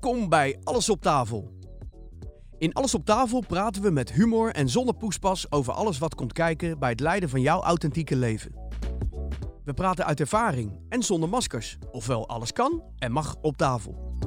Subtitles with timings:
[0.00, 1.52] Welkom bij Alles op tafel.
[2.58, 6.32] In Alles op tafel praten we met humor en zonder poespas over alles wat komt
[6.32, 8.54] kijken bij het leiden van jouw authentieke leven.
[9.64, 14.18] We praten uit ervaring en zonder maskers, ofwel alles kan en mag op tafel.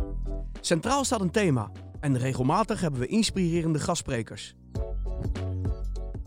[0.61, 4.55] Centraal staat een thema en regelmatig hebben we inspirerende gastsprekers.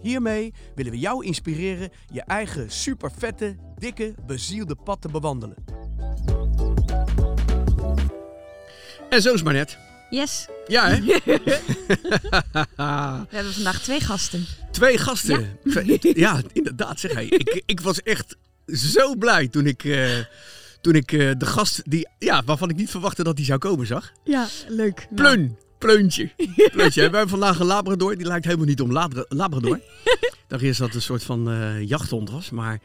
[0.00, 5.79] Hiermee willen we jou inspireren je eigen supervette, dikke, bezielde pad te bewandelen.
[9.10, 9.78] En zo is maar net.
[10.10, 10.46] Yes.
[10.66, 11.00] Ja, hè?
[13.30, 14.46] We hebben vandaag twee gasten.
[14.70, 15.58] Twee gasten.
[16.00, 17.26] Ja, inderdaad, zeg hij.
[17.26, 18.36] Ik, ik was echt
[18.66, 20.18] zo blij toen ik, eh,
[20.80, 23.86] toen ik eh, de gast, die, ja, waarvan ik niet verwachtte dat hij zou komen,
[23.86, 24.12] zag.
[24.24, 25.06] Ja, leuk.
[25.14, 25.56] Pleun.
[25.78, 26.30] Pleuntje.
[26.72, 27.00] Pleuntje.
[27.10, 28.16] We hebben vandaag een Labrador.
[28.16, 29.76] Die lijkt helemaal niet om Labra- Labrador.
[30.04, 32.50] Ik dacht eerst dat het een soort van eh, jachthond was.
[32.50, 32.78] Maar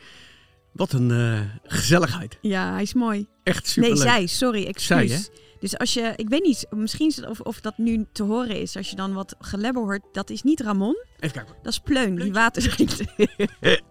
[0.72, 2.38] wat een gezelligheid.
[2.42, 3.28] Ja, hij is mooi.
[3.44, 4.26] Echt super Nee, zij.
[4.28, 4.86] Sorry, excuus.
[4.86, 5.44] Zij, hè?
[5.66, 8.78] Dus als je, ik weet niet, misschien of, of dat nu te horen is.
[8.78, 11.56] Als je dan wat gelebber hoort, dat is niet Ramon, Even kijken.
[11.64, 13.04] dat is Pleun, die water schiet.
[13.16, 13.28] Hij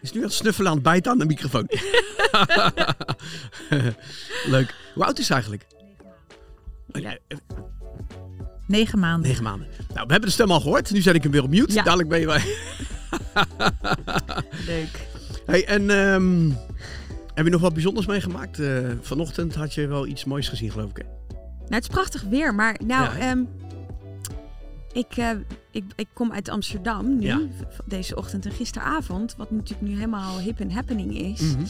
[0.00, 1.68] is nu aan het snuffelen aan het bijten aan de microfoon.
[4.54, 4.74] Leuk.
[4.94, 5.66] Hoe oud is hij eigenlijk?
[6.92, 7.16] Ja.
[7.28, 7.38] Eh,
[8.66, 9.28] Negen maanden.
[9.28, 9.68] Negen maanden.
[9.94, 10.90] Nou, we hebben de stem al gehoord.
[10.90, 11.72] Nu zet ik hem weer op mute.
[11.72, 11.82] Ja.
[11.82, 12.44] Dadelijk ben je bij.
[14.66, 15.06] Leuk.
[15.46, 16.50] Hey, en ehm,
[17.34, 18.58] heb je nog wat bijzonders meegemaakt?
[18.58, 20.96] Eh, vanochtend had je wel iets moois gezien, geloof ik.
[20.96, 21.02] Hè?
[21.58, 23.42] Nou, het is prachtig weer, maar nou, Ja, ehm,
[24.92, 25.30] ik, eh,
[25.72, 27.40] ik, ik kom uit Amsterdam nu, Ja.
[27.86, 31.64] deze ochtend en gisteravond, wat natuurlijk nu helemaal hip en happening is, Mhm.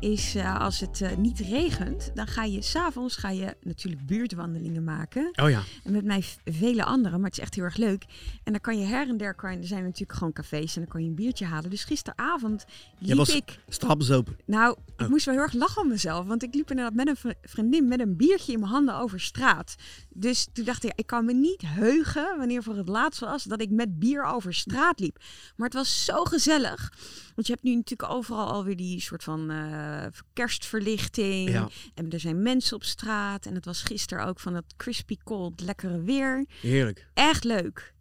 [0.00, 4.84] is eh, als het eh, niet regent, dan ga je s'avonds ga je natuurlijk buurtwandelingen
[4.84, 5.30] maken.
[5.42, 5.62] Oh ja.
[5.84, 8.04] En met mij vele anderen, maar het is echt heel erg leuk.
[8.44, 10.90] En dan kan je her en der, kan, er zijn natuurlijk gewoon cafés en dan
[10.90, 11.70] kan je een biertje halen.
[11.70, 12.64] Dus gisteravond
[12.98, 14.36] liep was- ik, Stapels open.
[14.46, 15.08] nou, ik Oh.
[15.08, 16.26] moest wel heel erg lachen om mezelf.
[16.26, 19.20] Want ik liep inderdaad met een vri- vriendin met een biertje in mijn handen over
[19.20, 19.74] straat.
[20.08, 23.60] Dus toen dacht ik, ik kan me niet heugen wanneer voor het laatst was dat
[23.60, 25.18] ik met bier over straat liep.
[25.56, 26.92] Maar het was zo gezellig.
[27.34, 31.50] Want je hebt nu natuurlijk overal alweer die soort van eh, kerstverlichting.
[31.50, 31.68] Ja.
[31.94, 33.46] En er zijn mensen op straat.
[33.46, 36.46] En het was gisteren ook van dat crispy cold lekkere weer.
[36.60, 37.06] Heerlijk.
[37.14, 37.94] Echt leuk.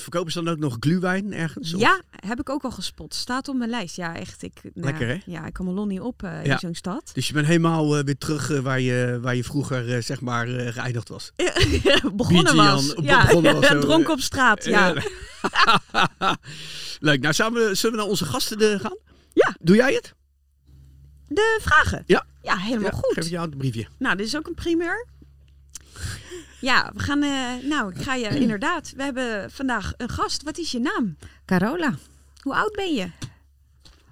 [0.00, 1.74] Verkopen ze dan ook nog gluwijn ergens?
[1.74, 3.14] Of- Ja, heb ik ook al gespot.
[3.14, 3.96] Staat op mijn lijst.
[3.96, 4.42] Ja, echt.
[4.42, 5.18] Ik, nou, Lekker, hè?
[5.26, 6.52] Ja, ik kan mijn niet op eh, Ja.
[6.52, 7.10] in zo'n stad.
[7.14, 10.46] Dus je bent helemaal eh, weer terug eh, waar, je, waar je vroeger zeg maar
[10.46, 11.32] geëindigd was.
[12.14, 12.94] begonnen was.
[13.02, 14.64] Ja, begonnen was eh, op straat.
[14.64, 14.94] Ja.
[17.00, 17.20] Leuk.
[17.20, 18.96] Nou, zullen we, zullen we naar onze gasten gaan?
[19.32, 19.56] Ja.
[19.60, 20.14] Doe jij het?
[21.28, 22.02] De vragen.
[22.06, 22.26] Ja.
[22.42, 23.12] Ja, helemaal Ja, goed.
[23.14, 23.86] Geef jou het briefje.
[23.98, 25.06] Nou, dit is ook een primeur.
[26.66, 27.22] Ja, we gaan.
[27.22, 28.92] eh, nou, ik ga je inderdaad.
[28.96, 30.42] We hebben vandaag een gast.
[30.42, 31.16] Wat is je naam?
[31.44, 31.94] Carola,
[32.42, 33.10] Hoe oud ben je?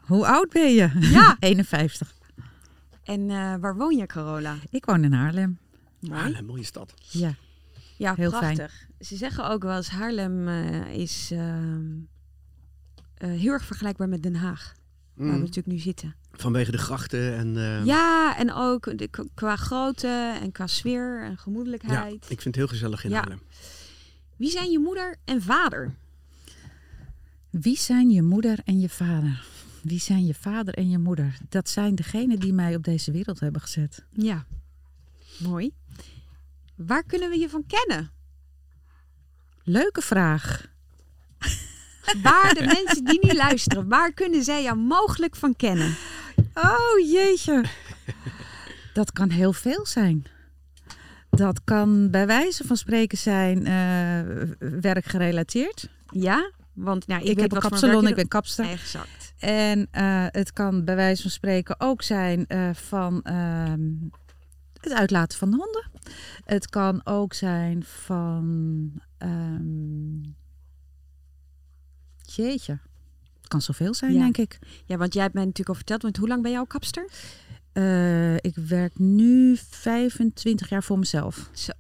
[0.00, 0.91] hoe oud ben je?
[1.00, 1.37] Ja.
[1.41, 2.15] 51.
[3.04, 4.56] En eh, waar woon je, Carola?
[4.70, 5.59] Ik woon in Haarlem.
[6.00, 6.34] Mooi.
[6.34, 6.94] Een mooie stad.
[7.10, 7.34] Ja.
[7.97, 8.86] Ja, Heel prachtig.
[9.00, 11.86] Ze zeggen ook wel eens Haarlem eh, is ehm,
[13.15, 14.75] eh, heel erg vergelijkbaar met Den Haag.
[15.15, 15.38] Waar we Mm.
[15.38, 16.15] natuurlijk nu zitten.
[16.37, 17.56] Vanwege de grachten en...
[17.56, 22.15] eh, Ja, en ook de, qua grootte en qua sfeer en ja, gemoedelijkheid.
[22.15, 23.17] ik vind het heel gezellig in Ja.
[23.17, 23.41] Haarlem.
[24.37, 25.95] Wie zijn je moeder en vader?
[27.50, 29.45] Wie zijn je moeder en je vader?
[29.83, 31.37] Wie zijn je vader en je moeder?
[31.49, 34.05] Dat zijn degenen die mij op deze wereld hebben gezet.
[34.11, 34.45] Ja,
[35.39, 35.72] mooi.
[36.77, 38.11] Waar kunnen we je van kennen?
[39.62, 40.66] Leuke vraag.
[42.22, 45.95] Waar de mensen die nu luisteren, waar kunnen zij jou mogelijk van kennen?
[46.54, 47.65] Oh jeetje.
[48.92, 50.26] Dat kan heel veel zijn.
[51.31, 55.88] Dat kan bij wijze van spreken zijn eh, werkgerelateerd.
[56.10, 58.65] Ja, want nou, ik, Ik, weet heb een kapsalon, ik ben kapster.
[58.69, 59.34] Exact.
[59.38, 63.91] En eh, het kan bij wijze van spreken ook zijn eh, van ehm,
[64.81, 65.91] het uitlaten van de honden.
[66.44, 68.92] Het kan ook zijn van.
[69.19, 70.32] ehm,
[72.22, 72.78] jeetje.
[73.44, 74.18] Het kan zoveel zijn, Ja.
[74.20, 74.58] denk ik.
[74.86, 77.08] Ja, want jij hebt mij natuurlijk al verteld, want hoe lang ben jij al kapster?
[77.72, 81.50] Eh, ik werk nu 25 jaar voor mezelf.
[81.52, 81.72] Zo,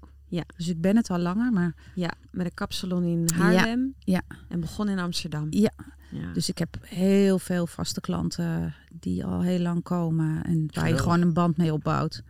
[0.56, 3.94] Dus ik ben het al langer, maar ja, met een kapsalon in Haarlem.
[3.98, 4.22] ja.
[4.48, 5.46] En begon in Amsterdam.
[5.50, 5.72] Ja.
[6.10, 6.32] ja.
[6.32, 10.98] dus ik heb heel veel vaste klanten die al heel lang komen en waar je
[10.98, 12.22] gewoon een band mee opbouwt.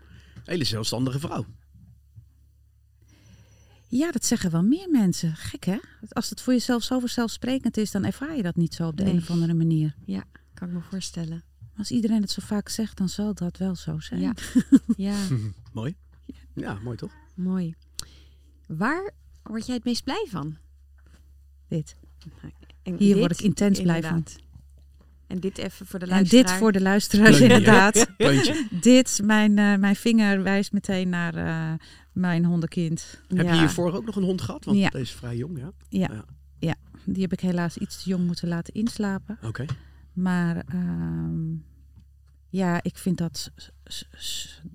[0.44, 1.44] Hele zelfstandige vrouw.
[3.96, 5.37] Ja, dat zeggen wel meer mensen.
[5.37, 5.76] Gek hè?
[6.08, 9.02] Als het voor jezelf zo vanzelfsprekend is, dan ervaar je dat niet zo op de
[9.02, 9.12] Nee.
[9.12, 9.94] een of andere manier.
[10.55, 11.43] kan ik me voorstellen.
[11.76, 14.20] Als iedereen het zo vaak zegt, dan zal dat wel zo zijn.
[14.20, 14.32] Ja.
[14.96, 15.17] Ja,
[15.73, 15.94] mooi.
[16.55, 17.12] Ja, mooi toch?
[17.35, 17.75] mooi.
[18.67, 19.12] Waar
[19.43, 20.56] word jij het meest blij van?
[21.69, 21.96] Dit.
[22.82, 24.25] En Hier dit, word ik intens blij van.
[25.26, 26.44] En dit even voor de En luisteraar.
[26.44, 28.06] dit voor de luisteraars inderdaad.
[28.17, 28.67] Pleuntje.
[28.81, 33.20] Dit, mijn, eh, mijn vinger wijst meteen naar eh, mijn hondenkind.
[33.28, 34.64] Heb je hiervoor ook nog een hond gehad?
[34.64, 34.88] Want Ja.
[34.88, 35.72] deze is vrij jong, ja?
[35.88, 36.25] Ja, Ja.
[36.58, 36.75] ja,
[37.05, 39.38] die heb ik helaas iets te jong moeten laten inslapen.
[39.43, 39.64] Oké.
[40.12, 41.55] Maar ehm,
[42.49, 43.50] ja, ik vind dat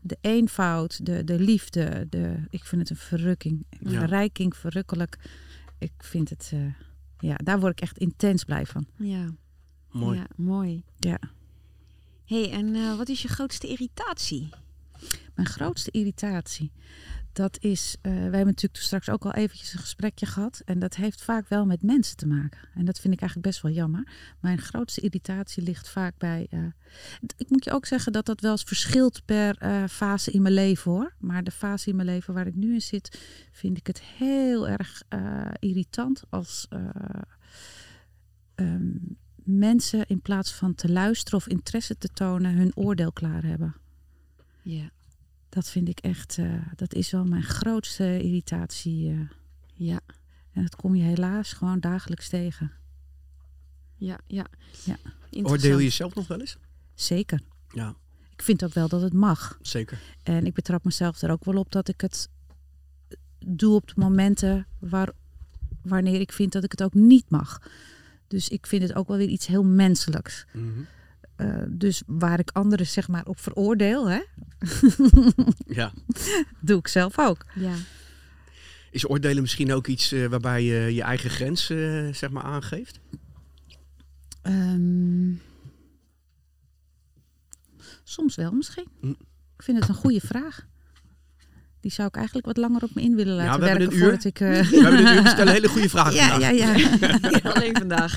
[0.02, 3.66] de eenvoud, de, de liefde, de, ik vind het een verrukking.
[3.80, 4.00] Ja.
[4.00, 5.18] Verrijking, verrukkelijk.
[5.78, 6.74] Ik vind het, eh,
[7.20, 8.86] ja, daar word ik echt intens blij van.
[8.96, 9.30] Ja,
[9.92, 10.18] Mooi.
[10.18, 10.84] Ja, mooi.
[10.98, 11.20] Ja.
[12.26, 14.50] hey, en eh, wat is je grootste irritatie?
[15.36, 16.72] Mijn grootste irritatie,
[17.34, 20.62] dat is, eh, wij hebben natuurlijk straks ook al eventjes een gesprekje gehad.
[20.66, 22.60] En dat heeft vaak wel met mensen te maken.
[22.74, 24.08] En dat vind ik eigenlijk best wel jammer.
[24.40, 26.60] Mijn grootste irritatie ligt vaak bij, eh,
[27.38, 30.54] ik moet je ook zeggen dat dat wel eens verschilt per eh, fase in mijn
[30.54, 31.14] leven hoor.
[31.20, 33.20] Maar de fase in mijn leven waar ik nu in zit,
[33.52, 35.04] vind ik het heel erg
[35.60, 36.90] irritant als eh,
[38.56, 38.98] ehm,
[39.44, 43.76] mensen in plaats van te luisteren of interesse te tonen hun oordeel klaar hebben.
[44.62, 44.90] Ja.
[45.50, 49.10] Dat vind ik echt, eh, dat is wel mijn grootste irritatie.
[49.12, 49.20] eh.
[49.74, 50.00] Ja,
[50.52, 52.72] en dat kom je helaas gewoon dagelijks tegen.
[53.96, 54.46] ja, ja.
[54.86, 54.96] Ja.
[55.44, 56.58] Oordeel je jezelf nog wel eens?
[56.94, 57.42] Zeker.
[57.74, 57.96] Ja,
[58.34, 59.58] Ik vind ook wel dat het mag.
[59.62, 60.00] zeker.
[60.24, 62.30] En ik betrap mezelf er ook wel op dat ik het
[63.46, 65.10] doe op de momenten waar,
[65.82, 67.62] wanneer ik vind dat ik het ook niet mag.
[68.28, 70.46] Dus ik vind het ook wel weer iets heel menselijks.
[70.54, 70.80] Mhm.
[71.40, 74.20] Eh, dus waar ik anderen zeg maar op veroordeel, hè,
[75.80, 75.92] Ja.
[76.60, 77.46] doe ik zelf ook.
[77.56, 77.74] Ja.
[78.92, 83.00] Is oordelen misschien ook iets eh, waarbij je je eigen grens eh, zeg maar aangeeft?
[84.42, 85.34] Ehm,
[88.04, 88.88] soms wel misschien.
[89.02, 89.10] Hm.
[89.56, 90.68] Ik vind het een goede vraag.
[91.82, 93.98] Die zou ik eigenlijk wat langer op me in willen Ja, laten we hebben werken
[93.98, 94.20] een uur.
[94.20, 94.38] voordat ik...
[94.38, 96.58] We, hebben dit, we stellen hele goede vragen ja, vandaag.
[96.58, 97.52] ja, ja.
[97.54, 98.16] Alleen vandaag.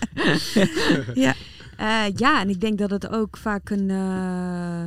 [1.14, 1.34] ja.
[1.82, 4.84] Eh, ja, en ik denk dat het ook vaak een, eh,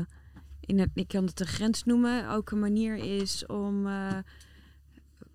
[0.59, 4.17] in het, ik kan het een grens noemen, ook een manier is om eh,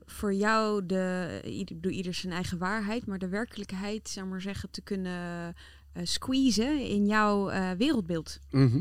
[0.07, 4.41] voor jou de, ieder, ik bedoel, ieder zijn eigen waarheid, maar de werkelijkheid, zou maar
[4.41, 5.55] zeggen, te kunnen
[5.93, 8.39] eh squeezen in jouw eh, wereldbeeld.
[8.51, 8.81] Mhm.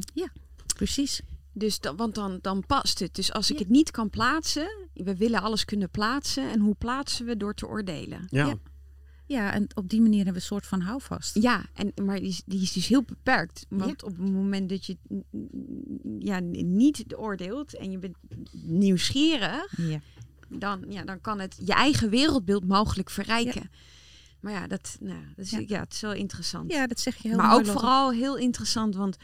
[0.76, 1.22] Precies.
[1.54, 3.16] Dus dan, want dan, dan past het.
[3.16, 3.64] Dus als ik Ja.
[3.64, 6.52] het niet kan plaatsen, we willen alles kunnen plaatsen.
[6.52, 7.38] En hoe plaatsen we?
[7.38, 8.26] Door te oordelen.
[8.30, 8.46] Ja.
[8.46, 8.54] Ja.
[9.30, 11.36] Ja, en op die manier hebben we een soort van houvast.
[11.42, 13.66] Ja, en, maar die is, die is dus heel beperkt.
[13.70, 14.98] Want op het moment dat je
[16.20, 18.16] ja, niet oordeelt en je bent
[18.64, 20.00] nieuwsgierig, Ja.
[20.50, 23.70] dan, ja, dan kan het je eigen wereldbeeld mogelijk verrijken.
[24.40, 25.64] Maar ja, dat, nou, dat is, Ja.
[25.68, 25.80] ja.
[25.80, 26.72] het is wel interessant.
[26.72, 29.18] ja, dat zeg je heel maar ook vooral heel interessant, want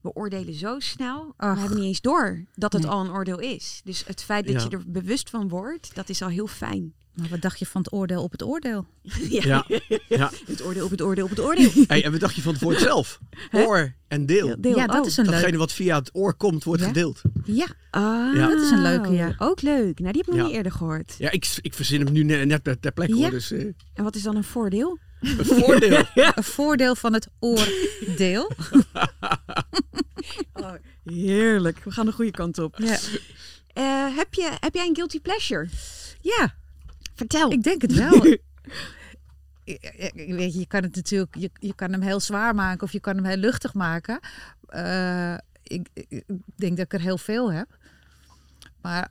[0.00, 1.34] we oordelen zo snel.
[1.36, 1.54] Ach.
[1.54, 2.90] We hebben niet eens door dat het Nee.
[2.90, 3.80] al een oordeel is.
[3.84, 4.68] Dus het feit dat Ja.
[4.68, 6.94] je er bewust van wordt, dat is al heel fijn.
[7.14, 8.86] Maar wat dacht je van het oordeel op het oordeel?
[9.28, 9.64] Ja.
[10.08, 10.30] ja.
[10.46, 11.70] Het oordeel op het oordeel op het oordeel.
[11.86, 13.18] Hey, en wat dacht je van het woord zelf?
[13.52, 14.56] Oor en deel.
[14.60, 15.06] Deel, ja, dat oh.
[15.06, 15.58] is een Datgene leuk.
[15.58, 16.86] wat via het oor komt, wordt Ja.
[16.86, 17.22] gedeeld.
[17.44, 18.48] Ja, Ah, Ja.
[18.48, 19.34] Dat is een leuke, ja.
[19.38, 19.98] Ook leuk.
[19.98, 20.42] Nou, die heb ik nog Ja.
[20.42, 21.14] niet eerder gehoord.
[21.18, 23.30] Ja, ik, ik verzin hem nu ne- net ter, ter plekke hoor.
[23.30, 23.60] Dus eh,
[23.94, 24.98] En wat is dan een voordeel?
[25.20, 26.04] een voordeel.
[26.34, 28.50] een voordeel van het oordeel.
[30.52, 30.72] Oh,
[31.04, 31.84] heerlijk.
[31.84, 32.78] We gaan de goede kant op.
[32.78, 32.98] Ja,
[33.72, 35.68] Eh, heb, je, heb jij een guilty pleasure?
[36.20, 36.54] ja
[37.14, 37.52] Vertel.
[37.52, 38.24] ik denk het wel.
[39.64, 42.92] Ik weet je, je kan het natuurlijk, je, je kan hem heel zwaar maken of
[42.92, 44.20] je kan hem heel luchtig maken.
[44.68, 47.78] Eh, ik, ik ik denk dat ik er heel veel heb.
[48.80, 49.10] Maar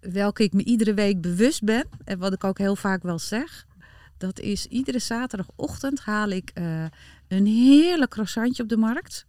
[0.00, 3.66] welke ik me iedere week bewust ben, en wat ik ook heel vaak wel zeg,
[4.18, 6.84] dat is iedere zaterdagochtend haal ik eh,
[7.28, 9.26] een heerlijk croissantje op de markt.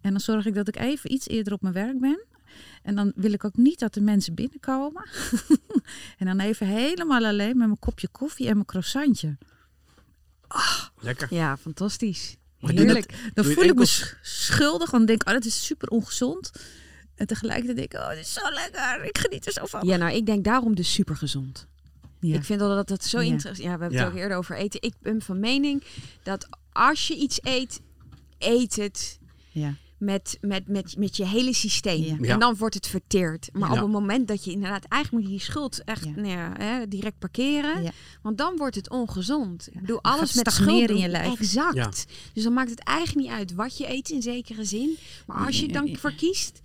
[0.00, 2.24] En dan zorg ik dat ik even iets eerder op mijn werk ben.
[2.84, 5.08] En dan wil ik ook niet dat de mensen binnenkomen.
[6.18, 9.36] en dan even helemaal alleen met mijn kopje koffie en mijn croissantje.
[11.00, 11.34] Lekker.
[11.34, 12.36] Ja, fantastisch.
[12.58, 13.08] Heerlijk.
[13.10, 16.50] dat- Dan voel ik me schuldig, want denk ik, oh, dat is super ongezond.
[17.14, 19.04] En tegelijkertijd denk ik, oh, dit is zo lekker.
[19.04, 19.86] Ik geniet er zo van.
[19.86, 21.66] Ja, nou, ik denk daarom dus super gezond.
[22.20, 22.34] Ja.
[22.36, 23.24] Ik vind al dat het zo Ja.
[23.32, 24.04] interessant Ja, we hebben Ja.
[24.04, 24.82] het ook eerder over eten.
[24.82, 25.82] Ik ben van mening
[26.22, 27.80] dat als je iets eet,
[28.38, 29.18] eet het
[29.50, 29.74] Ja.
[29.98, 32.02] Met, met, met, met je hele systeem.
[32.02, 32.16] Ja.
[32.20, 32.32] Ja.
[32.32, 33.48] En dan wordt het verteerd.
[33.52, 33.74] Maar Ja.
[33.76, 36.10] op het moment dat je inderdaad eigenlijk moet je die schuld echt Ja.
[36.10, 37.82] nou ja, hè, direct parkeren.
[37.82, 37.90] Ja.
[38.22, 39.66] Want dan wordt het ongezond.
[39.72, 41.40] Ik bedoel, Dan alles met schuld in je lijf.
[41.40, 41.74] Exact.
[41.76, 41.90] Ja.
[42.32, 44.96] Dus dan maakt het eigenlijk niet uit wat je eet in zekere zin.
[45.26, 45.96] Maar als je het dan Ja.
[45.96, 46.60] verkiest,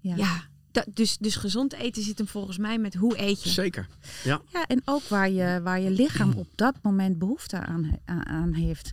[0.00, 0.16] Ja.
[0.16, 0.48] ja.
[0.70, 3.48] dat, dus, dus gezond eten zit hem volgens mij met hoe eet je.
[3.48, 3.88] Zeker.
[4.24, 4.40] Ja.
[4.52, 8.92] Ja, en ook waar je, waar je lichaam op dat moment behoefte aan, aan, heeft.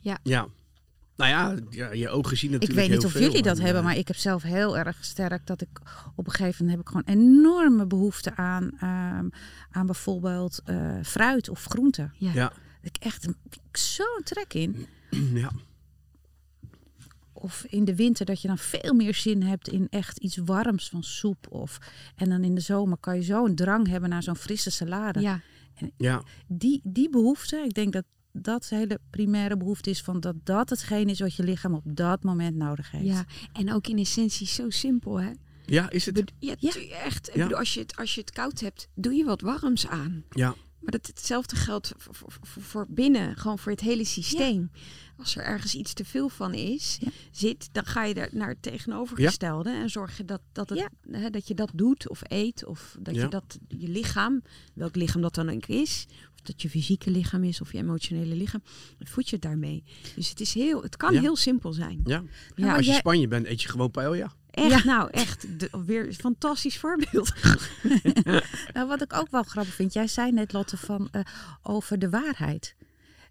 [0.00, 0.48] ja.
[1.18, 3.58] Nou ja, ja, je ogen zien Ik natuurlijk weet niet heel of veel, jullie dat
[3.58, 5.68] en, hebben, eh, maar ik heb zelf heel erg sterk dat ik
[6.14, 9.28] op een gegeven moment heb ik gewoon enorme behoefte aan, ehm,
[9.70, 12.12] aan bijvoorbeeld eh, fruit of groenten.
[12.16, 12.32] Ja.
[12.32, 12.52] Ja.
[12.82, 13.36] Ik echt een-
[13.72, 14.86] zo'n trek in.
[15.34, 15.50] Ja.
[17.32, 20.88] Of in de winter dat je dan veel meer zin hebt in echt iets warms
[20.88, 21.46] van soep.
[21.50, 21.78] Of,
[22.16, 25.20] en dan in de zomer kan je zo een drang hebben naar zo'n frisse salade.
[25.20, 25.40] Ja,
[25.96, 26.22] Ja.
[26.46, 30.70] Die, die behoefte, ik denk dat dat de hele primaire behoefte is van dat dat
[30.70, 33.06] hetgeen is wat je lichaam op dat moment nodig heeft.
[33.06, 35.30] ja, en ook in essentie zo simpel, hè?
[35.66, 36.32] Ja, is het?
[36.38, 36.72] Ja, Ja.
[36.90, 37.28] echt.
[37.28, 37.42] Ik Ja.
[37.42, 40.24] bedoel, als, je het, als je het koud hebt, doe je wat warms aan.
[40.30, 40.54] Ja.
[40.80, 44.70] Maar dat, hetzelfde geldt voor, voor, voor- voor binnen, gewoon voor het hele systeem.
[45.16, 47.08] Als er ergens iets te veel van is, Ja.
[47.30, 51.30] zit, dan ga je er naar het tegenovergestelde en zorg je dat, dat, het, hè,
[51.30, 52.64] dat je dat doet of eet.
[52.66, 53.22] Of dat Ja.
[53.22, 54.42] je dat je lichaam,
[54.74, 56.06] welk lichaam dat dan ook is,
[56.48, 58.62] dat je fysieke lichaam is of je emotionele lichaam,
[58.98, 59.84] voed je het daarmee.
[60.14, 61.20] Dus het, is heel, het kan Ja.
[61.20, 62.00] heel simpel zijn.
[62.04, 62.22] ja.
[62.54, 64.32] Ja, Als je Spanje bent, eet je gewoon paella.
[64.50, 67.32] echt, nou echt, de, weer een fantastisch voorbeeld.
[68.72, 71.20] Nou, wat ik ook wel grappig vind, jij zei net Lotte van eh,
[71.62, 72.76] over de waarheid.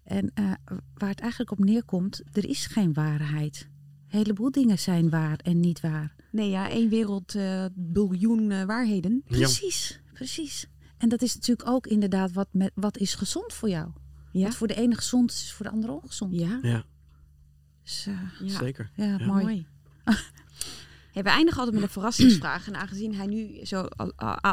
[0.04, 0.52] En eh,
[0.94, 3.68] waar het eigenlijk op neerkomt, er is geen waarheid.
[4.10, 6.14] Een heleboel dingen zijn waar en niet waar.
[6.30, 9.22] Nee, ja, één wereld, eh, biljoen waarheden.
[9.26, 9.36] Ja.
[9.36, 10.66] Precies, precies.
[10.98, 13.88] En dat is natuurlijk ook inderdaad wat, met, wat is gezond voor jou.
[14.32, 14.44] Ja.
[14.44, 16.34] Wat voor de ene gezond is, is voor de andere ongezond.
[16.34, 16.84] Ja, Ja,
[17.82, 18.58] Dus, eh, ja.
[18.58, 18.90] zeker.
[18.94, 19.26] ja, Ja.
[19.26, 19.42] mooi.
[19.44, 19.66] mooi.
[21.12, 22.66] Hey, we eindigen altijd met een verrassingsvraag.
[22.66, 23.86] En aangezien hij nu zo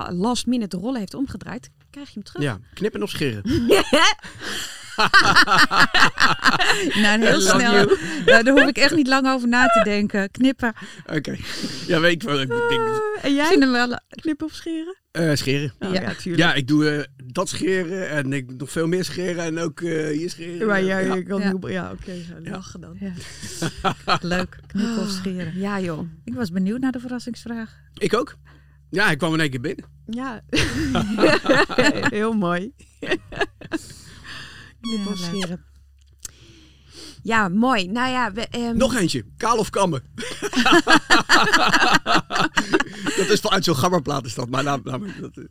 [0.10, 2.42] last minute de rollen heeft omgedraaid, krijg je hem terug.
[2.44, 3.44] Ja, knippen of scheren.
[7.02, 7.98] Nou, heel snel.
[8.26, 10.32] Nou, daar hoef ik echt niet lang over na te denken.
[10.32, 10.74] Knippen.
[11.14, 11.36] Oké.
[11.88, 12.42] Ja, weet ik wel.
[12.42, 13.56] Ik denk, en jij?
[13.60, 14.00] hem wel...
[14.10, 14.96] Knippen of scheren?
[15.16, 15.74] eh, scheren.
[15.80, 16.02] Oh, Ja.
[16.02, 16.14] ja.
[16.36, 20.08] Ja, ik doe eh, dat scheren en ik nog veel meer scheren en ook eh,
[20.08, 20.68] hier scheren.
[20.68, 21.24] Maar ja, ja.
[21.24, 21.54] kan Ja.
[21.70, 22.98] ja oké, zo, lachen dan.
[23.00, 23.12] Ja.
[24.36, 25.60] Leuk, knippen of scheren.
[25.60, 26.08] Ja, joh.
[26.24, 27.74] Ik was benieuwd naar de verrassingsvraag.
[27.94, 28.36] Ik ook.
[28.90, 29.86] Ja, ik kwam in één keer binnen.
[30.06, 30.42] Ja.
[32.10, 32.72] Heel mooi.
[34.90, 35.66] Ja, scheren.
[37.24, 37.88] Ja, mooi.
[37.88, 39.26] Nou ja, we, ehm, Nog eentje.
[39.38, 40.04] Kaal of kammen?
[43.18, 44.50] dat is vanuit zo'n gammerplaat is dat.
[44.50, 45.44] Maar nou, nou, dat, eh,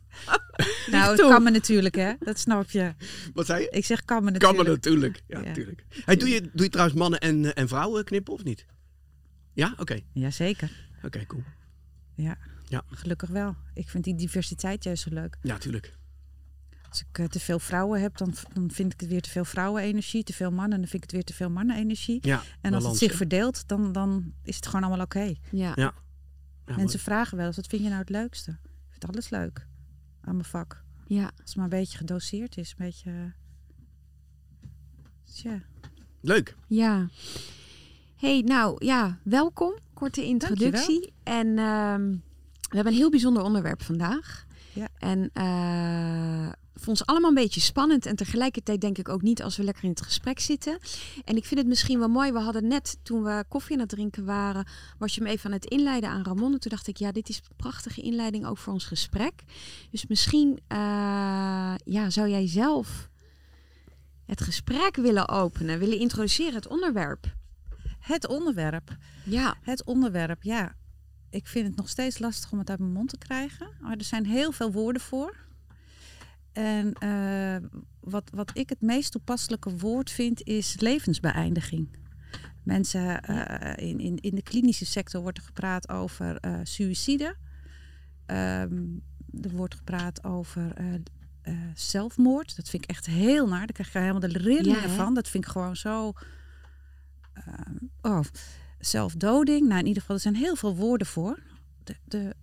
[0.91, 1.29] Nou, het toe.
[1.29, 2.13] kan me natuurlijk, hè.
[2.19, 2.93] Dat snap je.
[3.33, 3.69] wat zei je?
[3.69, 4.55] Ik zeg kan me natuurlijk.
[4.57, 5.21] Kammen natuurlijk.
[5.27, 5.45] Ja, Ja.
[5.45, 5.85] natuurlijk.
[6.05, 8.65] Hey, doe, je, doe je trouwens mannen en, eh, en vrouwen knippen of niet?
[9.53, 9.73] Ja?
[9.77, 9.99] Oké.
[10.13, 10.71] Jazeker.
[11.03, 11.43] Oké, cool.
[12.15, 12.37] Ja.
[12.67, 12.83] Ja.
[12.89, 13.55] Gelukkig wel.
[13.73, 15.37] Ik vind die diversiteit juist zo leuk.
[15.41, 15.93] Ja, tuurlijk.
[16.95, 19.45] Als ik eh, te veel vrouwen heb, dan, dan vind ik het weer te veel
[19.45, 20.23] vrouwenenergie.
[20.23, 22.19] Te veel mannen, dan vind ik het weer te veel mannenenergie.
[22.21, 25.33] Ja, En als het zich verdeelt, dan, dan is het gewoon allemaal oké.
[25.51, 25.71] ja.
[25.75, 25.93] Ja.
[26.67, 28.51] Ja, Mensen vragen wel eens, wat vind je nou het leukste?
[28.51, 29.67] Ik vind alles leuk
[30.21, 30.83] aan mijn vak.
[31.07, 31.23] ja.
[31.23, 32.69] Als het maar een beetje gedoseerd is.
[32.69, 33.11] Een beetje...
[33.11, 33.31] eh,
[35.33, 35.49] Tja.
[35.49, 35.61] mooi.
[36.21, 36.55] Leuk.
[36.67, 37.07] Ja.
[38.15, 39.73] hey, nou ja, welkom.
[39.93, 41.13] Korte introductie.
[41.23, 42.09] En ehm,
[42.69, 44.45] we hebben een heel bijzonder onderwerp vandaag.
[44.73, 44.87] Ja.
[44.97, 48.05] En eh voor ons allemaal een beetje spannend.
[48.05, 50.77] En tegelijkertijd denk ik ook niet als we lekker in het gesprek zitten.
[51.23, 52.31] En ik vind het misschien wel mooi.
[52.31, 54.67] We hadden net, toen we koffie aan het drinken waren,
[54.97, 56.53] was je me even aan het inleiden aan Ramon.
[56.53, 59.43] En toen dacht ik, ja, dit is een prachtige inleiding ook voor ons gesprek.
[59.91, 60.77] Dus misschien eh,
[61.83, 63.09] ja, zou jij zelf
[64.25, 67.33] het gesprek willen openen, willen introduceren, het onderwerp.
[67.99, 68.97] Het onderwerp.
[69.23, 70.75] Ja, Het onderwerp, ja.
[71.29, 73.67] Ik vind het nog steeds lastig om het uit mijn mond te krijgen.
[73.79, 75.44] Maar er zijn heel veel woorden voor.
[76.55, 77.69] En eh,
[77.99, 81.97] wat, wat ik het meest toepasselijke woord vind, is levensbeëindiging.
[82.63, 87.35] Mensen eh, in, in, in de klinische sector wordt er gepraat over eh suïcide.
[88.25, 88.83] Ehm,
[89.41, 90.73] er wordt gepraat over
[91.73, 92.55] zelfmoord.
[92.55, 93.65] Dat vind ik echt heel naar.
[93.65, 95.13] Daar krijg je helemaal de rillingen Ja, van.
[95.13, 96.11] Dat vind ik gewoon zo.
[97.33, 98.19] ehm, oh,
[98.79, 99.67] zelfdoding.
[99.67, 101.39] Nou, in ieder geval, er zijn heel veel woorden voor.
[101.83, 102.35] De, de,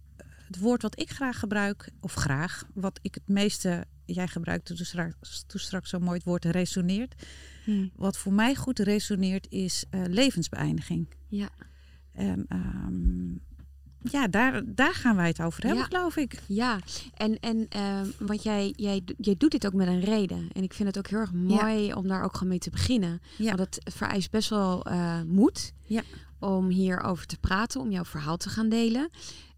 [0.46, 4.86] het woord wat ik graag gebruik, of graag, wat ik het meeste, jij gebruikte toen
[4.86, 7.14] straks, toen straks zo mooi het woord resoneert.
[7.64, 7.86] Hm.
[7.96, 11.06] Wat voor mij goed resoneert is eh, levensbeëindiging.
[11.28, 11.48] ja,
[12.12, 13.32] En ehm,
[14.12, 15.96] ja, daar, daar gaan wij het over hebben, Ja.
[15.96, 16.42] geloof ik.
[16.48, 16.78] ja.
[17.14, 20.48] En, en ehm, want jij, jij, jij doet dit ook met een reden.
[20.52, 23.20] En ik vind het ook heel erg mooi om daar ook gewoon mee te beginnen.
[23.38, 23.54] Ja.
[23.54, 26.02] Want het vereist best wel eh, moed Ja.
[26.38, 29.10] om hierover te praten, om jouw verhaal te gaan delen.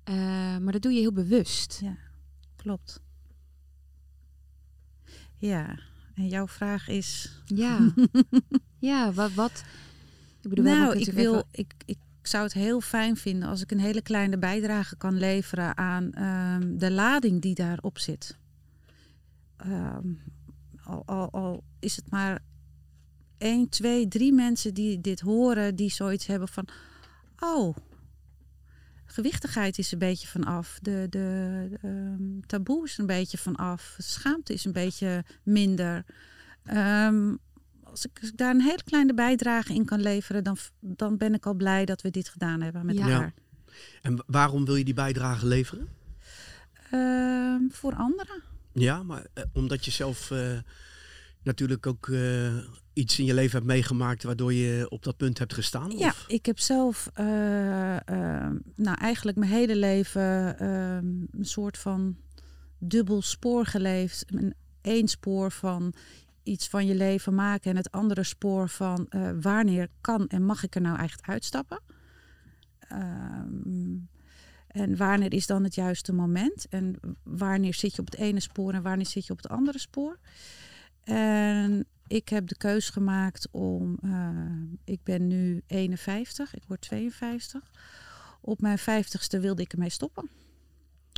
[0.04, 0.14] Eh,
[0.58, 1.78] maar dat doe je heel bewust.
[1.82, 1.96] Ja,
[2.56, 3.00] klopt.
[5.46, 5.78] Ja,
[6.14, 7.40] en jouw vraag is.
[7.44, 7.92] Ja,
[8.78, 9.64] ja wat, wat?
[10.42, 13.80] Ik bedoel, nou, ik, wil, ik, ik zou het heel fijn vinden als ik een
[13.80, 18.36] hele kleine bijdrage kan leveren aan ehm, de lading die daarop zit.
[19.56, 20.08] Ehm,
[20.82, 22.42] al, al, al is het maar
[23.38, 26.68] één, twee, drie mensen die dit horen, die zoiets hebben van:
[27.38, 27.76] oh,
[29.14, 34.52] gewichtigheid is een beetje vanaf, de, de, de, ehm, taboe is een beetje vanaf, schaamte
[34.52, 36.04] is een beetje minder.
[36.64, 37.34] Ehm,
[37.82, 41.34] als ik, als ik daar een hele kleine bijdrage in kan leveren, dan, dan ben
[41.34, 43.08] ik al blij dat we dit gedaan hebben met Ja.
[43.08, 43.34] elkaar.
[44.02, 45.88] En waarom wil je die bijdrage leveren?
[46.90, 48.42] Ehm, voor anderen.
[48.72, 50.58] Ja, maar eh, omdat je zelf eh,
[51.42, 52.56] natuurlijk ook eh,
[52.94, 55.90] iets in je leven hebt meegemaakt waardoor je op dat punt hebt gestaan?
[55.90, 56.24] Ja, Of?
[56.26, 62.16] ik heb zelf, eh, ehm, nou eigenlijk mijn hele leven ehm, een soort van
[62.78, 64.24] dubbel spoor geleefd.
[64.26, 65.94] Een één spoor van
[66.42, 70.62] iets van je leven maken en het andere spoor van eh, wanneer kan en mag
[70.62, 71.80] ik er nou echt uitstappen.
[72.78, 73.96] Ehm,
[74.66, 76.68] en wanneer is dan het juiste moment?
[76.68, 79.78] En wanneer zit je op het ene spoor en wanneer zit je op het andere
[79.78, 80.18] spoor?
[81.04, 83.98] En ik heb de keus gemaakt om.
[84.02, 84.30] eh,
[84.84, 87.70] ik ben nu 51, ik word 52.
[88.40, 90.28] Op mijn 50ste wilde ik ermee stoppen.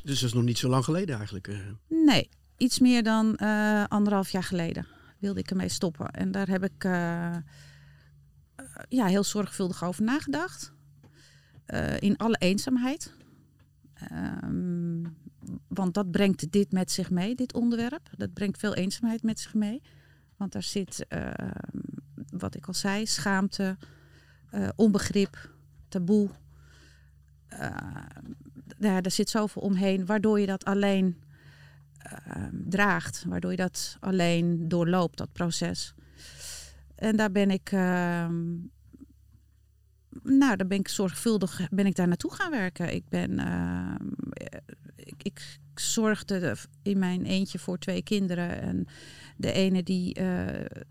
[0.05, 1.49] Dus dat is nog niet zo lang geleden eigenlijk.
[1.49, 1.59] eh.
[1.89, 4.87] Nee, iets meer dan eh, anderhalf jaar geleden
[5.19, 6.11] wilde ik ermee stoppen.
[6.11, 6.83] En daar heb ik
[8.89, 10.73] ja, heel zorgvuldig over nagedacht.
[11.99, 13.15] In alle eenzaamheid.
[13.95, 15.05] Ehm,
[15.69, 18.11] want dat brengt dit met zich mee, dit onderwerp.
[18.17, 19.83] Dat brengt veel eenzaamheid met zich mee.
[20.37, 21.51] Want daar zit, ehm,
[22.31, 23.77] wat ik al zei, schaamte,
[24.51, 25.51] eh, onbegrip,
[25.89, 26.31] taboe.
[27.47, 27.77] Eh,
[28.79, 31.25] ja, daar zit zoveel omheen, waardoor je dat alleen
[31.97, 33.25] ehm, draagt.
[33.29, 35.95] Waardoor je dat alleen doorloopt, dat proces.
[36.95, 38.55] En daar ben ik, ehm,
[40.23, 42.95] nou, daar ben ik zorgvuldig ben ik daar naartoe gaan werken.
[42.95, 44.07] Ik ben, ehm,
[44.97, 48.61] ik, ik zorgde in mijn eentje voor twee kinderen.
[48.61, 48.87] En
[49.37, 50.85] de ene die, eh,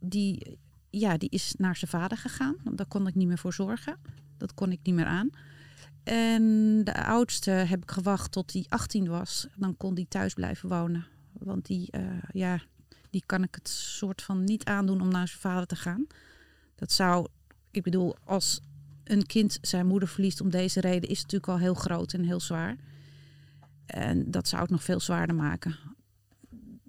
[0.00, 0.58] die,
[0.90, 2.56] ja, die is naar zijn vader gegaan.
[2.72, 3.96] Daar kon ik niet meer voor zorgen.
[4.36, 5.30] Dat kon ik niet meer aan.
[6.04, 6.44] En
[6.84, 9.46] de oudste heb ik gewacht tot hij 18 was.
[9.56, 11.06] Dan kon die thuis blijven wonen.
[11.32, 12.60] Want die, eh, ja,
[13.10, 16.06] die kan ik het soort van niet aandoen om naar zijn vader te gaan.
[16.74, 17.26] Dat zou,
[17.70, 18.60] ik bedoel, als
[19.04, 22.24] een kind zijn moeder verliest om deze reden, is het natuurlijk al heel groot en
[22.24, 22.76] heel zwaar.
[23.86, 25.76] En dat zou het nog veel zwaarder maken.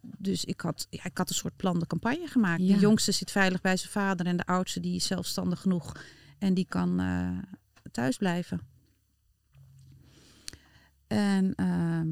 [0.02, 2.62] Dus ik had, ja, ik had een soort plan de campagne gemaakt.
[2.62, 2.74] Ja.
[2.74, 5.96] De jongste zit veilig bij zijn vader en de oudste die is zelfstandig genoeg.
[6.38, 7.30] En die kan eh,
[7.92, 8.62] thuis blijven.
[11.08, 12.08] En ehm,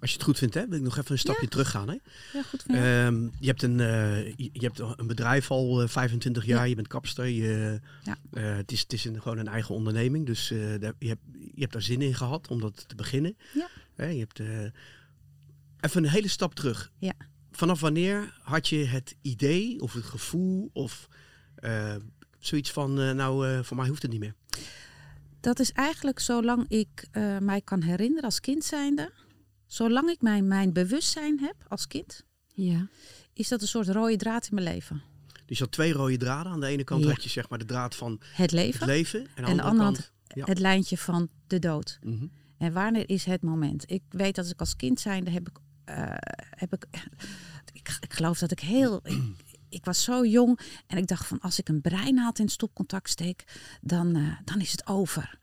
[0.00, 1.88] Als je het goed vindt, hè, wil ik nog even een stapje teruggaan.
[1.88, 1.96] Hè?
[2.32, 2.78] ja, goed jou.
[2.78, 6.74] Ehm, je, hebt een, eh, je, je hebt een bedrijf al eh, 25 jaar, je
[6.74, 7.26] bent kapster.
[7.26, 8.18] Je, Ja.
[8.32, 11.20] eh, het is, het is een, gewoon een eigen onderneming, dus eh, daar, je, hebt,
[11.54, 13.36] je hebt daar zin in gehad om dat te beginnen.
[13.54, 13.68] Ja.
[13.94, 14.60] Hè, je hebt, eh,
[15.80, 16.92] even een hele stap terug.
[16.98, 17.12] Ja.
[17.50, 21.08] Vanaf wanneer had je het idee of het gevoel of
[21.54, 21.94] eh,
[22.38, 24.34] zoiets van, eh, nou, eh, voor mij hoeft het niet meer?
[25.40, 29.10] Dat is eigenlijk zolang ik eh, mij kan herinneren als kind zijnde.
[29.66, 32.86] Zolang ik mijn, mijn bewustzijn heb als kind, Ja.
[33.32, 35.02] is dat een soort rode draad in mijn leven.
[35.46, 36.52] Dus je had twee rode draden.
[36.52, 37.08] Aan de ene kant Ja.
[37.10, 39.20] had je zeg maar de draad van Het leven het leven.
[39.20, 40.12] En aan de de andere andere kant...
[40.34, 40.44] Ja.
[40.44, 41.98] het lijntje van de dood.
[42.02, 42.26] Mhm.
[42.64, 43.90] En wanneer is het moment?
[43.90, 46.16] Ik weet dat ik als kind zijnde heb ik, eh,
[46.50, 46.86] heb ik,
[47.72, 51.40] ik, ik geloof dat ik heel, ik, ik was zo jong en ik dacht van
[51.40, 53.44] als ik een breinaald in stopcontact steek,
[53.80, 55.38] dan, eh, dan is het over.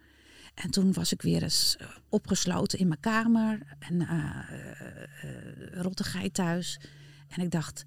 [0.54, 6.80] En toen was ik weer eens eh, opgesloten in mijn kamer en eh, rottigheid thuis.
[7.28, 7.84] En ik dacht,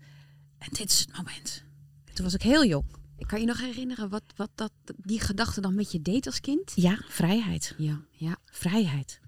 [0.59, 1.65] en dit is het moment.
[2.13, 2.85] Toen was ik heel jong.
[3.17, 6.41] Ik kan je nog herinneren wat, wat dat, die gedachte dan met je deed als
[6.41, 6.73] kind?
[6.75, 7.75] Ja, vrijheid.
[7.79, 8.01] Ja.
[8.11, 8.37] Ja.
[8.45, 9.21] Vrijheid.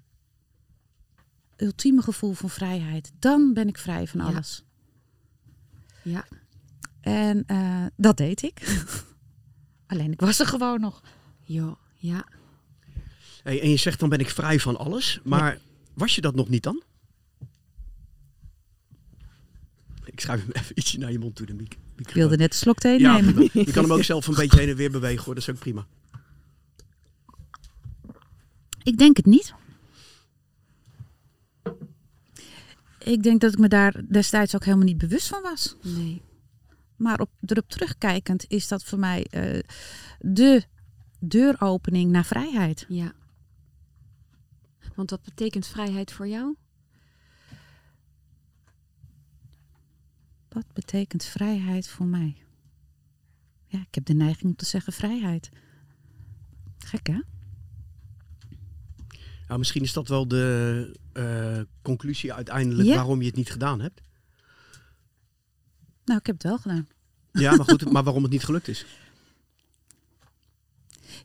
[1.57, 3.11] Ultieme gevoel van vrijheid.
[3.19, 4.63] Dan ben ik vrij van alles.
[6.03, 6.25] Ja.
[7.01, 8.85] En eh, dat deed ik.
[9.87, 11.01] Alleen ik was er gewoon nog.
[11.43, 11.77] Jo.
[11.95, 12.25] Ja.
[13.43, 15.19] Hey, en je zegt dan ben ik vrij van alles.
[15.23, 15.59] Maar
[15.93, 16.83] was je dat nog niet dan?
[20.03, 22.05] Ik schrijf hem even ietsje naar je mond toe, de mic- microfoon.
[22.07, 23.49] Ik wilde net een slok thee ja, nemen.
[23.53, 25.59] je kan hem ook zelf een beetje heen en weer bewegen hoor, dat is ook
[25.59, 25.85] prima.
[28.83, 29.53] Ik denk het niet.
[33.07, 35.75] Ik denk dat ik me daar destijds ook helemaal niet bewust van was.
[35.81, 36.21] Nee.
[36.95, 39.63] Maar op, erop terugkijkend is dat voor mij eh,
[40.19, 40.63] de
[41.19, 42.85] deuropening naar vrijheid.
[42.89, 43.13] Ja.
[44.95, 46.55] Want wat betekent vrijheid voor jou?
[50.49, 52.37] Wat betekent vrijheid voor mij?
[53.65, 55.49] Ja, ik heb de neiging om te zeggen vrijheid.
[56.77, 57.19] Gek hè?
[59.47, 62.95] Nou, misschien is dat wel de eh, conclusie uiteindelijk Ja.
[62.95, 64.01] waarom je het niet gedaan hebt.
[66.05, 66.87] Nou, ik heb het wel gedaan.
[67.31, 68.85] Ja, maar goed, maar waarom het niet gelukt is.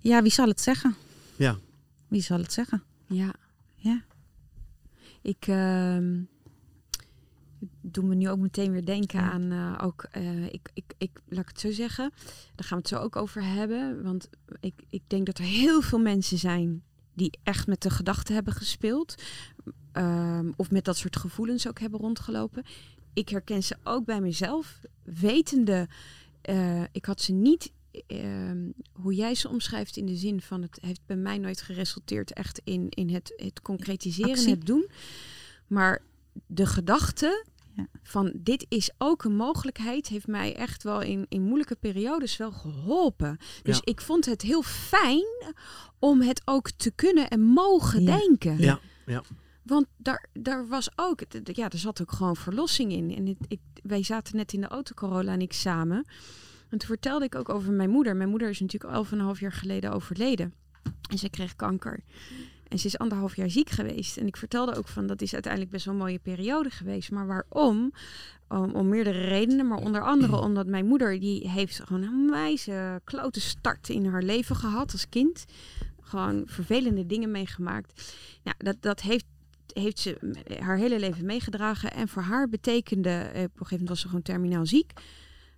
[0.01, 0.95] Ja, wie zal het zeggen?
[1.37, 1.59] Ja.
[2.09, 2.83] Wie zal het zeggen?
[3.07, 3.35] Ja.
[3.77, 4.03] Ja.
[5.23, 6.21] Ik, ehm,
[7.81, 9.31] doen me nu ook meteen weer denken Ja.
[9.31, 12.11] aan eh, ook, eh, ik, ik, ik, laat ik het zo zeggen,
[12.55, 14.03] daar gaan we het zo ook over hebben.
[14.03, 14.29] Want
[14.61, 16.83] ik, ik denk dat er heel veel mensen zijn
[17.15, 19.15] die echt met de gedachten hebben gespeeld.
[19.93, 22.65] ehm, of met dat soort gevoelens ook hebben rondgelopen.
[23.13, 25.89] Ik herken ze ook bij mezelf, wetende,
[26.41, 27.73] eh, ik had ze niet,
[28.07, 32.33] ehm, hoe jij ze omschrijft in de zin van het heeft bij mij nooit geresulteerd
[32.33, 34.51] echt in, in het, het concretiseren, Actie.
[34.51, 34.89] het doen.
[35.67, 36.03] Maar
[36.47, 37.45] de gedachte
[37.77, 37.87] Ja.
[38.03, 42.53] van dit is ook een mogelijkheid, heeft mij echt wel in, in moeilijke periodes wel
[42.53, 43.37] geholpen.
[43.63, 43.83] Dus Ja.
[43.85, 45.55] ik vond het heel fijn
[45.99, 48.17] om het ook te kunnen en mogen Ja.
[48.19, 48.59] denken.
[48.59, 49.23] Ja, ja.
[49.63, 53.15] Want daar, daar was ook, ja, er zat ook gewoon verlossing in.
[53.17, 56.05] En het, ik, wij zaten net in de auto, Corolla en ik samen.
[56.69, 58.17] En toen vertelde ik ook over mijn moeder.
[58.17, 60.55] Mijn moeder is natuurlijk elf en een half jaar geleden overleden.
[61.11, 62.01] En zij kreeg kanker.
[62.73, 64.17] En ze is anderhalf jaar ziek geweest.
[64.17, 67.11] En ik vertelde ook van, dat is uiteindelijk best wel een mooie periode geweest.
[67.11, 67.93] Maar waarom?
[68.49, 69.67] Om, om meerdere redenen.
[69.67, 74.23] Maar onder andere omdat mijn moeder, die heeft gewoon een wijze klote start in haar
[74.23, 75.45] leven gehad als kind.
[76.01, 78.17] Gewoon vervelende dingen meegemaakt.
[78.43, 79.25] Nou, dat, dat heeft
[79.73, 80.19] heeft ze
[80.59, 81.93] haar hele leven meegedragen.
[81.93, 84.93] En voor haar betekende, eh, op een gegeven moment was ze gewoon terminaal ziek.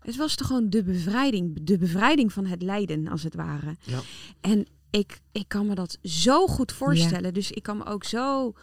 [0.00, 3.76] Het was toch gewoon de bevrijding, de bevrijding van het lijden, als het ware.
[3.82, 4.00] Ja.
[4.40, 4.66] En
[4.98, 7.34] ik, ik kan me dat zo goed voorstellen.
[7.34, 8.54] Dus ik kan me ook zo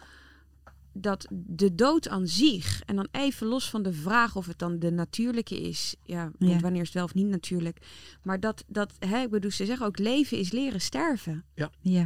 [0.92, 4.78] dat de dood aan zich, en dan even los van de vraag of het dan
[4.78, 6.58] de natuurlijke is, ja, want Ja.
[6.60, 7.78] wanneer is het wel of niet natuurlijk,
[8.22, 11.44] maar dat, dat hè, ik bedoel, ze zeggen ook leven is leren sterven.
[11.80, 12.04] Ja,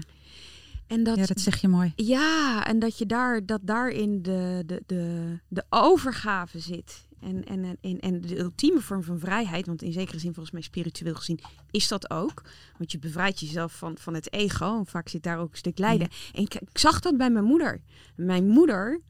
[0.86, 1.92] En dat, ja, dat zeg je mooi.
[1.96, 7.06] ja, en dat je daar, dat daarin de, de, de, de overgave zit.
[7.26, 10.62] En, en, en, en de ultieme vorm van vrijheid, want in zekere zin, volgens mij
[10.62, 12.42] spiritueel gezien, is dat ook.
[12.78, 14.78] Want je bevrijdt jezelf van, van het ego.
[14.78, 16.08] En vaak zit daar ook een stuk lijden.
[16.32, 17.80] En ik, ik zag dat bij mijn moeder.
[18.16, 19.00] Mijn moeder,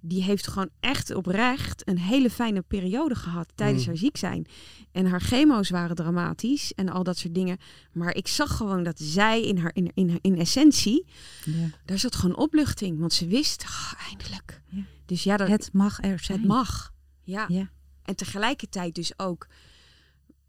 [0.00, 3.88] die heeft gewoon echt oprecht een hele fijne periode gehad tijdens Mm.
[3.88, 4.46] haar ziek zijn.
[4.92, 7.58] En haar chemo's waren dramatisch en al dat soort dingen.
[7.92, 11.04] Maar ik zag gewoon dat zij in haar in, in, in essentie
[11.44, 11.52] Ja.
[11.84, 14.62] daar zat gewoon opluchting, want ze wist, ah, eindelijk.
[14.68, 14.82] Ja.
[15.06, 16.38] Dus ja, dat, Het mag er zijn.
[16.38, 16.92] het mag.
[17.24, 17.44] Ja.
[17.48, 17.70] Ja.
[18.02, 19.46] En tegelijkertijd dus ook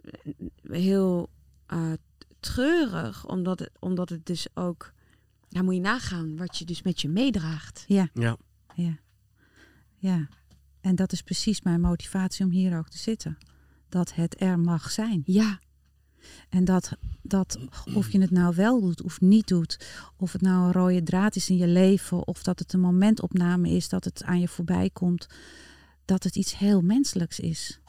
[0.01, 0.11] eh,
[0.69, 1.29] heel
[1.65, 1.91] eh,
[2.39, 4.93] treurig, omdat het, omdat het dus ook,
[5.49, 7.83] ja, moet je nagaan wat je dus met je meedraagt.
[7.87, 8.09] Ja.
[8.13, 8.37] Ja.
[9.95, 10.27] ja.
[10.81, 13.37] En dat is precies mijn motivatie om hier ook te zitten.
[13.89, 15.21] Dat het er mag zijn.
[15.25, 15.59] Ja,
[16.49, 17.59] En dat, dat
[17.93, 21.35] of je het nou wel doet of niet doet, of het nou een rode draad
[21.35, 24.89] is in je leven, of dat het een momentopname is, dat het aan je voorbij
[24.89, 25.27] komt,
[26.05, 27.79] dat het iets heel menselijks is.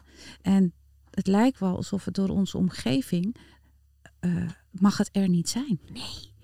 [0.42, 0.72] En
[1.10, 3.36] het lijkt wel alsof het door onze omgeving
[4.20, 5.80] eh, mag het er niet zijn.
[5.92, 6.34] nee.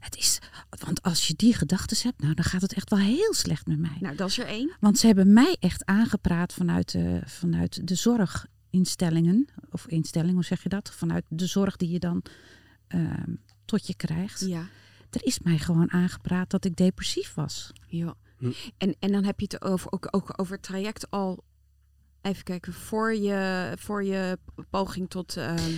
[0.00, 0.38] Het is,
[0.84, 3.78] want als je die gedachten hebt, nou, dan gaat het echt wel heel slecht met
[3.78, 3.96] mij.
[4.00, 4.76] Nou, dat is er één.
[4.80, 9.48] Want ze hebben mij echt aangepraat vanuit de, vanuit de zorginstellingen.
[9.70, 10.90] Of instelling, hoe zeg je dat?
[10.90, 12.22] Vanuit de zorg die je dan
[12.88, 13.34] ehm,
[13.64, 14.40] tot je krijgt.
[14.40, 14.66] Ja.
[15.10, 17.72] Er is mij gewoon aangepraat dat ik depressief was.
[17.88, 18.16] ja.
[18.38, 18.50] Hm.
[18.78, 21.44] En, en dan heb je het over, ook, ook over het traject al,
[22.22, 24.38] even kijken, voor je, voor je
[24.70, 25.72] poging tot, ehm,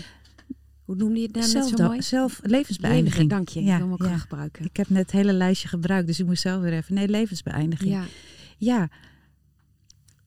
[0.84, 2.02] hoe noemde je het nou net zo mooi?
[2.02, 3.14] zelf levensbeëindiging.
[3.14, 4.06] Leven, Dank je, ik Ja, wil hem ook ja.
[4.06, 4.64] graag gebruiken.
[4.64, 6.94] Ik heb net het hele lijstje gebruikt, dus ik moest zelf weer even.
[6.94, 7.90] Nee, levensbeëindiging.
[7.90, 8.04] Ja.
[8.58, 8.88] Ja.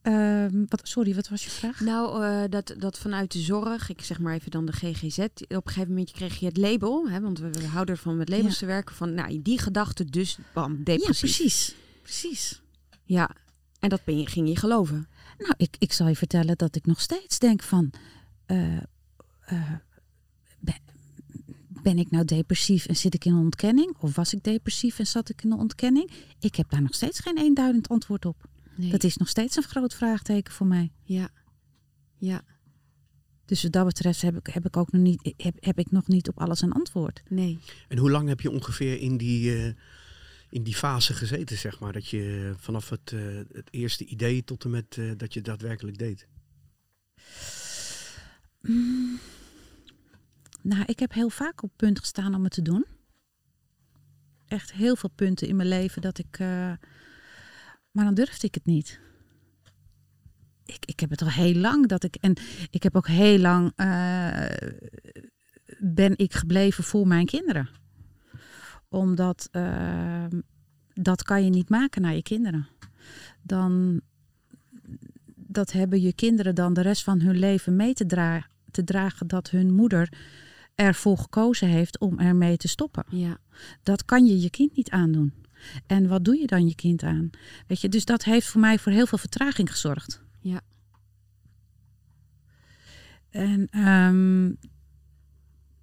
[0.01, 1.79] Ehm, wat, sorry, wat was je vraag?
[1.79, 5.31] Nou, eh, dat, dat vanuit de zorg, ik zeg maar even dan de GGZ, op
[5.47, 8.53] een gegeven moment kreeg je het label, hè, want we, we houden ervan met labels
[8.53, 8.59] Ja.
[8.59, 11.75] te werken, van nou, die gedachte dus, bam, ja, precies.
[12.01, 12.61] Precies.
[13.03, 13.35] Ja,
[13.79, 15.07] en dat ben je, ging je geloven.
[15.37, 17.91] Nou, ik, ik zal je vertellen dat ik nog steeds denk van...
[18.45, 19.71] eh, eh,
[20.59, 20.75] ben,
[21.83, 23.95] ben ik nou depressief en zit ik in een ontkenning?
[23.99, 26.11] Of was ik depressief en zat ik in een ontkenning?
[26.39, 28.49] Ik heb daar nog steeds geen eenduidend antwoord op.
[28.75, 28.91] Nee.
[28.91, 30.91] Dat is nog steeds een groot vraagteken voor mij.
[31.03, 31.29] Ja,
[32.17, 32.41] ja,
[33.45, 36.07] Dus wat dat betreft heb ik, heb ik ook nog niet, heb, heb ik nog
[36.07, 37.21] niet op alles een antwoord.
[37.29, 37.59] nee.
[37.87, 39.73] En hoe lang heb je ongeveer in die, eh,
[40.51, 41.93] in die fase gezeten, zeg maar?
[41.93, 45.97] Dat je vanaf het, eh, het eerste idee tot en met eh, dat je daadwerkelijk
[45.97, 46.27] deed?
[48.61, 49.19] Mm.
[50.61, 52.85] Nou, ik heb heel vaak op punt gestaan om het te doen.
[54.47, 56.39] Echt heel veel punten in mijn leven dat ik.
[56.39, 56.73] eh,
[57.91, 58.99] maar dan durfde ik het niet.
[60.65, 62.15] Ik, ik heb het al heel lang dat ik.
[62.15, 62.35] En
[62.69, 63.73] ik heb ook heel lang.
[65.79, 67.80] ben ik gebleven voor mijn kinderen.
[68.91, 69.47] Omdat.
[69.51, 70.25] eh,
[70.93, 72.67] dat kan je niet maken naar je kinderen.
[73.41, 74.01] Dan.
[75.35, 79.27] Dat hebben je kinderen dan de rest van hun leven mee te, dra- te dragen
[79.27, 80.13] dat hun moeder
[80.75, 83.03] ervoor gekozen heeft om ermee te stoppen.
[83.09, 83.37] Ja,
[83.83, 85.33] Dat kan je je kind niet aandoen.
[85.87, 87.29] En wat doe je dan je kind aan?
[87.67, 90.21] Weet je, dus dat heeft voor mij voor heel veel vertraging gezorgd.
[90.41, 90.61] ja.
[93.29, 94.51] En ehm,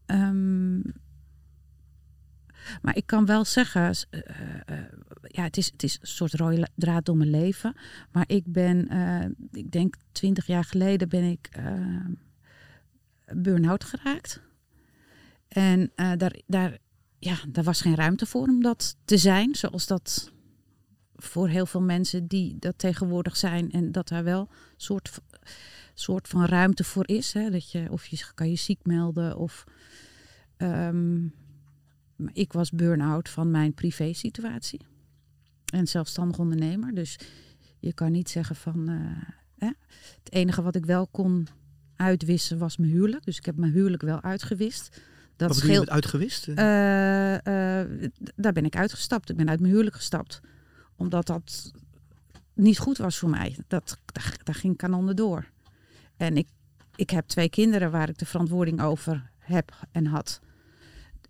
[0.06, 0.80] ehm,
[2.82, 4.20] maar ik kan wel zeggen, eh,
[4.66, 4.84] eh,
[5.22, 7.74] ja, het is, het is een soort rode draad door mijn leven.
[8.12, 11.48] Maar ik ben, eh, ik denk twintig jaar geleden ben ik
[13.34, 14.40] burn-out geraakt.
[15.48, 16.78] En daar, daar,
[17.18, 20.32] ja, daar was geen ruimte voor om dat te zijn, zoals dat
[21.16, 23.70] voor heel veel mensen die dat tegenwoordig zijn.
[23.70, 25.20] En dat daar wel een soort,
[25.94, 27.32] soort van ruimte voor is.
[27.32, 27.50] Hè?
[27.50, 29.64] Dat je, of je kan je ziek melden of...
[30.56, 31.26] ehm,
[32.32, 34.80] ik was burn-out van mijn privé-situatie.
[35.72, 36.94] En zelfstandig ondernemer.
[36.94, 37.18] Dus
[37.78, 38.88] je kan niet zeggen van...
[38.88, 39.28] eh,
[39.58, 39.70] hè?
[40.22, 41.48] Het enige wat ik wel kon
[41.96, 43.24] uitwissen was mijn huwelijk.
[43.24, 45.00] Dus ik heb mijn huwelijk wel uitgewist.
[45.36, 45.90] Dat Wat scheelt.
[45.90, 46.48] uitgewist?
[46.48, 47.34] Eh,
[47.80, 49.30] eh, daar ben ik uitgestapt.
[49.30, 50.40] Ik ben uit mijn huwelijk gestapt.
[50.96, 51.72] Omdat dat
[52.54, 53.56] niet goed was voor mij.
[53.66, 55.50] Dat, daar, daar ging kanonnen door.
[56.16, 56.48] En ik,
[56.96, 60.40] ik heb twee kinderen waar ik de verantwoording over heb en had.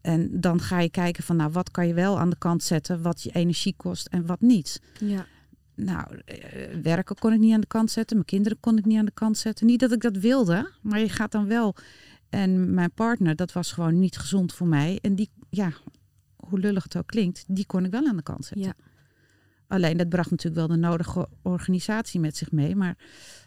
[0.09, 3.03] En dan ga je kijken van, nou, wat kan je wel aan de kant zetten,
[3.03, 4.83] wat je energie kost en wat niet.
[5.01, 5.27] Ja.
[5.75, 8.17] Nou, eh, werken kon ik niet aan de kant zetten.
[8.17, 9.67] Mijn kinderen kon ik niet aan de kant zetten.
[9.67, 11.75] Niet dat ik dat wilde, maar je gaat dan wel.
[12.29, 14.99] En mijn partner, dat was gewoon niet gezond voor mij.
[15.03, 15.73] En die, ja,
[16.37, 18.67] hoe lullig het ook klinkt, die kon ik wel aan de kant zetten.
[18.67, 18.75] Ja.
[19.67, 22.77] Alleen dat bracht natuurlijk wel de nodige organisatie met zich mee.
[22.77, 22.97] Maar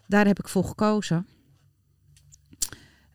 [0.07, 1.27] daar heb ik voor gekozen.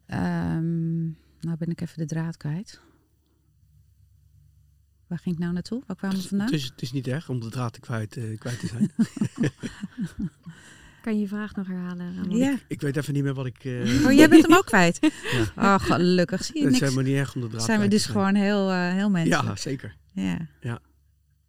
[0.07, 1.05] Ehm,
[1.41, 2.85] nou ben ik even de draad kwijt.
[5.07, 5.83] Waar ging ik nou naartoe?
[5.87, 6.47] Waar kwamen we vandaan?
[6.47, 8.91] Het is, het is niet erg om de draad te kwijt, eh, kwijt te zijn.
[11.03, 12.15] Kan je je vraag nog herhalen?
[12.17, 12.37] Ramon?
[12.37, 12.57] Ja.
[12.69, 13.65] ik weet even niet meer wat ik...
[13.65, 14.99] eh Oh, jij bent hem ook kwijt?
[15.33, 15.75] Ja.
[15.75, 16.45] Oh, gelukkig.
[16.45, 16.93] Zie je Het is niks.
[16.93, 18.13] helemaal niet erg om de draad Zijn we dus zijn.
[18.15, 19.43] gewoon heel, eh, heel menselijk.
[19.49, 19.97] Ja, zeker.
[20.13, 20.47] Ja.
[20.61, 20.79] Ja.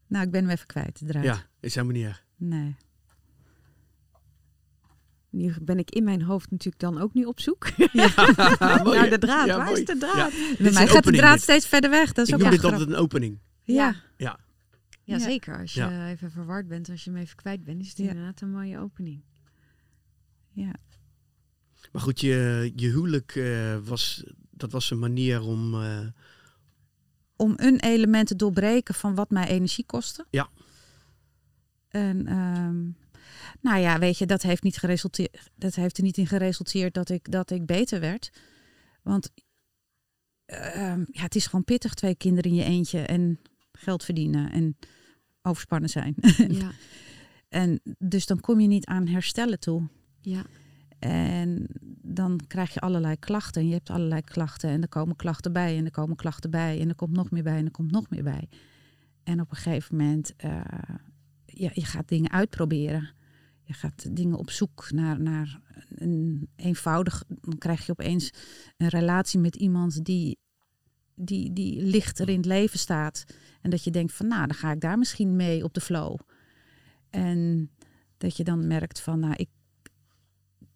[0.08, 1.24] Nou, ik ben hem even kwijt, de draad.
[1.24, 2.24] Ja, is helemaal niet erg.
[2.38, 2.76] Nee.
[5.30, 9.18] Nu ben ik in mijn hoofd natuurlijk dan ook nu op zoek Mooi, naar de
[9.20, 9.48] draad.
[9.48, 9.80] Ja, Waar mooi.
[9.82, 10.16] is de draad?
[10.16, 10.30] Ja.
[10.60, 11.42] Bij mij een gaat de draad dit.
[11.44, 12.12] steeds verder weg.
[12.14, 13.40] Dat is Ik ook noem dit altijd een opening.
[13.76, 13.96] Ja.
[14.18, 14.40] Ja.
[15.04, 15.20] Ja, Ja.
[15.20, 15.60] zeker.
[15.60, 16.08] Als je Ja.
[16.10, 18.08] even verward bent, als je hem even kwijt bent, is het Ja.
[18.08, 19.22] inderdaad een mooie opening.
[20.52, 20.74] ja.
[21.92, 25.74] Maar goed, je, je huwelijk eh, was, dat was een manier om...
[25.84, 26.08] eh,
[27.36, 30.26] Om een element te doorbreken van wat mij energie kostte.
[30.30, 30.50] Ja.
[31.88, 32.84] En ehm,
[33.62, 37.10] nou ja, weet je, dat heeft, niet geresulteerd, dat heeft er niet in geresulteerd dat
[37.10, 38.32] ik, dat ik beter werd.
[39.04, 39.34] Want
[40.46, 43.40] ehm, ja, het is gewoon pittig, twee kinderen in je eentje en
[43.78, 44.78] geld verdienen en
[45.42, 46.16] overspannen zijn.
[46.48, 46.72] Ja,
[47.50, 49.88] en dus dan kom je niet aan herstellen toe.
[50.22, 50.46] ja,
[51.00, 51.68] En
[52.02, 53.62] dan krijg je allerlei klachten.
[53.62, 54.70] En je hebt allerlei klachten.
[54.70, 55.78] En er komen klachten bij.
[55.78, 56.80] En er komen klachten bij.
[56.82, 57.58] En er komt nog meer bij.
[57.58, 58.50] En er komt nog meer bij.
[59.24, 60.62] En op een gegeven moment, eh,
[61.46, 63.10] ja, je gaat dingen uitproberen.
[63.64, 65.60] Je gaat dingen op zoek naar, naar
[65.90, 67.24] een eenvoudig.
[67.28, 68.34] Dan krijg je opeens
[68.78, 70.38] een relatie met iemand die,
[71.20, 73.26] die, die lichter in het leven staat.
[73.62, 76.18] En dat je denkt van, nou, dan ga ik daar misschien mee op de flow.
[77.10, 77.70] En
[78.18, 79.50] dat je dan merkt van, nou, ik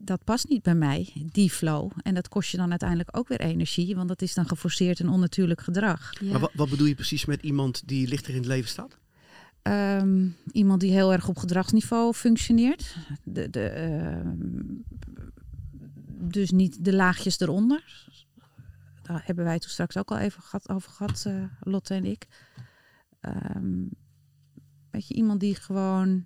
[0.04, 1.92] dat past niet bij mij, die flow.
[2.02, 5.10] En dat kost je dan uiteindelijk ook weer energie, want dat is dan geforceerd en
[5.10, 6.14] onnatuurlijk gedrag.
[6.20, 6.32] ja.
[6.32, 8.98] Maar wat, wat bedoel je precies met iemand die lichter in het leven staat?
[9.62, 12.96] Ehm, iemand die heel erg op gedragsniveau functioneert.
[13.24, 14.62] De, de, ehm,
[16.32, 18.08] dus niet de laagjes eronder.
[19.12, 22.28] Daar hebben wij toen straks ook al even gehad, over gehad, eh, Lotte en ik.
[23.20, 23.84] Ehm
[24.92, 26.26] weet je, iemand die gewoon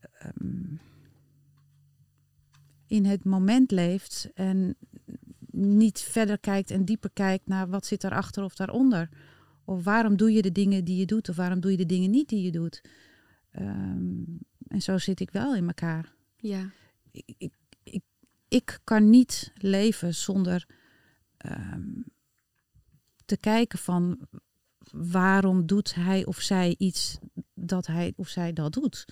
[0.00, 0.76] ehm,
[2.86, 4.76] in het moment leeft en
[5.50, 9.08] niet verder kijkt en dieper kijkt naar wat zit daarachter of daaronder.
[9.64, 12.10] Of waarom doe je de dingen die je doet of waarom doe je de dingen
[12.10, 12.82] niet die je doet.
[13.50, 14.22] Ehm,
[14.66, 16.14] en zo zit ik wel in elkaar.
[16.36, 16.70] ja.
[17.10, 18.02] Ik, ik, ik,
[18.48, 20.66] ik kan niet leven zonder
[21.44, 21.90] ehm,
[23.24, 24.28] te kijken van
[24.92, 27.18] waarom doet hij of zij iets
[27.54, 29.04] dat hij of zij dat doet.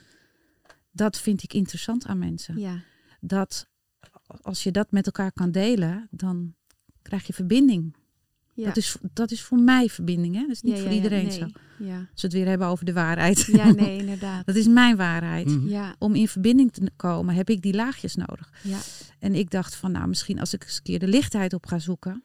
[0.91, 2.59] Dat vind ik interessant aan mensen.
[2.59, 2.83] ja.
[3.21, 3.71] Dat
[4.43, 6.55] als je dat met elkaar kan delen, dan
[7.03, 7.97] krijg je verbinding.
[8.55, 8.65] Ja.
[8.67, 10.41] Dat, is, dat is voor mij verbinding, hè?
[10.41, 11.39] Dat is niet Ja, voor iedereen nee.
[11.39, 11.47] zo.
[11.79, 11.97] Ja.
[11.99, 13.45] Als we het weer hebben over de waarheid.
[13.53, 14.47] ja, nee, inderdaad.
[14.47, 15.47] Dat is mijn waarheid.
[15.47, 15.69] Mhm.
[15.69, 18.51] Ja, Om in verbinding te komen heb ik die laagjes nodig.
[18.63, 18.79] ja,
[19.19, 21.79] En ik dacht van, nou, misschien als ik eens een keer de lichtheid op ga
[21.79, 22.23] zoeken.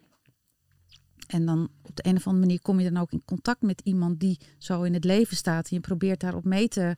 [1.27, 3.81] En dan op de een of andere manier kom je dan ook in contact met
[3.83, 5.69] iemand die zo in het leven staat.
[5.69, 6.95] En je probeert daarop mee te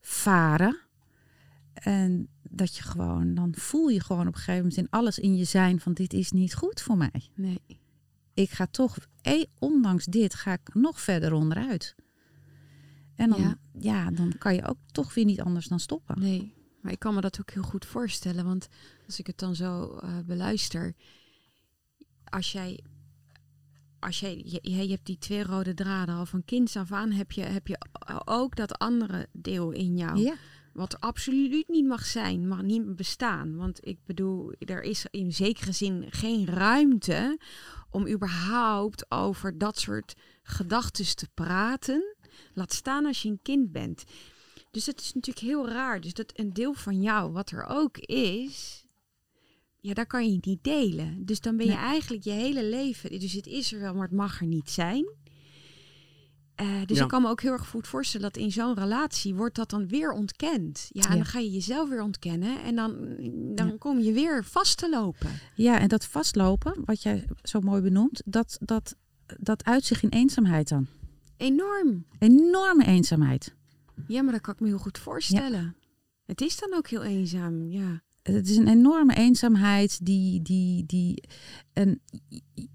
[0.00, 0.78] varen.
[1.74, 5.36] En dat je gewoon, dan voel je gewoon op een gegeven moment in alles in
[5.36, 7.30] je zijn van dit is niet goed voor mij.
[7.34, 7.60] nee.
[8.38, 11.94] Ik ga toch, eh, ondanks dit, ga ik nog verder onderuit.
[13.14, 13.58] En dan, Ja.
[13.72, 14.10] ja.
[14.10, 16.20] dan kan je ook toch weer niet anders dan stoppen.
[16.20, 16.54] Nee.
[16.80, 18.44] Maar ik kan me dat ook heel goed voorstellen.
[18.44, 18.68] Want
[19.06, 20.94] als ik het dan zo eh, beluister.
[22.24, 22.84] Als jij.
[23.98, 27.32] Als jij, je, je hebt die twee rode draden al van kinds af aan, heb
[27.32, 27.78] je, heb je
[28.24, 30.18] ook dat andere deel in jou.
[30.18, 30.34] Ja.
[30.72, 33.56] Wat absoluut niet mag zijn, mag niet bestaan.
[33.56, 37.38] Want ik bedoel, er is in zekere zin geen ruimte
[37.90, 42.16] om überhaupt over dat soort gedachten te praten.
[42.54, 44.04] Laat staan als je een kind bent.
[44.70, 46.00] Dus het is natuurlijk heel raar.
[46.00, 48.86] Dus dat een deel van jou, wat er ook is,
[49.80, 51.24] ja, daar kan je het niet delen.
[51.24, 51.80] Dus dan ben je Nee.
[51.80, 53.20] eigenlijk je hele leven.
[53.20, 55.04] Dus het is er wel, maar het mag er niet zijn.
[56.58, 57.02] Eh, dus Ja.
[57.02, 59.88] ik kan me ook heel erg goed voorstellen dat in zo'n relatie wordt dat dan
[59.88, 60.88] weer ontkend.
[60.92, 61.14] Ja, en Ja.
[61.16, 62.96] dan ga je jezelf weer ontkennen en dan,
[63.54, 63.74] dan Ja.
[63.78, 65.30] kom je weer vast te lopen.
[65.54, 68.96] Ja, en dat vastlopen, wat jij zo mooi benoemt, dat, dat,
[69.40, 70.86] dat uit zich in eenzaamheid dan.
[71.36, 72.04] Enorm.
[72.18, 73.54] Enorme eenzaamheid.
[74.06, 75.76] Ja, maar dat kan ik me heel goed voorstellen.
[76.26, 78.02] Het is dan ook heel eenzaam, ja.
[78.22, 80.42] Het is een enorme eenzaamheid die.
[80.42, 81.22] die, die
[81.72, 82.00] en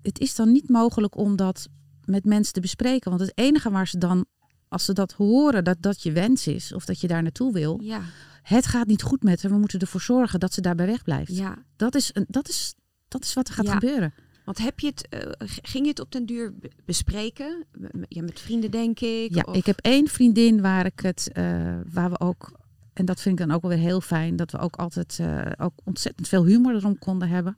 [0.01, 1.67] het is dan niet mogelijk om dat
[2.05, 3.09] met mensen te bespreken.
[3.09, 4.25] Want het enige waar ze dan,
[4.67, 7.79] als ze dat horen, dat dat je wens is of dat je daar naartoe wil.
[7.81, 8.01] Ja,
[8.43, 9.51] Het gaat niet goed met haar.
[9.51, 11.35] We moeten ervoor zorgen dat ze daarbij wegblijft.
[11.35, 11.57] ja.
[11.75, 12.73] Dat, is een, dat, is,
[13.07, 13.73] dat is wat er gaat Ja.
[13.73, 14.13] gebeuren.
[14.45, 15.19] Want heb je het, eh,
[15.61, 17.65] ging je het op den duur be- bespreken?
[18.07, 19.35] Ja, met vrienden denk ik?
[19.35, 22.51] Ja, of- ik heb één vriendin waar ik het, eh, waar we ook,
[22.93, 25.41] en dat vind ik dan ook wel weer heel fijn, dat we ook altijd eh,
[25.57, 27.55] ook ontzettend veel humor erom konden hebben.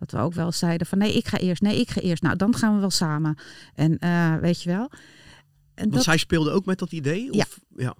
[0.00, 2.22] Dat we ook wel zeiden van nee, ik ga eerst, nee, ik ga eerst.
[2.22, 3.38] Nou, dan gaan we wel samen.
[3.74, 4.90] En eh, weet je wel.
[5.74, 7.28] En Want dat, zij speelde ook met dat idee?
[7.30, 7.44] Ja.
[7.48, 7.94] Of, ja.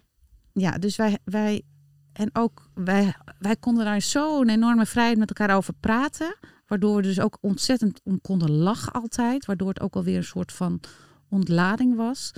[0.52, 1.62] ja, dus wij, wij,
[2.12, 6.36] en ook wij, wij konden daar zo'n enorme vrijheid met elkaar over praten.
[6.66, 9.46] Waardoor we dus ook ontzettend om konden lachen altijd.
[9.46, 10.80] Waardoor het ook alweer een soort van
[11.28, 12.32] ontlading was.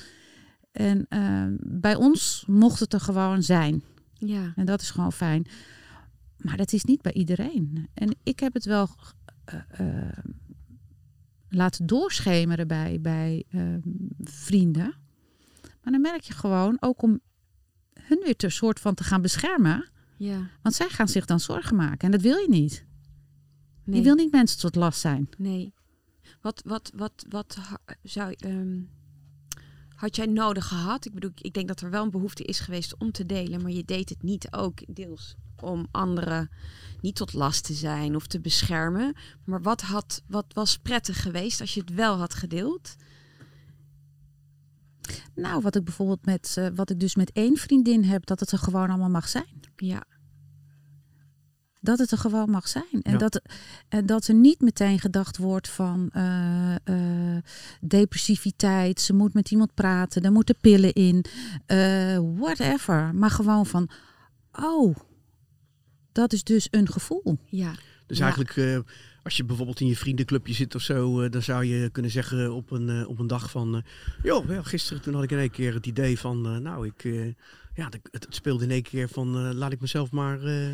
[0.73, 3.83] En eh, bij ons mocht het er gewoon zijn.
[4.13, 5.47] Ja, En dat is gewoon fijn.
[6.37, 7.89] Maar dat is niet bij iedereen.
[7.95, 8.89] En ik heb het wel
[9.45, 10.19] eh, eh,
[11.49, 13.75] laten doorschemeren bij, bij eh,
[14.21, 14.95] vrienden.
[15.63, 17.21] Maar dan merk je gewoon, ook om
[17.93, 19.91] hun weer te soort van te gaan beschermen.
[20.17, 20.51] ja.
[20.63, 21.99] Want zij gaan zich dan zorgen maken.
[21.99, 22.85] En dat wil je niet.
[23.85, 25.29] Nee, Je wil niet mensen tot last zijn.
[25.39, 25.75] nee.
[26.41, 27.59] Wat, wat, wat, wat
[28.03, 28.81] zou, ehm,
[29.95, 31.07] had jij nodig gehad?
[31.07, 33.71] Ik bedoel, ik denk dat er wel een behoefte is geweest om te delen, maar
[33.71, 36.51] je deed het niet ook deels om anderen
[37.01, 39.15] niet tot last te zijn of te beschermen.
[39.45, 42.95] Maar wat, had, wat was prettig geweest als je het wel had gedeeld?
[45.35, 48.51] Nou, wat ik bijvoorbeeld met, eh, wat ik dus met één vriendin heb, dat het
[48.51, 49.61] er gewoon allemaal mag zijn.
[49.77, 50.05] Ja,
[51.81, 53.03] Dat het er gewoon mag zijn.
[53.03, 53.19] En, Ja.
[53.19, 53.43] dat,
[53.89, 57.43] en dat er niet meteen gedacht wordt van eh, eh,
[57.81, 59.01] depressiviteit.
[59.01, 60.23] Ze moet met iemand praten.
[60.23, 61.25] Er moeten pillen in.
[61.67, 63.15] eh, whatever.
[63.15, 63.91] Maar gewoon van,
[64.53, 64.97] oh,
[66.13, 67.39] dat is dus een gevoel.
[67.49, 67.75] ja,
[68.07, 68.25] Dus Ja.
[68.25, 68.79] eigenlijk, eh,
[69.23, 72.53] als je bijvoorbeeld in je vriendenclubje zit of zo, eh, dan zou je kunnen zeggen
[72.53, 73.83] op een, eh, op een dag van, eh,
[74.23, 77.05] joh, ja, gisteren toen had ik in één keer het idee van, eh, nou, ik,
[77.05, 77.25] eh,
[77.75, 80.69] ja, het, het speelde in één keer van, eh, laat ik mezelf maar eh,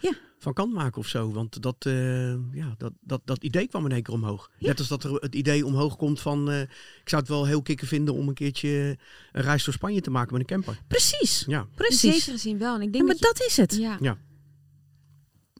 [0.00, 0.12] Ja.
[0.38, 1.32] van kant maken of zo.
[1.32, 4.50] Want dat, eh, ja, dat, dat, dat idee kwam in één keer omhoog.
[4.58, 4.66] Ja.
[4.68, 6.68] Net als dat er het idee omhoog komt van, eh, ik
[7.08, 8.96] zou het wel heel kicken vinden om een keertje
[9.32, 10.82] een reis door Spanje te maken met een camper.
[10.88, 11.44] Precies.
[11.46, 12.00] Ja, in Precies.
[12.24, 12.74] zekere zin wel.
[12.74, 13.76] En ik Ja, denk maar dat, dat is het.
[14.00, 14.16] ja,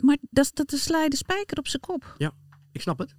[0.03, 2.15] Maar dat, is- dat is sla je de spijker op zijn kop.
[2.73, 3.15] ik snap het.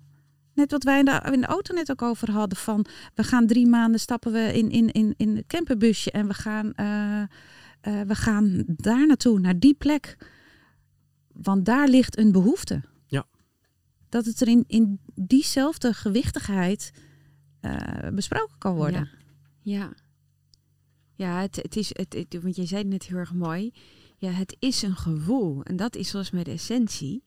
[0.54, 2.58] Net wat wij in de, in de auto net ook over hadden.
[2.58, 6.12] Van we gaan drie maanden stappen we in, in, in, in het camperbusje.
[6.12, 7.28] En we gaan, eh, eh,
[8.08, 10.18] we gaan daar naartoe, naar die plek.
[11.34, 12.82] Want daar ligt een behoefte.
[13.06, 13.26] Ja.
[14.10, 16.92] Dat het er in, in diezelfde gewichtigheid
[17.60, 19.10] eh, besproken kan worden.
[19.62, 19.78] Ja.
[19.78, 19.94] Ja,
[21.16, 23.72] ja het, het is, het, het, want jij zei het net heel erg mooi.
[24.17, 25.63] Ja, het is een gevoel.
[25.63, 27.23] En dat is zoals met de essentie.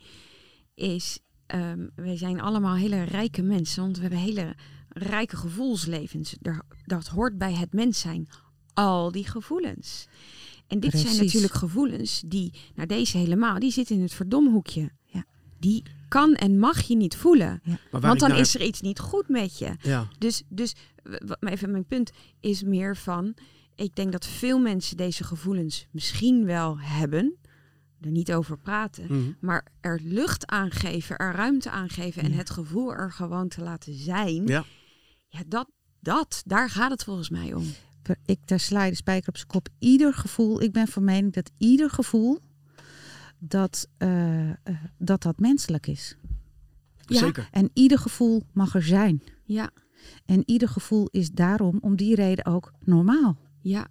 [0.74, 3.82] Is, ehm, wij zijn allemaal hele rijke mensen.
[3.82, 4.54] Want we hebben hele
[4.88, 6.36] rijke gevoelslevens.
[6.42, 8.28] Er, dat hoort bij het mens zijn.
[8.74, 10.06] Al die gevoelens.
[10.66, 14.90] En dit zijn natuurlijk gevoelens die, nou deze helemaal, die zitten in het verdomhoekje.
[15.04, 15.24] Ja.
[15.58, 17.62] Die kan en mag je niet voelen.
[17.90, 19.76] Want dan naar- is er iets niet goed met je.
[19.82, 20.74] Ja, Dus, dus
[21.40, 22.10] even mijn punt
[22.40, 23.34] is meer van...
[23.78, 27.36] Ik denk dat veel mensen deze gevoelens misschien wel hebben.
[28.00, 29.04] Er niet over praten.
[29.08, 29.32] mhm.
[29.40, 32.22] Maar er lucht aan geven, er ruimte aan geven...
[32.22, 32.36] en Ja.
[32.36, 34.46] het gevoel er gewoon te laten zijn.
[34.46, 34.64] ja.
[35.30, 35.70] Ja, dat,
[36.00, 37.64] dat, daar gaat het volgens mij om.
[38.24, 39.68] Ik daar sla je de spijker op zijn kop.
[39.78, 42.38] Ieder gevoel, ik ben van mening dat ieder gevoel
[43.38, 44.56] dat, eh, eh,
[44.98, 46.16] dat, dat menselijk is.
[47.06, 47.18] Ja.
[47.18, 47.48] zeker.
[47.50, 49.22] En ieder gevoel mag er zijn.
[49.44, 49.70] Ja,
[50.26, 53.38] En ieder gevoel is daarom om die reden ook normaal.
[53.60, 53.88] Ja.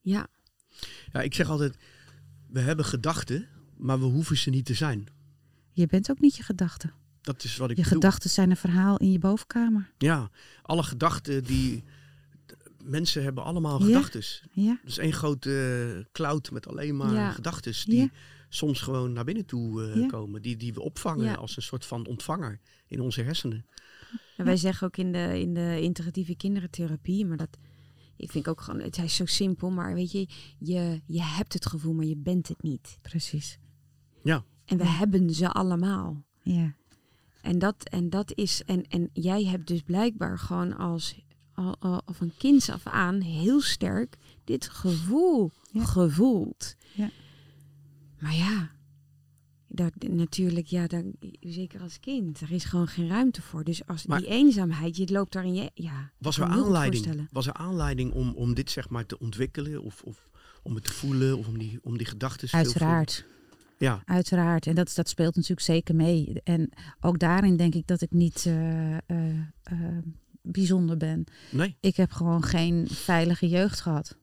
[0.00, 0.26] Ja,
[1.12, 1.76] Ja, ik zeg altijd,
[2.48, 3.46] we hebben gedachten,
[3.76, 5.06] maar we hoeven ze niet te zijn.
[5.72, 6.92] Je bent ook niet je gedachten.
[7.20, 8.00] Dat is wat ik Je bedoel.
[8.00, 9.90] gedachten zijn een verhaal in je bovenkamer.
[9.98, 10.30] Ja,
[10.62, 11.84] alle gedachten die...
[12.84, 13.84] Mensen hebben allemaal Ja.
[13.86, 14.22] gedachten.
[14.52, 17.30] Ja, Dus één grote eh, cloud met alleen maar Ja.
[17.30, 18.08] gedachten die Ja.
[18.48, 20.42] soms gewoon naar binnen toe eh, komen.
[20.42, 23.66] Die, die we opvangen als een soort van ontvanger in onze hersenen.
[24.36, 27.58] En wij zeggen ook in de, in de integratieve kindertherapie, maar dat
[28.16, 31.66] ik vind ook gewoon, het is zo simpel, maar weet je, je, je hebt het
[31.66, 32.98] gevoel, maar je bent het niet.
[33.02, 33.58] precies.
[34.64, 36.24] En we hebben ze allemaal.
[36.42, 36.74] Ja.
[37.40, 41.20] En dat, en dat is, en, en jij hebt dus blijkbaar gewoon als,
[41.54, 45.84] al, al, van kinds af aan heel sterk dit gevoel Ja.
[45.84, 46.74] gevoeld.
[46.94, 47.10] Ja.
[48.18, 48.70] Maar ja,
[49.76, 53.64] dat, natuurlijk, ja, dan, zeker als kind, er is gewoon geen ruimte voor.
[53.64, 56.12] Dus als Maar- die eenzaamheid, je loopt daarin, je, ja.
[56.18, 59.82] Was er aanleiding, was er aanleiding om, om dit zeg maar te ontwikkelen?
[59.82, 60.30] Of, of
[60.62, 61.38] om het te voelen?
[61.38, 63.26] Of om die, om die gedachten veel Uiteraard.
[63.78, 64.66] Ja, Uiteraard.
[64.66, 66.40] En dat, dat speelt natuurlijk zeker mee.
[66.44, 66.70] En
[67.00, 69.00] ook daarin denk ik dat ik niet eh, eh,
[69.62, 69.98] eh,
[70.42, 71.24] bijzonder ben.
[71.50, 71.76] nee.
[71.80, 74.16] Ik heb gewoon geen veilige jeugd gehad.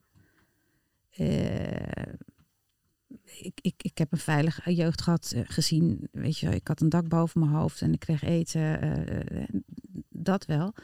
[3.24, 6.08] Ik, ik, ik heb een veilige jeugd gehad eh, gezien.
[6.12, 8.80] Weet je, ik had een dak boven mijn hoofd en ik kreeg eten.
[8.80, 9.48] eh, eh,
[10.08, 10.74] dat wel.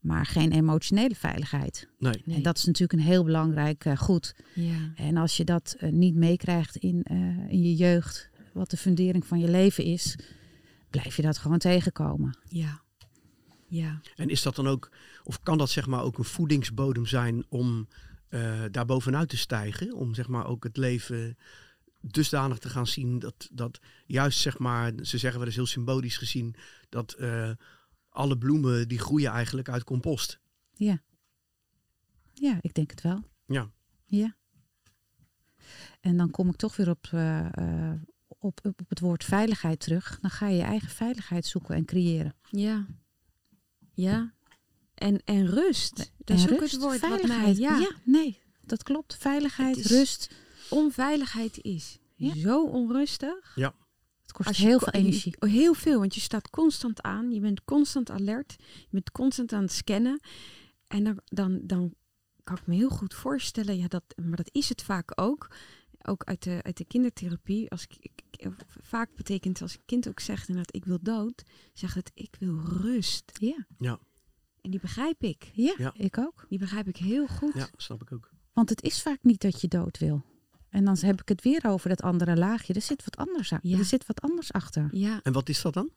[0.00, 1.88] Maar geen emotionele veiligheid.
[1.98, 2.22] Nee.
[2.24, 2.36] Nee.
[2.36, 4.34] En dat is natuurlijk een heel belangrijk eh, goed.
[4.54, 4.92] Ja.
[4.94, 7.16] En als je dat niet meekrijgt in, eh,
[7.48, 10.18] in je jeugd, wat de fundering van je leven is,
[10.90, 12.38] blijf je dat gewoon tegenkomen.
[12.48, 12.80] Ja.
[13.66, 14.00] Ja.
[14.16, 14.90] En is dat dan ook,
[15.24, 17.88] of kan dat zeg maar ook een voedingsbodem zijn om
[18.28, 19.92] eh daar bovenuit te stijgen?
[19.92, 21.36] Om zeg maar ook het leven
[22.00, 26.16] dusdanig te gaan zien dat, dat juist zeg maar, ze zeggen wel eens heel symbolisch
[26.16, 26.54] gezien,
[26.88, 27.50] dat eh,
[28.08, 30.40] alle bloemen die groeien eigenlijk uit compost.
[30.74, 31.02] Ja.
[32.32, 33.24] Ja, ik denk het wel.
[33.46, 33.70] Ja.
[34.04, 34.36] Ja.
[36.00, 40.18] En dan kom ik toch weer op, eh, eh, op, op het woord veiligheid terug.
[40.20, 42.34] Dan ga je je eigen veiligheid zoeken en creëren.
[42.50, 42.86] Ja.
[43.92, 44.34] Ja.
[44.98, 45.96] En, en rust.
[46.16, 47.18] Dat is En ook rust, het woord wat mij...
[47.18, 47.56] veiligheid.
[47.58, 47.90] Ja.
[48.04, 49.16] nee, dat klopt.
[49.16, 50.30] Veiligheid, is- rust.
[50.70, 52.34] Onveiligheid is Ja.
[52.34, 53.54] zo onrustig.
[54.22, 55.34] Het kost je heel veel energie.
[55.40, 57.30] je- Heel veel, want je staat constant aan.
[57.32, 58.56] Je bent constant alert.
[58.58, 60.20] Je bent constant aan het scannen.
[60.86, 61.94] En dan, dan, dan
[62.44, 65.50] kan ik me heel goed voorstellen, ja, dat, maar dat is het vaak ook.
[66.02, 67.70] Ook uit de, uit de kindertherapie.
[67.70, 71.42] Als ik, ik- ik- vaak betekent als een kind ook zegt inderdaad, ik wil dood,
[71.72, 73.32] zegt het, ik wil rust.
[73.40, 73.66] Ja.
[74.68, 75.50] En die begrijp ik.
[75.52, 75.92] Ja, Ja.
[75.96, 76.46] ik ook.
[76.48, 77.54] Die begrijp ik heel goed.
[77.54, 78.30] Ja, snap ik ook.
[78.52, 80.24] Want het is vaak niet dat je dood wil.
[80.68, 82.74] En dan heb ik het weer over dat andere laagje.
[82.74, 83.58] Er zit wat anders aan.
[83.62, 83.78] Ja.
[83.78, 84.88] Er zit wat anders achter.
[84.92, 85.20] Ja.
[85.22, 85.90] En wat is dat dan?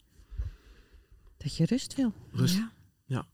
[1.37, 2.13] Dat je rust wil.
[2.31, 2.55] Rust.
[3.05, 3.27] Ja.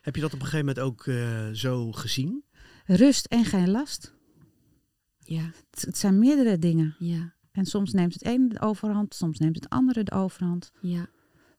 [0.00, 2.44] Heb je dat op een gegeven moment ook eh, zo gezien?
[2.86, 4.14] Rust en geen last.
[5.18, 5.42] Ja.
[5.70, 6.96] Het, het zijn meerdere dingen.
[6.98, 7.34] Ja.
[7.52, 10.72] En soms neemt het ene de overhand, soms neemt het andere de overhand.
[10.80, 11.08] Ja.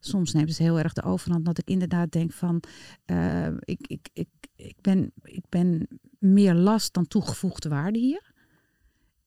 [0.06, 2.64] Soms neemt het heel erg de overhand dat ik inderdaad denk van...
[3.06, 5.88] eh, ik, ik, ik, ik, ben, ik ben
[6.20, 8.34] meer last dan toegevoegde waarde hier.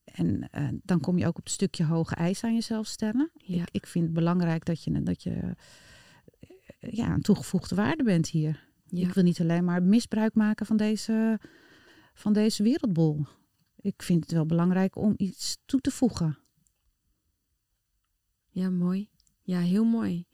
[0.03, 3.31] En eh, dan kom je ook op het stukje hoge eisen aan jezelf stellen.
[3.33, 3.61] Ja.
[3.61, 5.55] Ik, ik vind het belangrijk dat je, dat je
[6.79, 8.67] eh, ja, een toegevoegde waarde bent hier.
[8.85, 9.07] Ja.
[9.07, 11.39] Ik wil niet alleen maar misbruik maken van deze,
[12.13, 13.25] van deze wereldbol.
[13.75, 16.37] Ik vind het wel belangrijk om iets toe te voegen.
[18.49, 19.09] Ja, mooi.
[19.41, 20.27] Ja, heel mooi.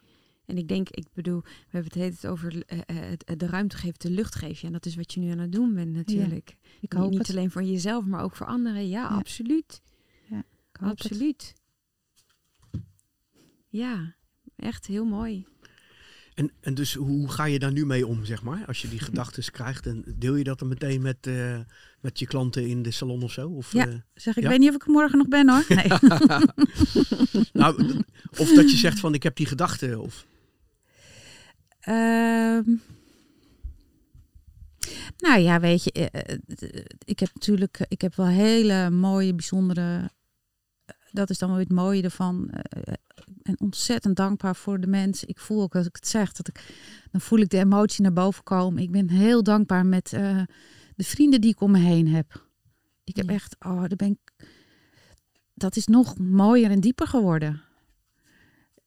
[0.45, 3.39] En ik denk, ik bedoel, we hebben het hele tijd over eh, eh, het, het
[3.39, 4.67] de ruimte geven, de lucht geven.
[4.67, 6.49] En dat is wat je nu aan het doen bent natuurlijk.
[6.49, 7.29] Ik Niet- hoop Niet het.
[7.29, 8.87] alleen voor jezelf, maar ook voor anderen.
[8.87, 9.07] Ja, Ja.
[9.07, 9.81] absoluut.
[10.29, 10.45] Het.
[10.79, 11.53] Absoluut.
[13.69, 14.15] Ja,
[14.55, 15.45] echt heel mooi.
[16.33, 18.65] En, en dus hoe ga je daar nu mee om, zeg maar?
[18.67, 21.59] Als je die gedachten krijgt, en deel je dat dan meteen met, eh,
[22.01, 23.49] met je klanten in de salon of zo?
[23.49, 23.87] Of, Ja.
[23.87, 24.49] eh, Zeg, ik Ja?
[24.49, 25.65] weet niet of ik er morgen nog ben hoor.
[25.75, 25.87] Nee.
[27.53, 28.03] nou,
[28.37, 29.99] of dat je zegt van ik heb die gedachten.
[29.99, 30.25] Of,
[31.85, 32.75] Ehm,
[35.17, 39.33] nou ja, weet je, eh, eh, ik heb natuurlijk, eh, ik heb wel hele mooie,
[39.33, 40.09] bijzondere.
[41.11, 42.49] Dat is dan wel weer het mooie ervan.
[43.25, 45.27] Ik ben ontzettend dankbaar voor de mensen.
[45.27, 46.73] Ik voel ook als ik het zeg, dat ik,
[47.11, 48.83] dan voel ik de emotie naar boven komen.
[48.83, 50.09] Ik ben heel dankbaar met
[50.95, 52.47] de vrienden die ik om me heen heb.
[53.03, 54.47] Ik heb echt, oh, daar ben ik.
[55.53, 57.61] Dat is nog mooier en dieper geworden.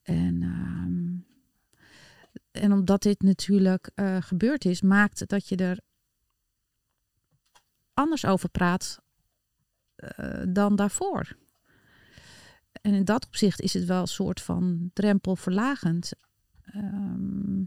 [0.02, 1.27] En ehm,
[2.58, 5.80] en omdat dit natuurlijk eh, gebeurd is, maakt dat je er
[7.92, 9.00] anders over praat
[9.94, 11.36] eh, dan daarvoor.
[12.72, 16.12] En in dat opzicht is het wel een soort van drempelverlagend.
[16.62, 17.62] Ehm,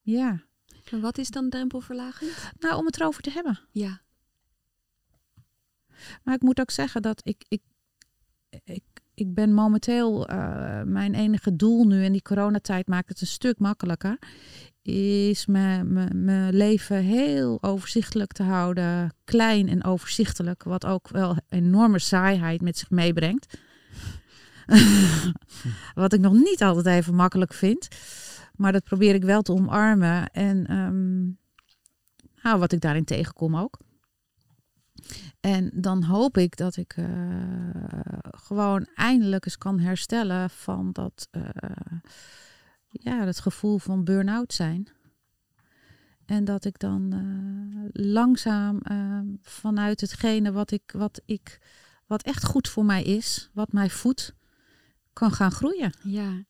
[0.00, 0.42] ja,
[0.90, 2.52] En wat is dan drempelverlagend?
[2.58, 3.60] nou om het erover te hebben.
[3.70, 4.00] Ja.
[6.22, 7.62] Maar ik moet ook zeggen dat ik, ik,
[8.64, 8.84] ik,
[9.20, 13.58] ik ben momenteel eh, mijn enige doel nu in die coronatijd maakt het een stuk
[13.58, 14.18] makkelijker.
[14.82, 19.14] Is mijn leven heel overzichtelijk te houden.
[19.24, 20.62] Klein en overzichtelijk.
[20.62, 23.58] Wat ook wel enorme saaiheid met zich meebrengt.
[25.94, 27.88] wat ik nog niet altijd even makkelijk vind.
[28.56, 30.30] Maar dat probeer ik wel te omarmen.
[30.30, 31.20] En ehm,
[32.42, 33.78] nou, wat ik daarin tegenkom ook.
[35.40, 37.06] En dan hoop ik dat ik eh,
[38.22, 41.42] gewoon eindelijk eens kan herstellen van dat, uh,
[42.90, 44.88] ja, dat gevoel van burn-out zijn.
[46.26, 48.80] En dat ik dan uh, langzaam
[49.42, 51.58] vanuit hetgene wat ik, wat ik,
[52.06, 54.34] wat echt goed voor mij is, wat mij voedt,
[55.12, 55.92] kan gaan groeien.
[56.02, 56.44] Ja.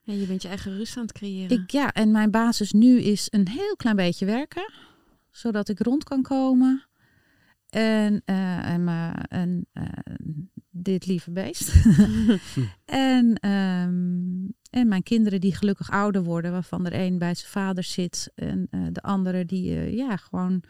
[0.00, 1.60] ja, je bent je eigen rust aan het creëren.
[1.60, 4.72] Ik, ja, en mijn basis nu is een heel klein beetje werken,
[5.30, 6.86] zodat ik rond kan komen.
[7.72, 9.84] En, uh, en, uh, en uh,
[10.70, 11.72] dit lieve beest.
[12.84, 17.84] en, um, en mijn kinderen die gelukkig ouder worden, waarvan er een bij zijn vader
[17.84, 18.32] zit.
[18.34, 20.62] En de andere die ja, gewoon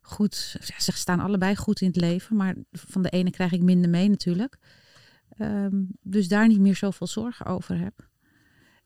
[0.00, 0.34] goed.
[0.78, 4.08] Ze staan allebei goed in het leven, maar van de ene krijg ik minder mee
[4.08, 4.58] natuurlijk.
[5.38, 8.08] Um, dus daar niet meer zoveel zorgen over heb.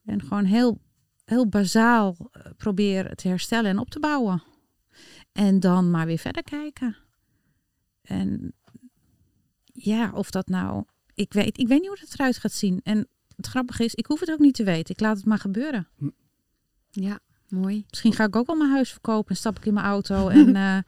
[0.04, 0.80] En gewoon heel,
[1.24, 2.16] heel bazaal
[2.56, 4.42] proberen te herstellen en op te bouwen.
[5.32, 6.96] En dan maar weer verder kijken.
[8.10, 8.52] En
[9.64, 10.84] ja, of dat nou.
[11.14, 12.80] Ik weet, ik weet niet hoe het eruit gaat zien.
[12.82, 14.94] En het grappige is, ik hoef het ook niet te weten.
[14.94, 15.88] Ik laat het maar gebeuren.
[16.90, 17.84] Ja, mooi.
[17.88, 20.28] Misschien ga ik ook wel mijn huis verkopen en stap ik in mijn auto.
[20.38, 20.78] En uh...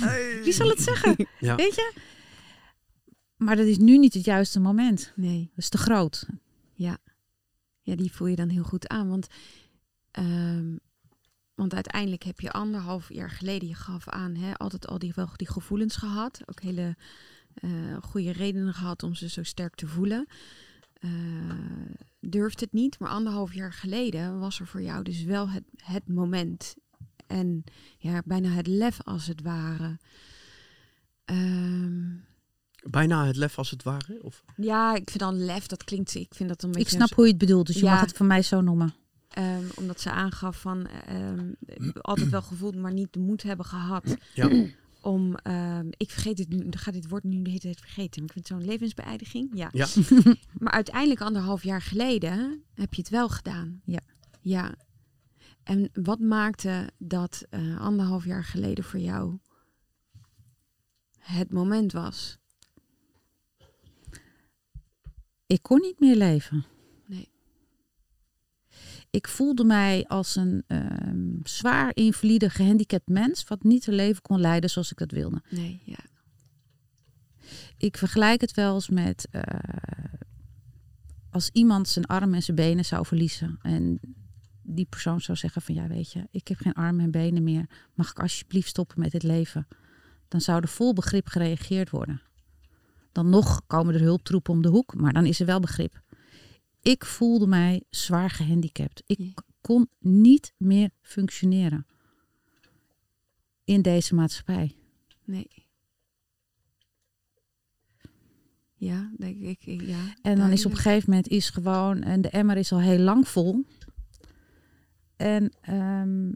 [0.00, 0.40] hey.
[0.42, 1.28] wie zal het zeggen?
[1.40, 1.56] Ja.
[1.56, 1.92] Weet je?
[3.36, 5.12] Maar dat is nu niet het juiste moment.
[5.16, 5.40] Nee.
[5.48, 6.26] Dat is te groot.
[6.74, 6.98] Ja.
[7.82, 9.08] Ja, die voel je dan heel goed aan.
[9.08, 9.26] Want
[10.18, 10.80] um,
[11.54, 15.28] want uiteindelijk heb je anderhalf jaar geleden, je gaf aan, hè, altijd al die, wel
[15.36, 16.40] die gevoelens gehad.
[16.46, 16.96] Ook hele
[17.60, 20.26] uh, goede redenen gehad om ze zo sterk te voelen.
[21.00, 21.10] Uh,
[22.20, 26.08] durft het niet, maar anderhalf jaar geleden was er voor jou dus wel het, het
[26.08, 26.74] moment.
[27.26, 27.64] En
[27.98, 29.98] ja, bijna het lef als het ware.
[31.24, 32.24] Um,
[32.90, 34.18] Bijna het lef als het ware?
[34.22, 34.44] Of?
[34.56, 36.82] Ja, ik vind dan lef, dat klinkt, ik vind dat een beetje...
[36.82, 37.90] Ik snap hoe je het bedoelt, dus je Ja.
[37.90, 38.94] mag het van mij zo noemen.
[39.38, 41.56] Um, omdat ze aangaf van um,
[42.00, 44.66] altijd wel gevoeld, maar niet de moed hebben gehad Ja.
[45.00, 45.36] om.
[45.46, 48.22] Um, ik vergeet het nu, gaat dit woord nu de hele tijd vergeten.
[48.22, 49.50] Maar ik vind het zo'n levensbeëindiging.
[49.54, 49.68] Ja.
[49.72, 49.86] Ja.
[50.62, 53.80] maar uiteindelijk anderhalf jaar geleden heb je het wel gedaan.
[53.84, 54.00] Ja.
[54.40, 54.74] Ja.
[55.62, 59.38] En wat maakte dat uh, anderhalf jaar geleden voor jou
[61.18, 62.38] het moment was?
[65.46, 66.64] Ik kon niet meer leven.
[69.14, 74.40] Ik voelde mij als een um, zwaar invalide, gehandicapt mens, wat niet een leven kon
[74.40, 75.42] leiden zoals ik dat wilde.
[75.50, 75.98] Nee, ja.
[77.78, 79.42] Ik vergelijk het wel eens met uh,
[81.30, 84.00] als iemand zijn armen en zijn benen zou verliezen en
[84.62, 87.66] die persoon zou zeggen van ja weet je, ik heb geen armen en benen meer,
[87.94, 89.66] mag ik alsjeblieft stoppen met dit leven?
[90.28, 92.22] Dan zou er vol begrip gereageerd worden.
[93.12, 96.02] Dan nog komen er hulptroepen om de hoek, maar dan is er wel begrip.
[96.84, 99.02] Ik voelde mij zwaar gehandicapt.
[99.06, 99.32] Ik Ja.
[99.60, 101.86] kon niet meer functioneren
[103.64, 104.76] in deze maatschappij.
[105.24, 105.48] Nee.
[108.74, 109.66] Ja, denk ik.
[109.66, 112.72] ik- Ja, En dan is op een gegeven moment is gewoon, en de emmer is
[112.72, 113.64] al heel lang vol.
[115.16, 116.32] En ehm,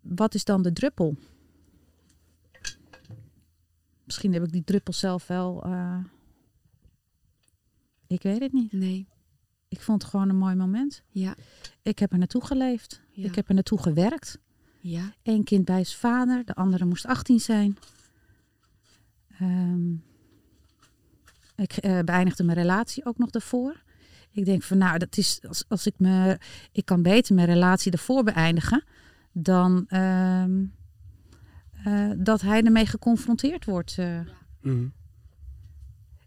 [0.00, 1.16] wat is dan de druppel?
[4.04, 5.62] Misschien heb ik die druppel zelf wel.
[5.64, 6.04] eh,
[8.06, 8.72] ik weet het niet.
[8.72, 9.06] Nee,
[9.70, 11.02] Ik vond het gewoon een mooi moment.
[11.10, 11.34] ja,
[11.82, 13.00] Ik heb er naartoe geleefd.
[13.10, 13.24] Ja.
[13.28, 14.38] Ik heb er naartoe gewerkt.
[14.80, 17.78] ja, Eén kind bij zijn vader, de andere moest 18 zijn.
[19.38, 19.92] Ehm,
[21.56, 23.82] ik eh, beëindigde mijn relatie ook nog daarvoor.
[24.32, 26.38] Ik denk van nou, dat is als, als ik me.
[26.72, 28.84] Ik kan beter mijn relatie daarvoor beëindigen
[29.32, 30.64] dan ehm,
[31.84, 33.98] eh, dat hij ermee geconfronteerd wordt.
[33.98, 34.20] eh.
[34.60, 34.86] Mhm.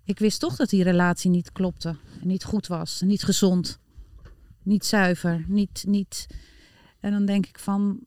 [0.05, 1.95] Ik wist toch dat die relatie niet klopte.
[2.21, 3.01] Niet goed was.
[3.01, 3.79] Niet gezond.
[4.63, 5.45] Niet zuiver.
[5.47, 6.27] Niet, niet...
[6.99, 7.99] En dan denk ik van...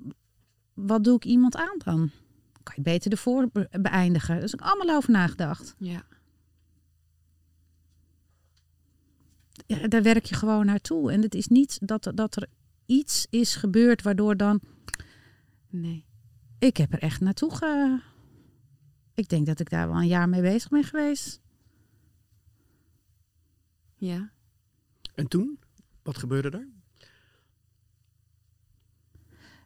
[0.74, 2.10] Wat doe ik iemand aan dan?
[2.62, 4.40] Kan je beter ervoor be- beëindigen.
[4.40, 5.74] Dus ik heb allemaal over nagedacht.
[5.78, 6.04] ja.
[9.66, 11.12] Ja, daar werk je gewoon naartoe.
[11.12, 12.48] En het is niet dat, dat er
[12.86, 14.60] iets is gebeurd waardoor dan...
[15.68, 16.04] Nee.
[16.58, 18.00] Ik heb er echt naartoe ge...
[19.14, 21.40] Ik denk dat ik daar wel een jaar mee bezig ben geweest.
[23.96, 24.30] Ja.
[25.14, 25.58] En toen?
[26.02, 26.68] Wat gebeurde er?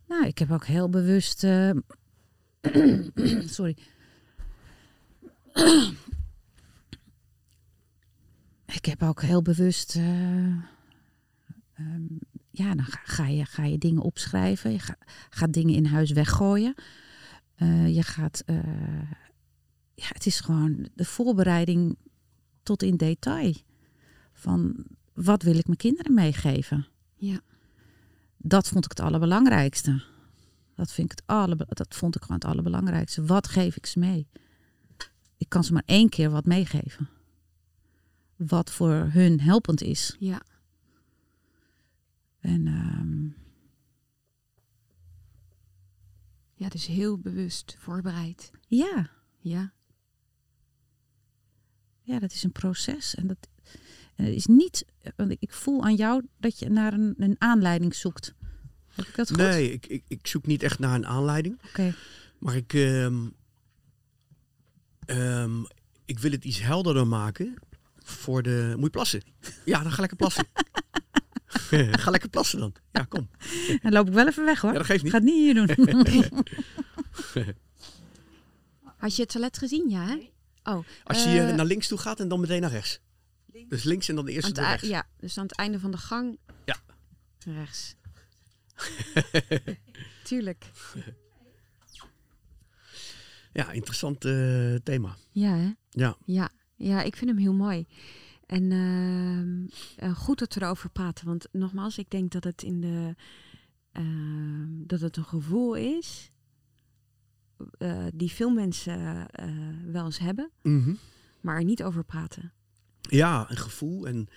[0.07, 1.45] Nou, ik heb ook heel bewust.
[1.45, 1.71] eh,
[3.57, 3.77] sorry.
[8.79, 9.97] ik heb ook heel bewust.
[9.97, 10.47] eh,
[11.75, 12.07] ehm,
[12.51, 14.73] ja, dan ga, ga je, ga je dingen opschrijven.
[14.73, 14.99] Je ga-
[15.31, 16.75] gaat dingen in huis weggooien.
[17.55, 18.43] Eh, je gaat.
[19.95, 21.97] ja, het is gewoon de voorbereiding
[22.63, 23.55] tot in detail.
[24.41, 26.87] Van wat wil ik mijn kinderen meegeven?
[27.17, 27.41] Ja.
[28.37, 30.03] Dat vond ik het allerbelangrijkste.
[30.75, 33.25] Dat, vind ik het alle, dat vond ik gewoon het allerbelangrijkste.
[33.25, 34.29] Wat geef ik ze mee?
[35.37, 37.09] Ik kan ze maar één keer wat meegeven.
[38.37, 40.17] Wat voor hun helpend is.
[40.19, 40.43] Ja.
[42.41, 43.25] En ehm,
[46.55, 48.51] ja, dus heel bewust voorbereid.
[48.69, 49.11] ja,
[49.41, 49.73] Ja.
[52.03, 53.15] ja, dat is een proces.
[53.15, 53.49] En dat
[54.25, 54.85] is niet,
[55.17, 58.35] want ik voel aan jou dat je naar een, een aanleiding zoekt.
[58.95, 59.37] Heb ik dat goed?
[59.37, 61.61] Nee, ik, ik, ik zoek niet echt naar een aanleiding.
[61.69, 61.95] Oké.
[62.39, 63.19] Maar ik, ehm,
[65.05, 65.63] ehm,
[66.05, 67.55] ik wil het iets helderder maken
[67.97, 68.73] voor de...
[68.75, 69.23] Moet je plassen?
[69.65, 70.45] Ja, dan ga lekker plassen.
[72.03, 72.73] ga lekker plassen dan.
[72.93, 73.29] Ja, kom.
[73.83, 74.73] Dan loop ik wel even weg hoor.
[74.73, 75.13] Ja, dat geeft Ik niet.
[75.13, 75.69] ga het niet hier doen.
[78.97, 79.89] Had je het toilet gezien?
[79.89, 80.31] Ja, hè?
[80.73, 80.85] Oh.
[81.05, 83.01] Als je eh, naar links toe gaat en dan meteen naar rechts.
[83.69, 84.89] Dus links en dan de aan eerste het rechts.
[84.89, 86.39] ja, dus aan het einde van de gang.
[86.65, 86.77] Ja.
[87.39, 87.95] Rechts.
[90.25, 90.71] Tuurlijk.
[93.53, 95.17] Ja, interessant eh, thema.
[95.33, 95.71] Ja, hè?
[95.91, 96.17] Ja.
[96.25, 97.87] Ja, ja, ik vind hem heel mooi.
[98.47, 99.67] En ehm,
[100.09, 101.27] eh, goed dat we erover praten.
[101.27, 103.15] Want nogmaals, ik denk dat het in de
[103.93, 106.31] ehm, dat het een gevoel is
[107.79, 109.27] eh, die veel mensen
[109.93, 110.95] wel eens hebben, Mhm.
[111.41, 112.53] maar er niet over praten.
[113.01, 114.29] Ja, een gevoel en,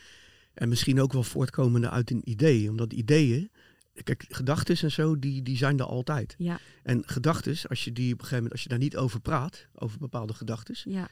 [0.54, 2.70] en misschien ook wel voortkomende uit een idee.
[2.70, 3.52] Omdat ideeën,
[4.04, 6.36] kijk, gedachten en zo, die, die zijn er altijd.
[6.38, 9.20] Ja, En gedachten, als je die op een gegeven moment, als je daar niet over
[9.20, 11.08] praat, over bepaalde gedachten, ja,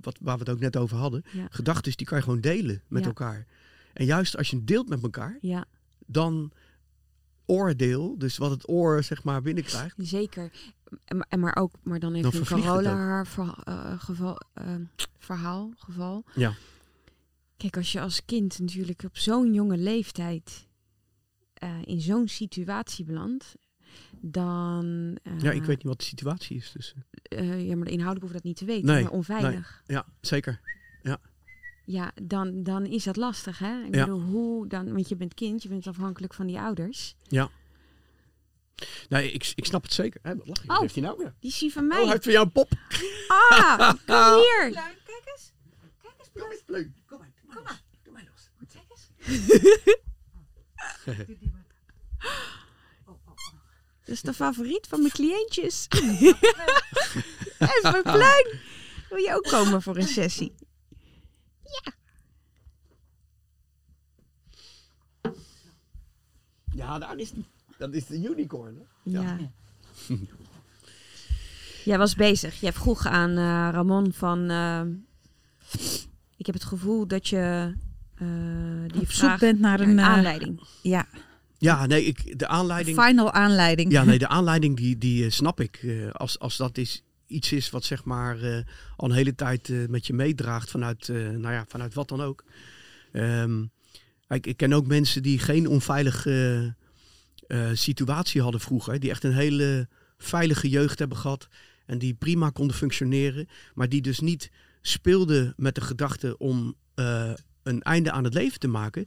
[0.00, 2.82] wat, waar we het ook net over hadden, ja, gedachten die kan je gewoon delen
[2.88, 3.08] met Ja.
[3.08, 3.46] elkaar.
[3.92, 5.64] En juist als je het deelt met elkaar, ja,
[6.06, 6.52] dan
[7.46, 9.94] oordeel, dus wat het oor zeg maar binnenkrijgt.
[9.98, 10.50] zeker.
[11.28, 14.74] En, maar- ook, maar dan even Dan een haar eh, geval, eh,
[15.18, 16.24] verhaal, geval.
[16.34, 16.54] Ja.
[17.56, 20.68] Kijk, als je als kind natuurlijk op zo'n jonge leeftijd
[21.54, 23.54] eh, in zo'n situatie belandt,
[24.20, 25.16] dan.
[25.22, 26.72] eh, Ja, ik weet niet wat de situatie is.
[26.72, 28.86] Dus, eh, ja, maar inhoudelijk hoef je dat niet te weten.
[28.86, 29.82] Nee, maar onveilig.
[29.86, 30.60] ja, zeker.
[31.88, 33.82] Ja, dan, dan is dat lastig, hè?
[33.84, 34.04] Ik Ja.
[34.04, 34.92] bedoel, hoe dan?
[34.92, 37.14] Want je bent kind, je bent afhankelijk van die ouders.
[39.08, 40.20] Nee, ik, ik snap het zeker.
[40.22, 40.62] Hè, wat lach je?
[40.62, 40.68] Oh.
[40.68, 41.22] Wat heeft hij nou?
[41.22, 41.34] Ja.
[41.40, 41.98] Die is die van Oh, mij.
[42.00, 42.72] hij heeft voor jou een pop.
[43.28, 44.70] Ah, kom hier.
[44.72, 45.52] Kijk eens.
[46.02, 46.90] Kijk eens, Kom eens, leuk.
[47.06, 47.82] Kom maar, kom maar.
[48.02, 48.50] Doe mij los.
[48.72, 49.08] Kijk eens.
[54.04, 55.88] Dat is de favoriet van mijn cliëntjes.
[55.88, 58.60] Dat is mijn pluim.
[59.08, 60.54] Wil je ook komen voor een sessie?
[66.72, 67.46] Ja, daar is die.
[67.78, 68.76] Dat is de unicorn.
[68.76, 68.82] Hè?
[69.02, 69.38] Ja.
[71.84, 72.60] Jij was bezig.
[72.60, 74.50] Jij vroeg aan eh, Ramon van...
[74.50, 74.82] eh,
[76.36, 77.72] ik heb het gevoel dat je
[78.14, 78.26] eh,
[78.86, 80.60] die Op zoek bent naar naar een, een eh, aanleiding.
[80.82, 81.06] Ja,
[81.58, 83.02] Ja, nee, ik, de aanleiding.
[83.02, 83.92] final aanleiding.
[83.92, 85.76] Ja, nee, de aanleiding die, die eh, snap ik.
[85.82, 88.58] Eh, als, als dat is, iets is wat zeg maar eh,
[88.96, 92.20] al een hele tijd eh, met je meedraagt vanuit, eh, nou ja, vanuit wat dan
[92.20, 92.44] ook.
[93.12, 93.62] Ehm,
[94.28, 96.74] ik, ik ken ook mensen die geen onveilige
[97.46, 99.00] eh, situatie hadden vroeger.
[99.00, 101.48] Die echt een hele veilige jeugd hebben gehad.
[101.86, 103.48] En die prima konden functioneren.
[103.74, 104.50] Maar die dus niet
[104.86, 107.32] speelden met de gedachte om eh,
[107.62, 109.06] een einde aan het leven te maken.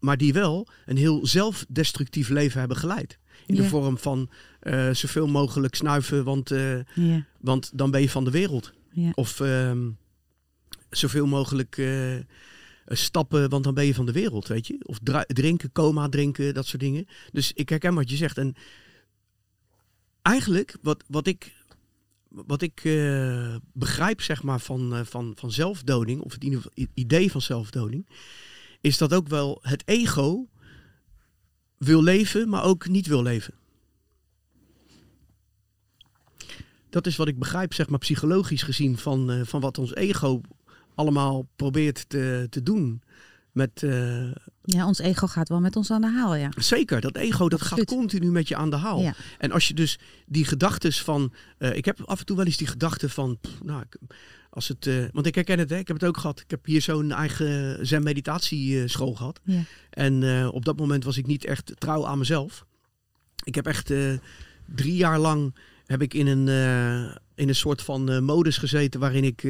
[0.00, 3.18] maar- die wel een heel zelfdestructief leven hebben geleid.
[3.46, 6.78] In de vorm van eh, zoveel mogelijk snuiven, want, eh,
[7.40, 8.72] want dan ben je van de wereld.
[9.14, 9.90] Of ehm,
[10.90, 11.82] zoveel mogelijk
[12.86, 14.76] stappen, want dan ben je van de wereld, weet je.
[14.82, 17.06] Of drinken, coma drinken, dat soort dingen.
[17.32, 18.38] Dus ik herken wat je zegt.
[18.38, 18.54] En
[20.22, 21.52] eigenlijk, wat, wat ik,
[22.34, 26.44] wat ik eh, begrijp, zeg maar, van, eh, van, van zelfdoding, of het
[26.94, 28.08] idee van zelfdoding,
[28.80, 30.48] is dat ook wel het ego
[31.78, 33.54] wil leven, maar ook niet wil leven.
[36.90, 40.40] Dat is wat ik begrijp, zeg maar, psychologisch gezien, van, eh, van wat ons ego
[40.94, 43.02] allemaal probeert te, te doen.
[43.54, 44.30] Met, eh,
[44.62, 46.48] ja, ons ego gaat wel met ons aan de haal, ja.
[46.56, 47.88] zeker, dat ego dat Absoluut.
[47.90, 49.00] gaat continu met je aan de haal.
[49.00, 49.14] Ja.
[49.38, 51.32] En als je dus die gedachtes van...
[51.58, 53.38] eh, ik heb af en toe wel eens die gedachte van...
[53.40, 53.98] pff, nou, ik-
[54.50, 56.40] als het, eh, want ik herken het, hè, ik heb het ook gehad.
[56.40, 59.40] Ik heb hier zo'n eigen zen-meditatieschool gehad.
[59.44, 59.62] Ja.
[59.90, 62.66] En op dat moment was ik niet echt trouw aan mezelf.
[63.44, 63.92] Ik heb echt
[64.74, 65.54] drie jaar lang
[65.86, 66.48] heb ik in een,
[67.34, 69.42] in een soort van modus gezeten waarin ik,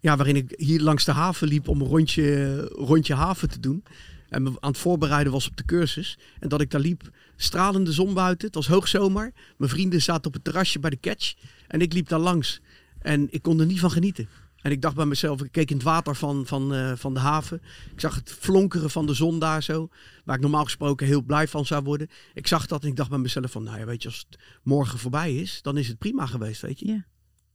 [0.00, 3.84] ja, waarin ik hier langs de haven liep om een rondje, rondje haven te doen.
[4.28, 6.18] En me aan het voorbereiden was op de cursus.
[6.38, 8.46] En dat ik daar liep, stralende zon buiten.
[8.46, 9.32] Het was hoogzomer.
[9.56, 11.34] Mijn vrienden zaten op het terrasje bij de catch.
[11.68, 12.60] En ik liep daar langs.
[12.98, 14.28] En ik kon er niet van genieten.
[14.66, 17.20] En ik dacht bij mezelf, ik keek in het water van, van, eh, van de
[17.20, 17.62] haven.
[17.92, 19.88] Ik zag het flonkeren van de zon daar zo.
[20.24, 22.08] Waar ik normaal gesproken heel blij van zou worden.
[22.34, 24.38] Ik zag dat en ik dacht bij mezelf van, nou ja, weet je, als het
[24.62, 26.86] morgen voorbij is, dan is het prima geweest, weet je.
[26.86, 27.04] Ja.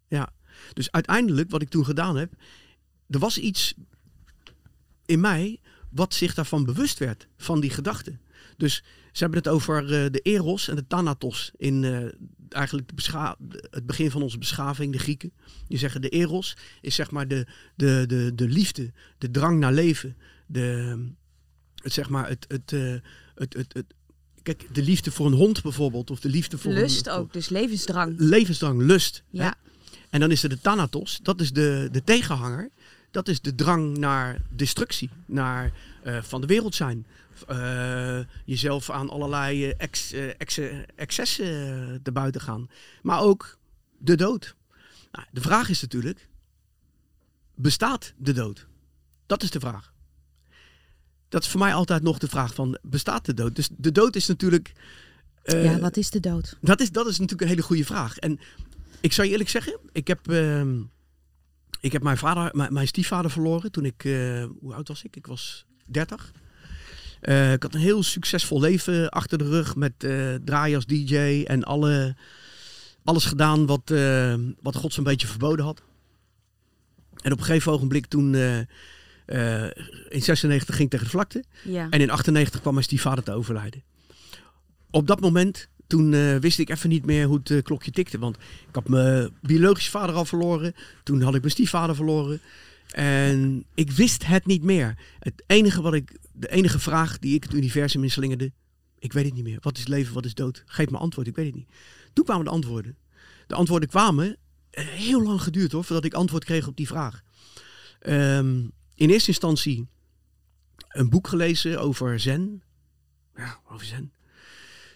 [0.07, 0.29] Ja.
[0.73, 2.33] Dus uiteindelijk, wat ik toen gedaan heb,
[3.09, 3.73] er was iets
[5.05, 8.17] in mij wat zich daarvan bewust werd, van die gedachte.
[8.57, 12.05] Dus ze hebben het over eh, de eros en de thanatos in eh,
[12.49, 13.35] eigenlijk de
[13.69, 15.31] het begin van onze beschaving, de Grieken.
[15.67, 19.73] Die zeggen de eros is zeg maar de, de, de, de liefde, de drang naar
[19.73, 20.97] leven, de,
[21.75, 22.95] het, zeg maar het, het, eh,
[23.35, 23.93] het, het, het,
[24.43, 27.49] kijk, de liefde voor een hond bijvoorbeeld, of de liefde voor Lust een, ook, dus
[27.49, 28.13] levensdrang.
[28.17, 29.23] levensdrang, lust.
[29.31, 29.49] hè?
[30.11, 32.69] En dan is er de thanatos, dat is de, de tegenhanger.
[33.11, 35.71] Dat is de drang naar destructie, naar
[36.03, 37.05] eh, van de wereld zijn.
[37.47, 40.59] Eh, jezelf aan allerlei eh, ex, ex-
[40.95, 42.69] excessen te buiten gaan.
[43.01, 43.57] Maar ook
[43.97, 44.55] de dood.
[45.11, 46.27] Nou, de vraag is natuurlijk,
[47.55, 48.67] bestaat de dood?
[49.25, 49.93] Dat is de vraag.
[51.29, 53.55] Dat is voor mij altijd nog de vraag van, bestaat de dood?
[53.55, 54.71] Dus de dood is natuurlijk...
[55.43, 56.57] ja, wat is de dood?
[56.61, 58.17] dat is, dat is natuurlijk een hele goede vraag.
[58.17, 58.39] En
[59.01, 60.81] ik zou je eerlijk zeggen, ik heb, ehm,
[61.79, 65.15] ik heb mijn, vader, mijn, mijn stiefvader verloren toen ik, eh, hoe oud was ik?
[65.15, 66.31] Ik was 30.
[67.21, 71.43] Eh, ik had een heel succesvol leven achter de rug met eh draaien als DJ
[71.47, 72.15] en alle,
[73.03, 73.93] alles gedaan wat,
[74.61, 75.81] wat God zo'n beetje verboden had.
[77.21, 78.35] En op een gegeven ogenblik toen,
[80.09, 81.43] in 96 ging ik tegen de vlakte.
[81.63, 81.87] Ja.
[81.89, 83.83] En in 98 kwam mijn stiefvader te overlijden.
[84.89, 88.19] Op dat moment, toen eh, wist ik even niet meer hoe het eh, klokje tikte.
[88.19, 90.73] Want ik had mijn biologische vader al verloren.
[91.03, 92.39] Toen had ik mijn stiefvader verloren.
[92.91, 94.97] En ik wist het niet meer.
[95.19, 98.51] Het enige wat ik, de enige vraag die ik het universum inslingerde.
[98.99, 99.57] Ik weet het niet meer.
[99.61, 100.63] Wat is leven, wat is dood?
[100.65, 101.69] Geef me antwoord, ik weet het niet.
[102.13, 102.95] Toen kwamen de antwoorden.
[103.47, 104.37] De antwoorden kwamen.
[104.69, 107.21] eh, Heel lang geduurd hoor, voordat ik antwoord kreeg op die vraag.
[107.99, 108.55] Ehm,
[108.95, 109.87] in eerste instantie
[110.89, 112.61] een boek gelezen over zen.
[113.35, 114.11] Ja, over zen.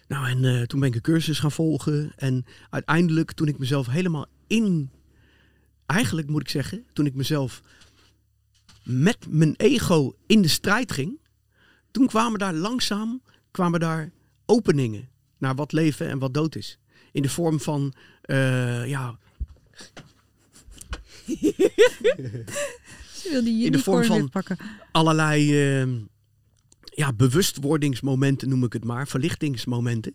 [0.08, 2.12] Nou, en eh, toen ben ik een cursus gaan volgen.
[2.16, 4.90] En uiteindelijk, toen ik mezelf helemaal in...
[5.86, 7.62] Eigenlijk moet ik zeggen, toen ik mezelf
[8.82, 11.18] met mijn ego in de strijd ging...
[11.90, 14.10] Toen kwamen daar langzaam kwamen daar
[14.46, 16.78] openingen naar wat leven en wat dood is.
[17.12, 19.18] In de vorm van, eh, ja,
[23.66, 24.56] In de vorm van- pakken.
[24.92, 25.88] allerlei eh,
[26.96, 30.14] ja, bewustwordingsmomenten, noem ik het maar, verlichtingsmomenten,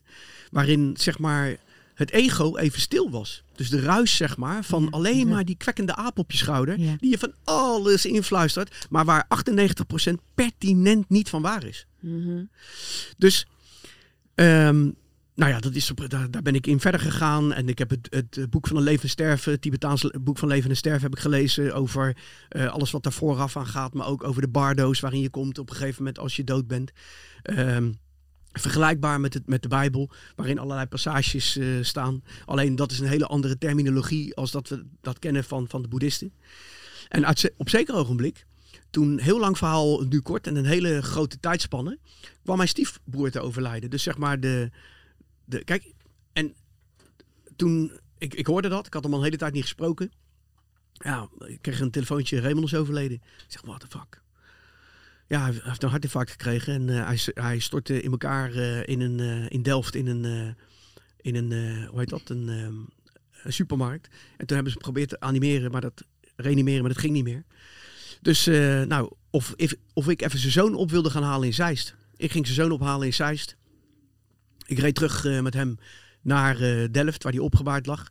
[0.51, 1.57] waarin zeg maar
[1.93, 3.43] het ego even stil was.
[3.55, 5.33] Dus de ruis zeg maar van Ja, alleen ja.
[5.33, 6.95] maar die kwekkende aap op je schouder, Ja.
[6.99, 11.85] die je van alles influistert, maar waar 98% pertinent niet van waar is.
[11.99, 12.43] Mhm.
[13.17, 13.47] Dus,
[14.35, 14.89] ehm,
[15.35, 17.53] nou ja, dat is, daar, daar ben ik in verder gegaan.
[17.53, 20.37] En ik heb het, het eh, boek van een leven en sterven, het Tibetaans boek
[20.37, 22.17] van leven en sterven, heb ik gelezen over
[22.49, 23.93] eh, alles wat daar vooraf aan gaat.
[23.93, 26.67] Maar ook over de bardo's waarin je komt op een gegeven moment als je dood
[26.67, 26.91] bent.
[27.41, 27.91] Ehm,
[28.51, 32.23] vergelijkbaar met, het, met de Bijbel, waarin allerlei passages eh, staan.
[32.45, 35.87] Alleen dat is een hele andere terminologie als dat we dat kennen van, van de
[35.87, 36.33] boeddhisten.
[37.07, 37.27] En
[37.57, 38.45] op zeker ogenblik,
[38.89, 41.97] toen heel lang verhaal, nu kort en een hele grote tijdspanne,
[42.43, 43.89] kwam mijn stiefbroer te overlijden.
[43.89, 44.69] Dus zeg maar de,
[45.51, 45.93] de kijk,
[46.33, 46.55] en
[47.55, 50.11] toen, ik, ik hoorde dat, ik had hem al een hele tijd niet gesproken.
[50.93, 53.17] Ja, ik kreeg een telefoontje, Raymond is overleden.
[53.17, 54.21] Ik zeg, what the fuck.
[55.27, 59.01] Ja, hij heeft een hartinfarct gekregen en eh, hij, hij stortte in elkaar eh, in,
[59.01, 60.55] een, eh, in Delft in een,
[61.21, 62.75] in een hoe heet dat, een, ehm,
[63.43, 64.07] een supermarkt.
[64.37, 66.03] En toen hebben ze geprobeerd te animeren, maar dat
[66.35, 67.43] reanimeren, maar dat ging niet meer.
[68.21, 68.45] Dus
[68.87, 69.55] nou, of,
[69.93, 71.95] of ik even zijn zoon op wilde gaan halen in Zeist.
[72.15, 73.55] Ik ging zijn zoon ophalen in Zeist.
[74.71, 75.77] Ik reed terug eh, met hem
[76.21, 78.09] naar eh, Delft, waar hij opgebaard lag.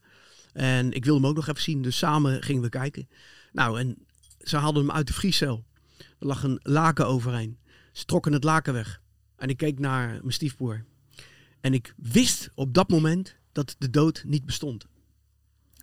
[0.52, 3.08] En ik wilde hem ook nog even zien, dus samen gingen we kijken.
[3.52, 3.96] Nou, en
[4.40, 5.64] ze haalden hem uit de vriescel.
[5.98, 7.58] Er lag een laken overheen.
[7.92, 9.00] Ze trokken het laken weg.
[9.36, 10.84] En ik keek naar mijn stiefbroer.
[11.60, 14.86] En ik wist op dat moment dat de dood niet bestond.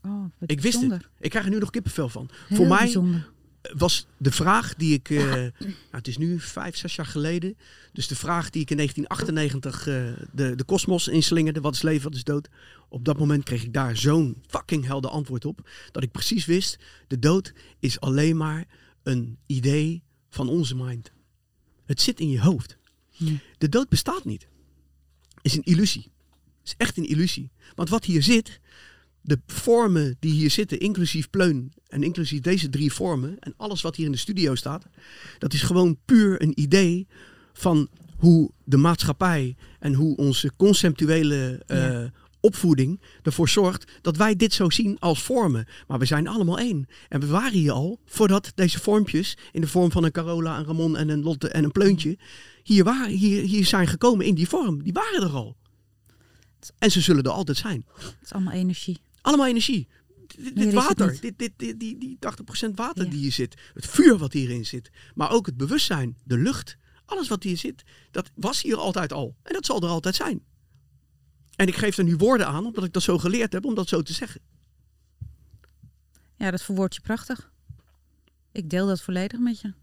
[0.02, 1.10] Oh, Ik wist het.
[1.20, 2.30] Ik krijg er nu nog kippenvel van.
[2.48, 3.30] Heel Voor mij bijzonder.
[3.76, 5.10] Was de vraag die ik.
[5.10, 5.52] eh, nou,
[5.92, 7.58] het is nu vijf, zes jaar geleden.
[7.94, 12.04] Dus de vraag die ik in 1998 eh, de, de kosmos inslingerde: wat is leven,
[12.04, 12.50] wat is dood?
[12.90, 15.70] Op dat moment kreeg ik daar zo'n fucking helder antwoord op.
[15.92, 18.66] Dat ik precies wist: de dood is alleen maar
[19.04, 21.12] een idee van onze mind.
[21.86, 22.78] Het zit in je hoofd.
[23.10, 23.32] Ja.
[23.58, 24.48] De dood bestaat niet.
[25.42, 26.12] Is een illusie.
[26.64, 27.52] Is echt een illusie.
[27.76, 28.60] Want wat hier zit,
[29.28, 33.96] de vormen die hier zitten, inclusief pleun en inclusief deze drie vormen en alles wat
[33.96, 34.86] hier in de studio staat,
[35.38, 37.08] dat is gewoon puur een idee
[37.54, 42.12] van hoe de maatschappij en hoe onze conceptuele eh, Ja.
[42.40, 45.66] opvoeding ervoor zorgt dat wij dit zo zien als vormen.
[45.88, 46.88] Maar we zijn allemaal één.
[47.10, 50.66] En we waren hier al voordat deze vormpjes in de vorm van een Carola, een
[50.66, 52.18] Ramon en een Lotte en een Pleuntje
[52.64, 54.84] hier, waren, hier, hier zijn gekomen in die vorm.
[54.84, 55.56] Die waren er al.
[56.78, 57.86] En ze zullen er altijd zijn.
[57.96, 58.98] Het is allemaal energie.
[59.28, 59.88] Allemaal energie.
[60.54, 62.18] Dit, water, dit, dit, dit, die, die
[62.68, 63.10] 80% water Ja.
[63.10, 63.62] die hier zit.
[63.74, 64.90] Het vuur wat hierin zit.
[65.16, 66.78] Maar ook het bewustzijn, de lucht.
[67.06, 69.36] Alles wat hier zit, dat was hier altijd al.
[69.44, 70.44] En dat zal er altijd zijn.
[71.56, 73.88] En ik geef er nu woorden aan, omdat ik dat zo geleerd heb, om dat
[73.88, 74.42] zo te zeggen.
[76.36, 77.52] Ja, dat verwoord je prachtig.
[78.52, 79.74] Ik deel dat volledig met je.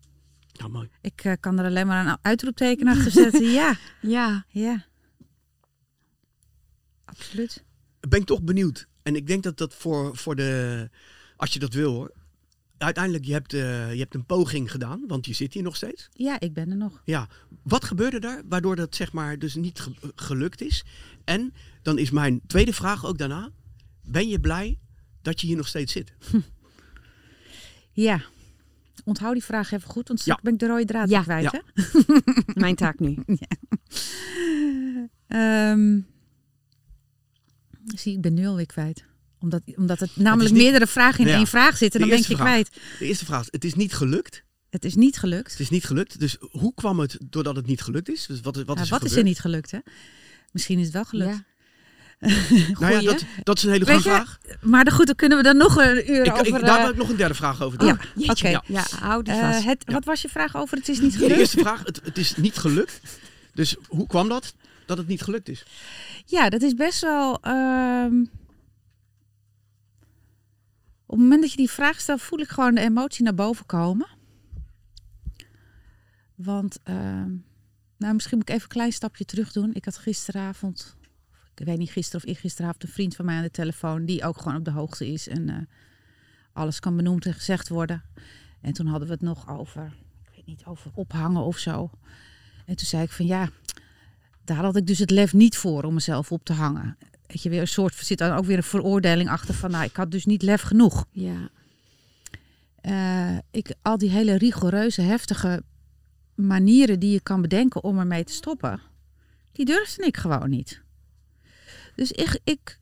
[0.58, 0.88] Nou, mooi.
[1.00, 3.50] Ik eh, kan er alleen maar een uitroepteken achter zetten.
[3.50, 4.44] ja, Ja.
[4.48, 4.84] ja.
[7.04, 7.64] Absoluut.
[8.08, 8.86] Ben ik toch benieuwd.
[9.04, 10.88] En ik denk dat dat voor, voor de,
[11.36, 12.12] als je dat wil hoor.
[12.78, 16.08] Uiteindelijk, je hebt, eh, je hebt een poging gedaan, want je zit hier nog steeds.
[16.12, 17.02] Ja, ik ben er nog.
[17.04, 17.28] Ja,
[17.62, 20.84] wat gebeurde daar waardoor dat zeg maar dus niet ge- gelukt is?
[21.24, 23.50] En dan is mijn tweede vraag ook daarna.
[24.04, 24.78] Ben je blij
[25.22, 26.12] dat je hier nog steeds zit?
[27.92, 28.22] Ja.
[29.04, 30.44] Onthoud die vraag even goed, want straks Ja.
[30.50, 31.22] ben ik de rode draad Ja.
[31.22, 31.42] kwijt.
[31.50, 31.62] Ja.
[31.74, 32.14] Hè?
[32.62, 33.18] Mijn taak nu.
[35.26, 36.00] Ehm,
[37.98, 39.04] zie, ik ben nu alweer kwijt.
[39.40, 41.36] Omdat, omdat het namelijk niet- meerdere vragen in Ja.
[41.36, 42.68] één vraag zitten, De dan ben ik je eerste vraag.
[42.68, 42.98] kwijt.
[42.98, 44.42] De eerste vraag is, het is niet gelukt.
[44.70, 45.50] Het is niet gelukt.
[45.50, 46.20] Het is niet gelukt.
[46.20, 48.26] Dus hoe kwam het doordat het niet gelukt is?
[48.26, 49.78] Dus wat, wat Ja, is er wat is er niet gelukt, hè?
[50.52, 51.30] Misschien is het wel gelukt.
[51.30, 51.44] Ja.
[52.80, 54.38] Nou ja, dat, dat is een hele goede vraag.
[54.60, 56.46] Maar dan goed, dan kunnen we dan nog een uur Ik, over...
[56.46, 57.86] ik, daar eh, wil ik nog een derde vraag over doen.
[57.88, 58.30] ja, Jeetje.
[58.30, 58.48] oké.
[58.48, 58.62] Ja.
[58.66, 59.64] Ja, hou die Eh, vast.
[59.64, 59.92] het, Ja.
[59.92, 61.38] Wat was je vraag over het is niet De gelukt?
[61.38, 63.00] eerste vraag, het, het is niet gelukt.
[63.54, 64.54] Dus hoe kwam dat
[64.86, 65.66] dat het niet gelukt is?
[66.26, 67.40] Ja, dat is best wel.
[67.42, 68.24] ehm,
[71.06, 73.66] Op het moment dat je die vraag stelt, voel ik gewoon de emotie naar boven
[73.66, 74.06] komen.
[76.34, 77.30] Want, ehm,
[77.96, 79.74] nou, misschien moet ik even een klein stapje terug doen.
[79.74, 80.96] Ik had gisteravond,
[81.54, 84.38] ik weet niet gisteren of eergisteravond, een vriend van mij aan de telefoon, die ook
[84.38, 85.56] gewoon op de hoogte is en eh,
[86.52, 88.02] alles kan benoemd en gezegd worden.
[88.60, 91.90] En toen hadden we het nog over, ik weet niet, over ophangen of zo.
[92.66, 93.48] En toen zei ik van ja,
[94.44, 96.96] daar had ik dus het lef niet voor om mezelf op te hangen.
[97.26, 99.96] Weet je, weer een soort, zit dan ook weer een veroordeling achter van, nou, ik
[99.96, 101.06] had dus niet lef genoeg.
[101.10, 101.48] Ja.
[102.80, 105.62] Eh, ik, al die hele rigoureuze, heftige
[106.34, 108.80] manieren die je kan bedenken om ermee te stoppen,
[109.52, 110.82] die durfde ik gewoon niet.
[111.94, 112.78] Dus ik, ik,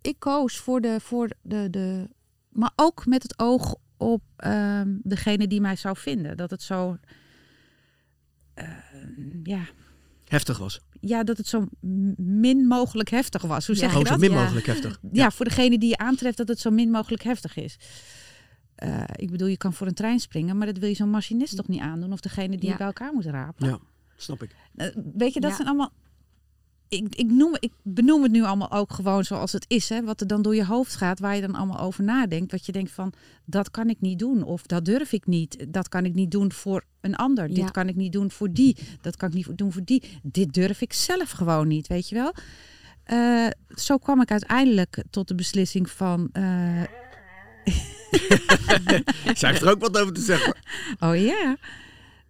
[0.00, 2.08] ik koos voor de, voor de, de,
[2.48, 6.36] maar ook met het oog op ehm, degene die mij zou vinden.
[6.36, 6.98] Dat het zo,
[8.54, 8.68] eh,
[9.42, 9.64] ja,
[10.32, 10.80] Heftig was.
[11.00, 11.66] ja, dat het zo
[12.16, 13.66] min mogelijk heftig was.
[13.66, 13.80] Hoe Ja.
[13.80, 14.12] zeg je Oh, dat?
[14.12, 14.42] zo min Ja.
[14.42, 14.98] mogelijk heftig.
[15.12, 17.76] ja, voor degene die je aantreft dat het zo min mogelijk heftig is.
[18.74, 21.56] Eh, ik bedoel, je kan voor een trein springen, maar dat wil je zo'n machinist
[21.56, 22.12] toch niet aandoen?
[22.12, 22.70] Of degene die Ja.
[22.70, 23.68] je bij elkaar moet rapen?
[23.68, 23.78] Ja,
[24.16, 24.54] snap ik.
[24.76, 25.56] Eh, weet je, dat Ja.
[25.56, 25.92] zijn allemaal...
[26.92, 29.88] Ik, ik, noem, ik benoem het nu allemaal ook gewoon zoals het is.
[29.88, 30.02] Hè?
[30.02, 32.52] Wat er dan door je hoofd gaat, waar je dan allemaal over nadenkt.
[32.52, 33.12] Wat je denkt van,
[33.44, 34.42] dat kan ik niet doen.
[34.42, 35.66] Of dat durf ik niet.
[35.68, 37.48] Dat kan ik niet doen voor een ander.
[37.48, 37.54] Ja.
[37.54, 38.76] Dit kan ik niet doen voor die.
[39.00, 40.02] Dat kan ik niet doen voor die.
[40.22, 42.34] Dit durf ik zelf gewoon niet, weet je wel.
[43.04, 46.28] Eh, zo kwam ik uiteindelijk tot de beslissing van...
[46.32, 46.82] eh,
[49.38, 50.54] Zij heeft er ook wat over te zeggen.
[50.98, 51.56] Oh ja.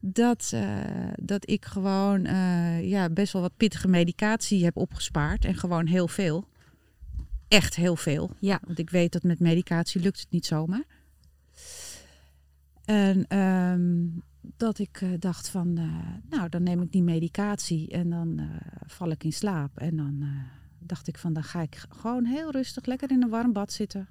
[0.04, 0.78] Dat, eh,
[1.20, 5.44] dat ik gewoon eh, ja, best wel wat pittige medicatie heb opgespaard.
[5.44, 6.48] En gewoon heel veel.
[7.48, 8.30] Echt heel veel.
[8.38, 8.60] Ja.
[8.66, 10.84] Want ik weet dat met medicatie lukt het niet zomaar.
[12.84, 14.06] En ehm,
[14.56, 15.72] dat ik eh, dacht van,
[16.28, 18.40] nou dan neem ik die medicatie en dan
[18.86, 19.78] val ik in slaap.
[19.78, 20.24] En dan
[20.78, 24.08] dacht ik van, dan ga ik gewoon heel rustig lekker in een warm bad zitten.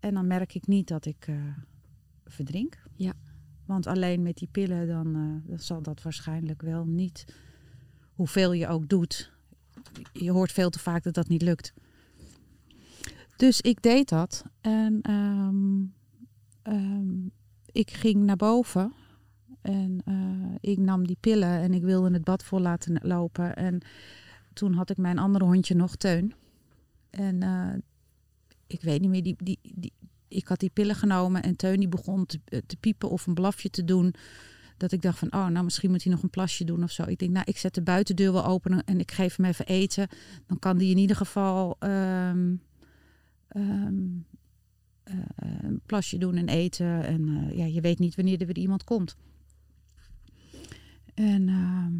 [0.00, 1.28] En dan merk ik niet dat ik
[2.24, 2.82] verdrink.
[2.94, 3.12] Ja.
[3.68, 7.24] Want alleen met die pillen dan, eh, dan zal dat waarschijnlijk wel niet,
[8.12, 9.32] hoeveel je ook doet.
[10.12, 11.72] Je hoort veel te vaak dat dat niet lukt.
[13.36, 14.44] Dus ik deed dat.
[14.60, 15.84] En ehm,
[16.62, 17.26] ehm,
[17.72, 18.92] ik ging naar boven.
[19.60, 23.56] En eh, ik nam die pillen en ik wilde het bad vol laten lopen.
[23.56, 23.80] En
[24.52, 26.34] toen had ik mijn andere hondje nog, Teun.
[27.10, 27.74] En eh,
[28.66, 29.92] ik weet niet meer, die, die, die,
[30.28, 33.34] ik had die pillen genomen en Teun die begon te, eh, te piepen of een
[33.34, 34.14] blafje te doen.
[34.76, 37.02] Dat ik dacht van, oh, nou misschien moet hij nog een plasje doen of zo.
[37.02, 40.08] Ik denk, nou, ik zet de buitendeur wel open en ik geef hem even eten.
[40.46, 42.30] Dan kan die in ieder geval eh,
[45.68, 47.04] een plasje doen en eten.
[47.04, 49.16] En eh, ja, je weet niet wanneer er weer iemand komt.
[51.14, 51.92] En ehm,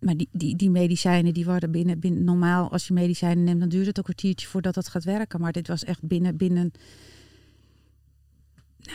[0.00, 3.68] maar die, die, die medicijnen die worden binnen, binnen normaal als je medicijnen neemt dan
[3.68, 5.40] duurt het een kwartiertje voordat dat gaat werken.
[5.40, 6.72] Maar dit was echt binnen binnen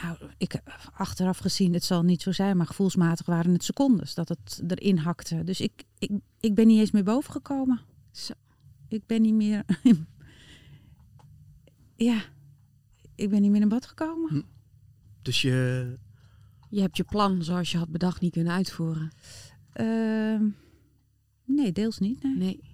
[0.01, 0.61] nou ik
[0.93, 4.97] achteraf gezien het zal niet zo zijn maar gevoelsmatig waren het secondes dat het erin
[4.97, 5.43] hakte.
[5.43, 7.81] Dus ik ik, ik ben niet eens meer boven gekomen
[8.11, 8.33] Zo.
[8.87, 9.63] ik ben niet meer
[11.95, 12.21] ja.
[13.15, 14.45] Ik ben niet meer in bad gekomen.
[15.21, 15.97] Dus je...
[16.69, 19.11] Je hebt je plan zoals je had bedacht niet kunnen uitvoeren.
[19.73, 20.45] Ehm,
[21.45, 22.35] nee deels niet nee.
[22.35, 22.71] Nee.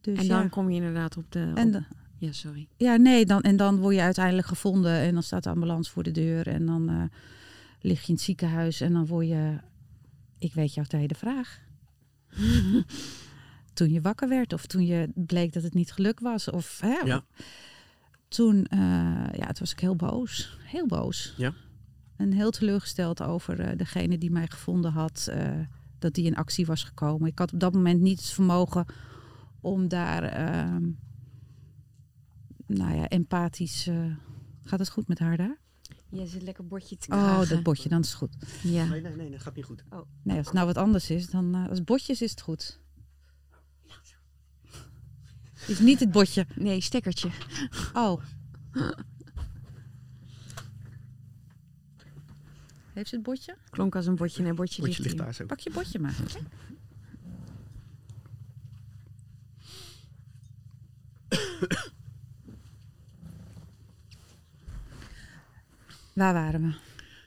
[0.00, 0.48] Dus en dan ja.
[0.48, 1.52] kom je inderdaad op de...
[1.54, 1.84] en de-
[2.18, 2.68] Ja, sorry.
[2.76, 6.02] Ja, nee, dan, en dan word je uiteindelijk gevonden en dan staat de ambulance voor
[6.02, 7.02] de deur en dan eh,
[7.80, 9.58] lig je in het ziekenhuis en dan word je,
[10.38, 11.60] ik weet jouw tweede vraag.
[13.74, 16.98] toen je wakker werd of toen je bleek dat het niet geluk was of hè,
[17.04, 17.24] Ja.
[18.28, 18.78] toen, eh,
[19.32, 21.34] ja, toen was ik heel boos, heel boos.
[21.36, 21.52] Ja.
[22.18, 25.60] En heel teleurgesteld over eh, degene die mij gevonden had, eh,
[25.98, 27.28] dat die in actie was gekomen.
[27.28, 28.86] Ik had op dat moment niet het vermogen
[29.60, 30.90] om daar, ehm,
[32.66, 33.86] nou ja, empathisch.
[33.86, 34.04] eh,
[34.62, 35.58] gaat het goed met haar daar?
[36.10, 37.48] Je zit lekker bordje te Oh, kragen.
[37.48, 38.36] dat botje, dan is het goed.
[38.62, 38.84] Ja.
[38.84, 39.84] Nee, nee, nee, dat gaat niet goed.
[40.22, 42.80] Nee, als het nou wat anders is, dan als het botjes is het goed.
[45.66, 46.46] Is niet het botje.
[46.54, 47.30] Nee, stekkertje.
[47.94, 48.22] Oh.
[52.98, 53.56] Heeft ze het botje?
[53.70, 54.42] Klonk als een bordje.
[54.42, 55.24] Nee, bordje, Bordje ligt hier.
[55.24, 55.46] daar zo.
[55.46, 56.16] Pak je botje maar.
[66.12, 66.74] Waar waren we?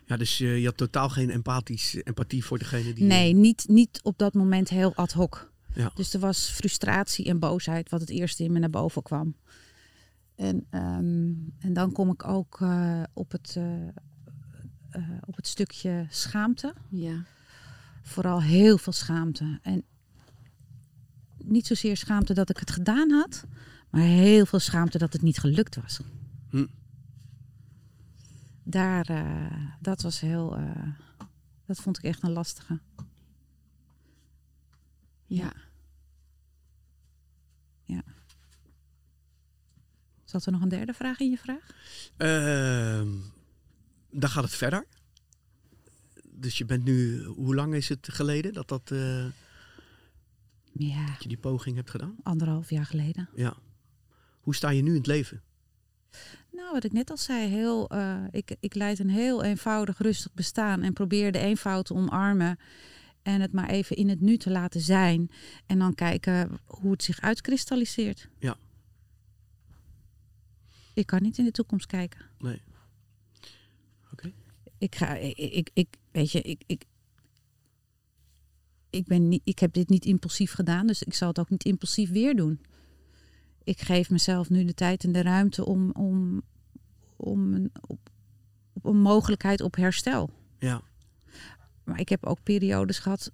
[0.06, 3.04] Ja, dus eh, je had totaal geen empathisch, empathie voor degene die...
[3.04, 5.52] Nee, niet, niet op dat moment heel ad hoc.
[5.74, 5.92] Ja.
[5.96, 9.36] Dus er was frustratie en boosheid wat het eerste in me naar boven kwam.
[10.36, 13.88] En, ehm, en dan kom ik ook eh, op, het, eh,
[14.92, 16.74] eh, op het stukje schaamte.
[16.90, 17.26] Ja.
[18.02, 19.60] Vooral heel veel schaamte.
[19.62, 19.84] En
[21.38, 23.46] niet zozeer schaamte dat ik het gedaan had,
[23.90, 26.00] maar heel veel schaamte dat het niet gelukt was.
[26.50, 26.66] Hm.
[28.64, 30.88] Daar, eh, dat was heel, eh,
[31.66, 32.80] dat vond ik echt een lastige.
[35.26, 35.52] Ja.
[40.32, 41.72] Zat er nog een derde vraag in je vraag?
[42.18, 43.10] Ehm,
[44.12, 44.86] dan gaat het verder.
[46.30, 47.24] Dus je bent nu...
[47.24, 49.26] Hoe lang is het geleden dat, dat, eh,
[50.72, 52.16] Ja, dat je die poging hebt gedaan?
[52.24, 53.30] anderhalf jaar geleden.
[53.36, 53.56] Ja.
[54.42, 55.42] Hoe sta je nu in het leven?
[56.52, 60.34] Nou, wat ik net al zei, heel, eh, ik, ik leid een heel eenvoudig, rustig
[60.34, 62.60] bestaan en probeer de eenvoud te omarmen
[63.22, 65.32] en het maar even in het nu te laten zijn
[65.66, 68.30] en dan kijken hoe het zich uitkristalliseert.
[68.40, 68.58] Ja.
[70.94, 72.26] Ik kan niet in de toekomst kijken.
[72.40, 72.62] Nee.
[74.82, 76.86] Ik ga, ik, ik, ik weet je, ik, ik,
[78.90, 81.64] ik, ben niet, ik heb dit niet impulsief gedaan, dus ik zal het ook niet
[81.64, 82.62] impulsief weer doen.
[83.64, 86.42] Ik geef mezelf nu de tijd en de ruimte om, om,
[87.16, 88.10] om een, op,
[88.74, 90.30] op een mogelijkheid op herstel.
[90.60, 90.82] Ja.
[91.84, 93.32] Maar ik heb ook periodes gehad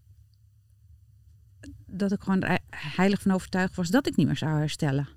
[1.85, 5.09] dat ik gewoon heilig van overtuigd was dat ik niet meer zou herstellen.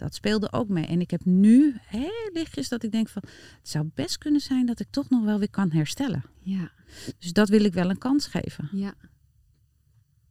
[0.00, 0.86] Dat speelde ook mee.
[0.86, 3.22] En ik heb nu heel lichtjes dat ik denk van...
[3.58, 6.24] het zou best kunnen zijn dat ik toch nog wel weer kan herstellen.
[6.40, 6.70] Ja.
[7.18, 8.68] Dus dat wil ik wel een kans geven.
[8.72, 8.94] Ja.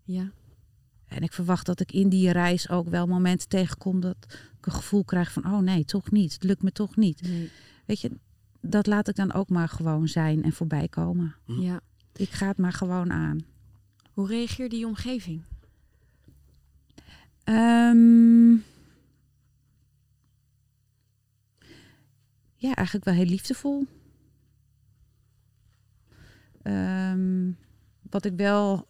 [0.04, 0.32] Ja.
[1.08, 4.00] En ik verwacht dat ik in die reis ook wel momenten tegenkom...
[4.00, 4.16] dat
[4.58, 5.46] ik een gevoel krijg van...
[5.46, 6.34] oh nee, toch niet.
[6.34, 7.22] Het lukt me toch niet.
[7.22, 7.52] Nee.
[7.86, 8.12] Weet je,
[8.62, 11.36] dat laat ik dan ook maar gewoon zijn en voorbij komen.
[11.46, 11.62] Hm.
[11.62, 11.82] Ja.
[12.14, 13.46] Ik ga het maar gewoon aan.
[14.14, 15.44] Hoe reageerde je omgeving?
[17.44, 18.56] Ehm,
[22.60, 23.88] ja, eigenlijk wel heel liefdevol.
[26.62, 27.52] Ehm,
[28.10, 28.88] wat ik wel.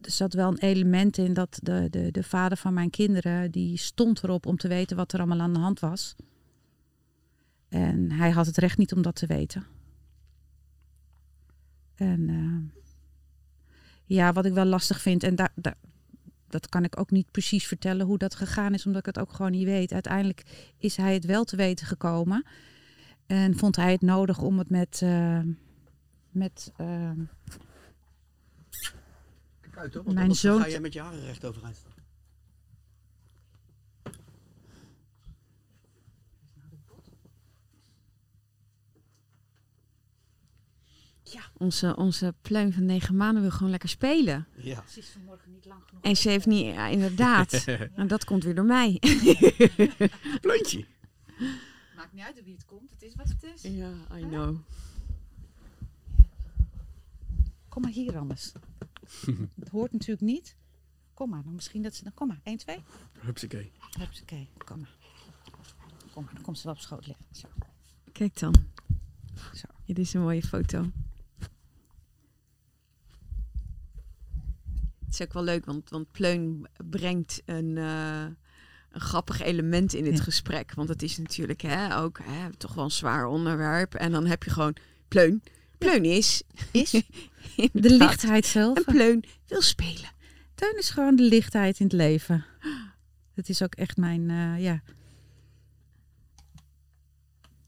[0.00, 3.50] Er zat wel een element in dat de, de, de vader van mijn kinderen.
[3.50, 6.16] die stond erop om te weten wat er allemaal aan de hand was.
[7.68, 9.66] En hij had het recht niet om dat te weten.
[11.94, 12.62] En ehm,
[14.04, 15.52] ja, wat ik wel lastig vind, en daar,
[16.48, 19.32] dat kan ik ook niet precies vertellen hoe dat gegaan is, omdat ik het ook
[19.32, 19.92] gewoon niet weet.
[19.92, 20.42] Uiteindelijk
[20.78, 22.44] is hij het wel te weten gekomen.
[23.26, 25.00] En vond hij het nodig om het met.
[25.02, 25.40] eh,
[26.30, 27.10] met eh,
[29.60, 30.02] Kijk uit hoor.
[30.04, 31.92] want Mijn zoon- ga je met je haren recht overeind staan.
[41.56, 44.46] Onze, onze pluim van negen maanden wil gewoon lekker spelen.
[44.56, 44.84] Ja.
[44.88, 46.02] Ze is vanmorgen niet lang genoeg.
[46.02, 47.64] En ze heeft niet, ja, inderdaad.
[47.94, 48.98] en dat komt weer door mij.
[50.40, 50.86] Pleuntje.
[51.96, 53.62] Maakt niet uit wie het komt, het is wat het is.
[53.62, 54.56] ja, I know.
[57.68, 58.52] Kom maar hier anders.
[59.60, 60.56] Het hoort natuurlijk niet.
[61.14, 62.14] Kom maar, dan misschien dat ze dan.
[62.14, 62.82] Kom maar, 1, 2.
[63.18, 63.72] Hupsakee.
[64.22, 64.96] Oké, kom maar.
[66.12, 67.24] Kom maar, dan komt ze wel op schoot liggen.
[67.32, 67.48] Zo.
[68.12, 68.54] Kijk dan.
[69.54, 69.66] Zo.
[69.84, 70.90] Dit is een mooie foto.
[75.08, 78.22] Het is ook wel leuk, want, want Pleun brengt een, eh,
[78.90, 80.22] een grappig element in dit Ja.
[80.22, 80.74] gesprek.
[80.74, 83.94] Want het is natuurlijk hè, ook hè, toch wel een zwaar onderwerp.
[83.94, 84.76] En dan heb je gewoon
[85.08, 85.42] Pleun.
[85.78, 86.42] Pleun is.
[86.72, 86.90] Is
[87.72, 88.76] de lichtheid zelf.
[88.78, 90.10] En Pleun wil spelen.
[90.54, 92.44] Teun is gewoon de lichtheid in het leven.
[93.34, 94.82] Dat is ook echt mijn, eh, ja.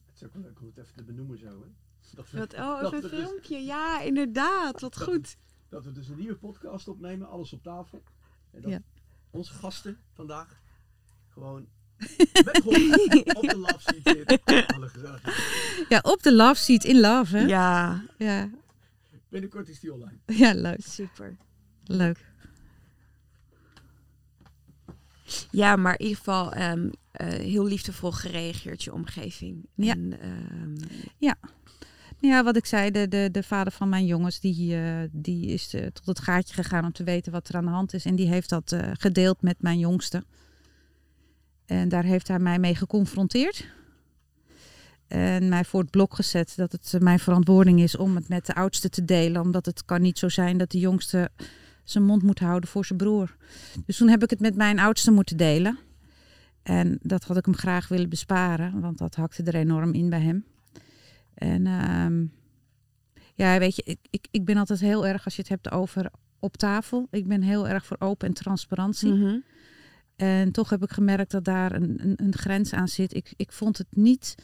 [0.07, 1.69] Het is ook wel leuk om het even te benoemen zo, hè?
[2.15, 3.59] Dat we, Wat, oh, even een dus- filmpje.
[3.65, 4.81] Ja, inderdaad.
[4.81, 5.37] Wat Dat- goed.
[5.71, 8.03] Dat we dus een nieuwe podcast opnemen, alles op tafel.
[8.51, 8.83] En dat Ja.
[9.31, 10.61] onze gasten vandaag
[11.29, 11.67] gewoon
[12.45, 12.63] met
[13.35, 14.67] op de love seat zitten.
[14.67, 14.91] Alle
[15.89, 17.45] ja, op de love seat in love, hè?
[17.45, 18.51] Ja, Ja,
[19.29, 20.19] Binnenkort is die online.
[20.27, 20.81] ja leuk.
[20.83, 21.37] super.
[21.85, 22.29] Leuk.
[25.51, 29.67] Ja, maar in ieder geval ehm, eh, heel liefdevol gereageerd je omgeving.
[29.75, 29.93] Ja.
[29.93, 30.77] En, ehm,
[31.19, 31.37] Ja,
[32.21, 35.87] wat ik zei, de, de, de vader van mijn jongens, die, eh, die is eh,
[35.87, 38.05] tot het gaatje gegaan om te weten wat er aan de hand is.
[38.05, 40.25] En die heeft dat eh, gedeeld met mijn jongste.
[41.67, 43.67] En daar heeft hij mij mee geconfronteerd.
[45.07, 48.55] En mij voor het blok gezet dat het mijn verantwoording is om het met de
[48.55, 49.43] oudste te delen.
[49.43, 51.31] Omdat het kan niet zo zijn dat de jongste
[51.85, 53.37] zijn mond moet houden voor zijn broer.
[53.87, 55.79] Dus toen heb ik het met mijn oudste moeten delen.
[56.63, 60.21] En dat had ik hem graag willen besparen, want dat hakte er enorm in bij
[60.21, 60.45] hem.
[61.41, 62.25] En ehm,
[63.35, 66.11] ja, weet je, ik, ik, ik ben altijd heel erg, als je het hebt over
[66.39, 69.13] op tafel, ik ben heel erg voor open en transparantie.
[69.13, 69.39] mhm.
[70.17, 73.15] En toch heb ik gemerkt dat daar een, een, een grens aan zit.
[73.15, 74.35] Ik, ik vond het niet,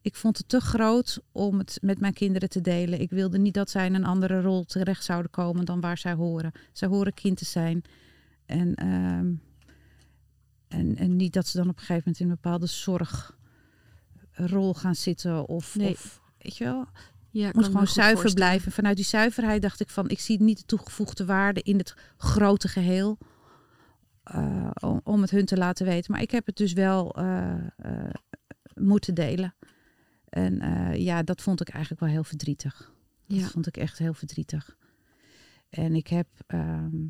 [0.00, 3.00] ik vond het te groot om het met mijn kinderen te delen.
[3.00, 6.14] Ik wilde niet dat zij in een andere rol terecht zouden komen dan waar zij
[6.14, 6.52] horen.
[6.72, 7.82] Zij horen kind te zijn.
[8.46, 9.32] En, ehm,
[10.68, 13.34] en, en niet dat ze dan op een gegeven moment in een bepaalde zorgrol
[14.74, 15.48] gaan zitten.
[15.48, 15.90] Of, Nee.
[15.90, 16.86] of weet je wel,
[17.30, 18.72] Ja, moet gewoon zuiver blijven.
[18.72, 22.68] Vanuit die zuiverheid dacht ik van, ik zie niet de toegevoegde waarde in het grote
[22.68, 23.18] geheel.
[24.22, 26.12] eh, om, om het hun te laten weten.
[26.12, 28.10] Maar ik heb het dus wel eh, eh,
[28.74, 29.54] moeten delen.
[30.28, 30.60] En
[31.00, 32.92] ja, dat vond ik eigenlijk wel heel verdrietig.
[33.26, 33.40] Ja.
[33.40, 34.76] Dat vond ik echt heel verdrietig.
[35.68, 37.06] En ik heb ehm,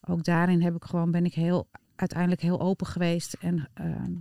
[0.00, 4.12] ook daarin heb ik gewoon ben ik heel uiteindelijk heel open geweest en ehm,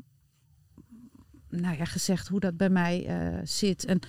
[1.49, 3.85] nou ja, gezegd hoe dat bij mij eh, zit.
[3.85, 3.99] En,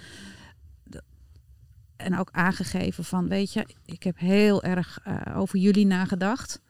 [1.96, 6.62] en ook aangegeven van, weet je, ik heb heel erg eh, over jullie nagedacht.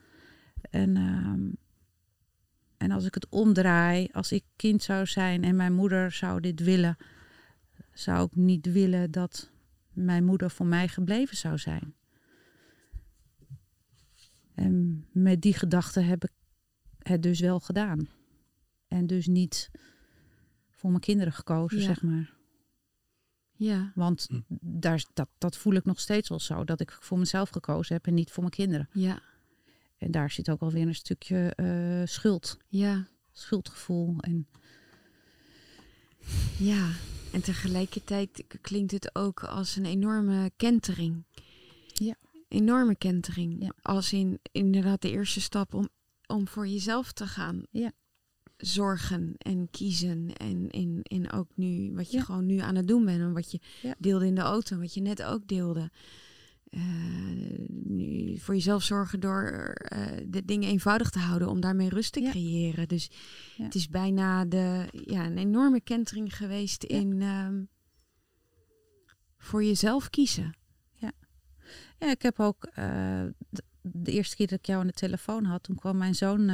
[0.71, 1.49] En, ehm,
[2.77, 6.61] en als ik het omdraai, als ik kind zou zijn en mijn moeder zou dit
[6.61, 6.97] willen,
[7.93, 9.51] zou ik niet willen dat
[9.93, 11.95] mijn moeder voor mij gebleven zou zijn.
[14.55, 16.31] En met die gedachte heb ik
[16.99, 18.09] het dus wel gedaan.
[18.89, 19.71] En dus niet
[20.79, 21.85] voor mijn kinderen gekozen, Ja.
[21.85, 22.37] zeg maar.
[23.57, 24.41] Ja, Want Hm.
[24.61, 26.65] daar, dat, dat voel ik nog steeds wel zo.
[26.65, 28.89] Dat ik voor mezelf gekozen heb en niet voor mijn kinderen.
[28.93, 29.23] ja,
[29.97, 32.57] En daar zit ook alweer een stukje eh, schuld.
[32.69, 34.17] ja, Schuldgevoel.
[34.21, 34.47] En
[36.59, 36.91] ja.
[37.33, 41.25] En tegelijkertijd klinkt het ook als een enorme kentering.
[41.93, 42.15] Ja.
[42.49, 43.63] Enorme kentering.
[43.63, 43.73] Ja.
[43.83, 45.89] Als in inderdaad de eerste stap om,
[46.27, 47.93] om voor jezelf te gaan Ja.
[48.59, 50.33] Zorgen en kiezen.
[50.33, 52.23] En, en, en ook nu wat je Ja.
[52.25, 53.21] gewoon nu aan het doen bent.
[53.21, 53.95] En wat je Ja.
[53.99, 54.79] deelde in de auto.
[54.79, 55.91] Wat je net ook deelde.
[56.69, 56.81] Eh,
[57.85, 59.45] nu voor jezelf zorgen door
[59.75, 61.49] eh, de dingen eenvoudig te houden.
[61.49, 62.31] Om daarmee rust te Ja.
[62.31, 62.89] creëren.
[62.89, 63.11] Dus
[63.57, 63.65] Ja.
[63.65, 66.97] het is bijna de, ja, een enorme kentering geweest Ja.
[66.99, 67.63] in ehm,
[69.39, 70.57] voor jezelf kiezen.
[71.99, 75.45] ja, ik heb ook eh, de, de eerste keer dat ik jou aan de telefoon
[75.45, 76.47] had, toen kwam mijn zoon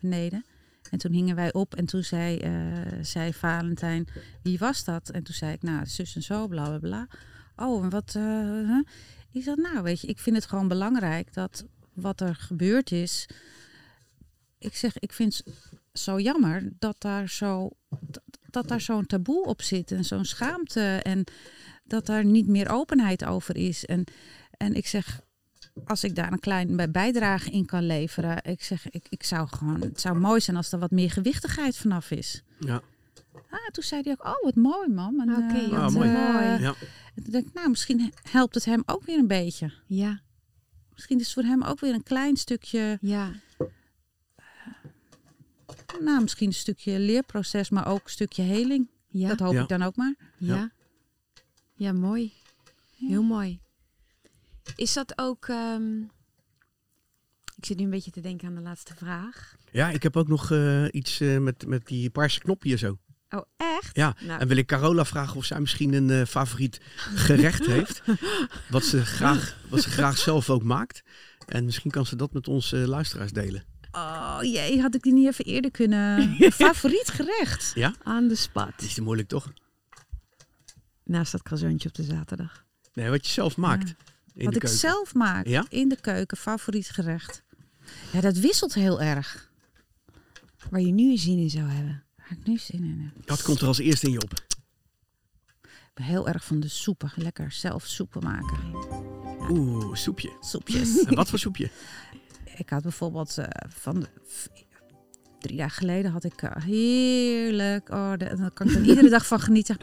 [0.00, 0.44] beneden.
[0.90, 2.40] En toen hingen wij op en toen zei,
[3.02, 4.08] zei Valentijn,
[4.42, 5.10] wie was dat?
[5.10, 7.06] En toen zei ik, nou, zus en zo, bla bla bla.
[7.56, 8.12] Oh, en wat?
[8.12, 8.84] huh?
[9.32, 13.26] Ik zei, nou, weet je, ik vind het gewoon belangrijk dat wat er gebeurd is.
[14.58, 15.54] Ik zeg, ik vind het
[15.92, 17.70] zo jammer dat daar zo
[18.50, 21.24] dat daar zo'n taboe op zit en zo'n schaamte en
[21.84, 23.84] dat daar niet meer openheid over is.
[23.84, 24.04] En,
[24.50, 25.20] en ik zeg,
[25.84, 29.48] als ik daar een klein bij- bijdrage in kan leveren, ik zeg, ik, ik zou
[29.48, 32.42] gewoon, het zou mooi zijn als er wat meer gewichtigheid vanaf is.
[32.58, 32.80] Ja.
[33.50, 35.20] Ah, toen zei hij ook, oh wat mooi mam.
[35.20, 36.08] En, Oké, eh, ja, wat, mooi.
[36.08, 36.44] eh, Mooi.
[36.62, 36.74] Ja.
[37.14, 39.72] en toen dacht ik, nou, misschien helpt het hem ook weer een beetje.
[39.86, 40.20] Ja,
[40.94, 43.30] Misschien is het voor hem ook weer een klein stukje, ja,
[46.00, 48.88] nou, misschien een stukje leerproces, maar ook een stukje heling.
[49.08, 49.62] ja, Dat hoop Ja.
[49.62, 50.14] ik dan ook maar.
[50.38, 50.70] ja.
[51.74, 52.32] Ja, mooi.
[52.96, 53.06] Ja.
[53.08, 53.60] Heel mooi.
[54.76, 55.46] Is dat ook...
[55.48, 56.00] ehm,
[57.56, 59.56] Ik zit nu een beetje te denken aan de laatste vraag.
[59.72, 62.98] Ja, ik heb ook nog eh, iets eh, met, met die paarse knop hier zo.
[63.30, 63.96] Oh, echt?
[63.96, 64.40] Ja, Nou.
[64.40, 68.02] en wil ik Carola vragen of zij misschien een eh, favoriet gerecht heeft.
[68.70, 71.02] Wat ze, graag, wat ze graag zelf ook maakt.
[71.46, 73.64] En misschien kan ze dat met onze luisteraars delen.
[73.92, 76.36] Oh jee, had ik die niet even eerder kunnen...
[76.52, 77.72] Favoriet gerecht?
[78.02, 78.64] Aan de spot.
[78.64, 79.52] Dat is te moeilijk toch?
[81.04, 82.64] Naast dat croissantje op de zaterdag.
[82.94, 83.94] Nee, wat je zelf maakt.
[84.34, 84.78] In Wat ik keuken.
[84.78, 85.64] zelf maak Ja?
[85.68, 87.42] in de keuken, favoriet gerecht.
[88.12, 89.50] Ja, dat wisselt heel erg.
[90.70, 92.04] Waar je nu zin in zou hebben.
[92.16, 93.28] Waar ik nu zin in heb.
[93.28, 94.32] Wat komt er als eerste in je op?
[95.62, 97.12] Ik ben heel erg van de soepen.
[97.14, 98.58] Lekker zelf soepen maken.
[99.50, 100.32] Oeh, soepje.
[100.40, 101.04] Soepjes.
[101.04, 101.70] En wat voor soepje?
[102.56, 104.08] ik had bijvoorbeeld eh, van de,
[105.38, 107.88] drie dagen geleden had ik eh, heerlijk.
[107.88, 109.76] Oh, daar kan ik dan iedere dag van genieten.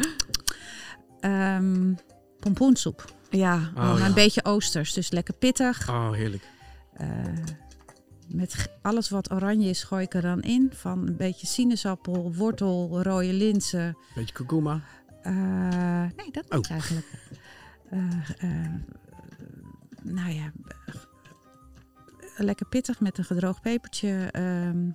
[1.19, 1.93] Ehm
[2.39, 3.15] pompoensoep.
[3.29, 3.55] Ja.
[3.75, 4.05] Oh, maar ja.
[4.05, 5.89] een beetje oosters, dus lekker pittig.
[5.89, 6.47] Oh, heerlijk.
[6.93, 7.07] Eh,
[8.27, 10.71] met alles wat oranje is, gooi ik er dan in.
[10.73, 13.97] Van een beetje sinaasappel, wortel, rode linzen.
[14.15, 14.81] Beetje kurkuma.
[15.21, 15.33] Eh,
[16.15, 16.55] nee, dat Oh.
[16.55, 17.07] niet eigenlijk.
[17.89, 17.99] Eh,
[20.01, 20.51] nou ja,
[22.37, 24.27] lekker pittig met een gedroogd pepertje.
[24.31, 24.89] ehm,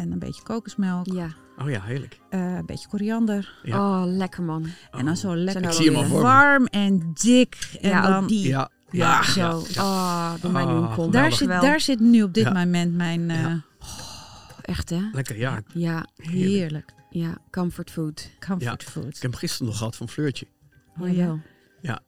[0.00, 1.06] en een beetje kokosmelk.
[1.06, 1.28] Ja.
[1.58, 2.20] Oh ja, heerlijk.
[2.30, 3.58] eh, een beetje koriander.
[3.62, 3.78] Ja.
[3.78, 4.66] Oh, lekker man.
[4.90, 6.24] En dan zo lekker Ik zie hem wel al voor me.
[6.24, 7.70] warm en dik.
[7.80, 8.46] En ja, dan, die.
[8.48, 9.62] Ja, Ja, ja, zo.
[9.80, 11.12] Oh, door mijn Ah, komt.
[11.12, 12.52] daar, zit, daar zit nu op dit Ja.
[12.52, 13.30] moment mijn...
[13.30, 13.60] eh, Ja.
[14.62, 15.00] Echt hè?
[15.12, 15.62] Lekker, ja.
[15.74, 16.36] Ja, Heerlijk.
[16.52, 16.92] Heerlijk.
[17.10, 17.38] ja.
[17.50, 18.30] Comfort food.
[18.46, 19.04] Comfort Ik food.
[19.04, 20.46] heb hem gisteren nog gehad van Fleurtje.
[21.00, 21.36] Oh, Ja,
[21.80, 22.00] ja.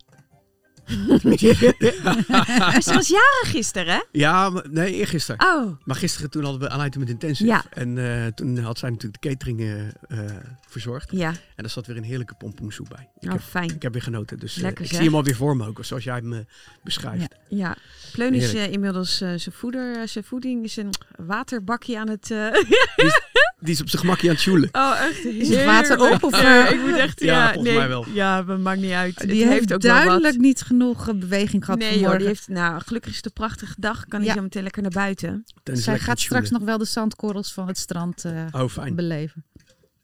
[1.37, 2.81] Ja.
[2.81, 4.01] Ze was jarig gisteren, hè?
[4.13, 5.47] Ja, maar, nee, eergisteren.
[5.47, 5.73] Oh.
[5.85, 7.49] Maar gisteren toen hadden we Aanleiding met Intensive.
[7.51, 7.65] Ja.
[7.71, 10.37] En eh, toen had zij natuurlijk de catering eh, eh,
[10.69, 11.11] verzorgd.
[11.11, 11.29] Ja.
[11.29, 13.09] En daar zat weer een heerlijke pompoensoep bij.
[13.21, 13.75] Ik, Oh, heb, fijn.
[13.75, 14.39] ik heb weer genoten.
[14.39, 14.97] Dus Lekker, ik zeg.
[14.97, 16.39] zie hem alweer voor me ook, zoals jij hem eh,
[16.83, 17.35] beschrijft.
[17.49, 17.77] Ja.
[18.13, 22.31] Pleun is inmiddels zijn voeder, zijn voeding, zijn waterbakje aan het...
[23.63, 24.69] Die is op zijn gemakje aan het.
[24.77, 26.73] Oh, echt Is het water op of, Ja, eh?
[26.73, 27.21] ik moet echt...
[27.21, 28.07] Ja, Ja, volgens nee, mij wel.
[28.13, 29.29] Ja, dat maakt niet uit.
[29.29, 32.49] Die het heeft, ook duidelijk niet genoeg eh, beweging gehad Nee joh, die heeft...
[32.49, 34.05] Nou, gelukkig is het een prachtige dag.
[34.07, 34.35] Kan hij Ja.
[34.35, 35.45] zo meteen lekker naar buiten.
[35.63, 38.69] Ten is Zij lekker gaat straks nog wel de zandkorrels van het strand eh, Oh,
[38.69, 38.95] fijn.
[38.95, 39.45] beleven.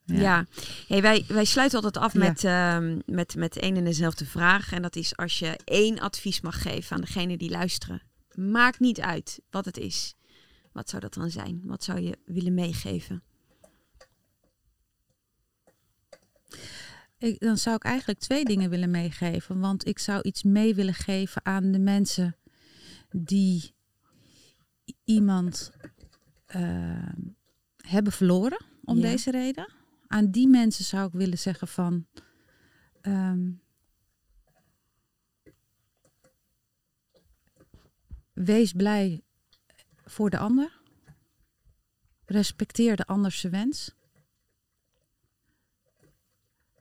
[0.05, 0.47] Ja.
[0.89, 2.19] Hey, wij, wij sluiten altijd af Ja.
[2.19, 4.73] met, ehm, met, met één en dezelfde vraag.
[4.73, 8.03] En dat is als je één advies mag geven aan degene die luisteren.
[8.35, 10.15] Maakt niet uit wat het is.
[10.73, 11.61] Wat zou dat dan zijn?
[11.65, 13.23] Wat zou je willen meegeven?
[17.19, 19.61] Ik, dan zou ik eigenlijk twee dingen willen meegeven.
[19.61, 22.37] Want ik zou iets mee willen geven aan de mensen
[23.11, 23.75] die
[25.05, 25.71] iemand
[26.47, 27.13] eh,
[27.77, 29.03] hebben verloren om Ja.
[29.03, 29.73] deze reden.
[30.07, 32.07] Aan die mensen zou ik willen zeggen van...
[33.01, 33.51] ehm,
[38.33, 39.23] wees blij
[40.05, 40.81] voor de ander.
[42.25, 43.95] Respecteer de ander zijn wens.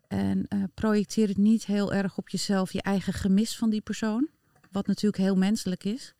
[0.07, 4.27] En eh, projecteer het niet heel erg op jezelf, je eigen gemis van die persoon.
[4.71, 6.13] Wat natuurlijk heel menselijk is.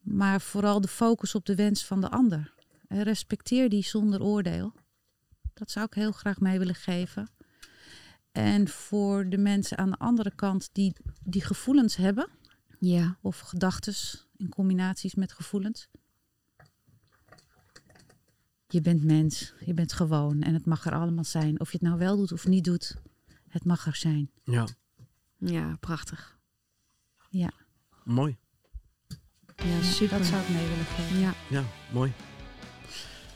[0.00, 2.52] Maar vooral de focus op de wens van de ander.
[2.88, 4.72] En respecteer die zonder oordeel.
[5.54, 7.30] Dat zou ik heel graag mee willen geven.
[8.32, 12.28] En voor de mensen aan de andere kant die die gevoelens hebben,
[12.78, 13.18] Ja.
[13.20, 13.94] of gedachten
[14.36, 15.88] in combinaties met gevoelens.
[18.72, 21.60] Je bent mens, je bent gewoon en het mag er allemaal zijn.
[21.60, 22.96] Of je het nou wel doet of niet doet,
[23.48, 24.30] het mag er zijn.
[24.44, 24.66] Ja,
[25.38, 26.38] Ja, prachtig.
[28.04, 28.36] mooi.
[29.56, 30.18] Ja, super.
[30.18, 31.18] Dat zou ik mee willen geven.
[31.18, 31.32] Ja.
[31.48, 32.12] Ja, mooi.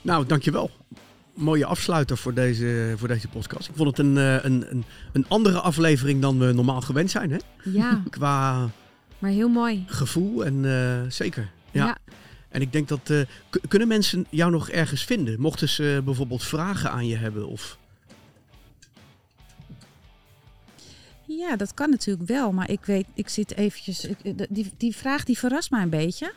[0.03, 0.71] Nou, dankjewel.
[1.35, 3.69] Mooie afsluiter voor deze, voor deze podcast.
[3.69, 7.31] Ik vond het een, eh, een, een, een andere aflevering dan we normaal gewend zijn.
[7.31, 7.39] Hè?
[7.65, 8.69] ja, Qua
[9.19, 9.85] maar heel mooi.
[9.87, 11.51] gevoel en eh, zeker.
[11.71, 11.87] Ja.
[11.87, 11.97] Ja.
[12.55, 13.11] En ik denk dat...
[13.11, 13.21] eh,
[13.69, 15.41] kunnen mensen jou nog ergens vinden?
[15.41, 17.49] Mochten ze bijvoorbeeld vragen aan je hebben?
[17.49, 17.79] Of...
[21.25, 24.97] Ja, dat kan natuurlijk wel, maar ik weet, ik zit eventjes, ik- de- die, die
[24.97, 26.33] vraag die verrast mij een beetje.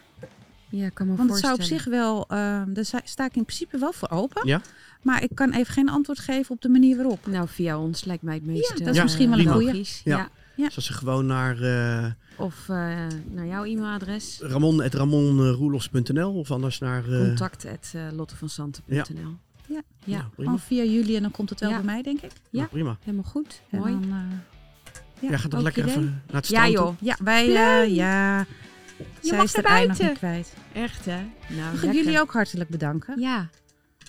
[0.69, 3.45] Ja, ik kan me Want het zou op zich wel, eh, daar sta- ik in
[3.45, 4.47] principe wel voor open.
[4.47, 4.61] Ja?
[5.01, 7.27] Maar ik kan even geen antwoord geven op de manier waarop.
[7.27, 8.77] Nou, via ons lijkt mij het meest...
[8.77, 9.67] dat is eh, misschien wel een goeie.
[9.67, 10.01] logisch.
[10.03, 10.29] Ja.
[10.57, 10.63] Ja.
[10.63, 10.65] Ja.
[10.65, 12.05] Dus als ze gewoon naar uh,
[12.37, 12.75] Of eh,
[13.31, 14.39] naar jouw e-mailadres.
[14.41, 17.03] ramon.ramonroelos.nl of anders naar...
[17.11, 18.11] eh, Contact at eh.
[18.85, 19.03] Ja.
[19.67, 20.23] Ja, prima.
[20.35, 21.75] Gewoon via jullie en dan komt het wel Ja.
[21.75, 22.31] bij mij, denk ik.
[22.49, 22.65] Ja.
[22.65, 22.97] Prima.
[23.01, 23.61] helemaal goed.
[23.69, 23.91] En Mooi.
[23.91, 24.09] dan, eh,
[25.21, 25.95] ja, Jij gaat dan ook lekker idee.
[25.95, 28.39] even naar het Ja strand joh, Ja, wij, eh, ja.
[28.39, 28.45] Je
[29.21, 30.13] Zij mag is er nog buiten.
[30.13, 30.53] kwijt.
[30.73, 31.21] echt hè?
[31.49, 33.19] Nou, Mag ik jullie ook hartelijk bedanken.
[33.19, 33.49] Ja,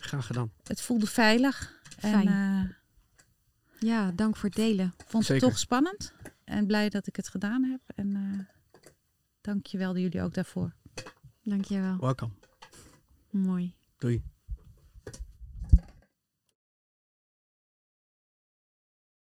[0.00, 0.50] Graag gedaan.
[0.64, 1.72] Het voelde veilig.
[2.00, 2.26] En, Fijn.
[2.28, 4.94] eh, Ja, dank voor het delen.
[5.06, 5.42] Vond Zeker.
[5.42, 6.12] het toch spannend.
[6.48, 7.80] En blij dat ik het gedaan heb.
[7.94, 8.44] En eh
[9.40, 10.74] dank je wel jullie ook daarvoor.
[11.42, 11.98] Dank je wel.
[11.98, 12.34] Welkom.
[13.30, 13.74] Mooi.
[13.98, 14.22] Doei.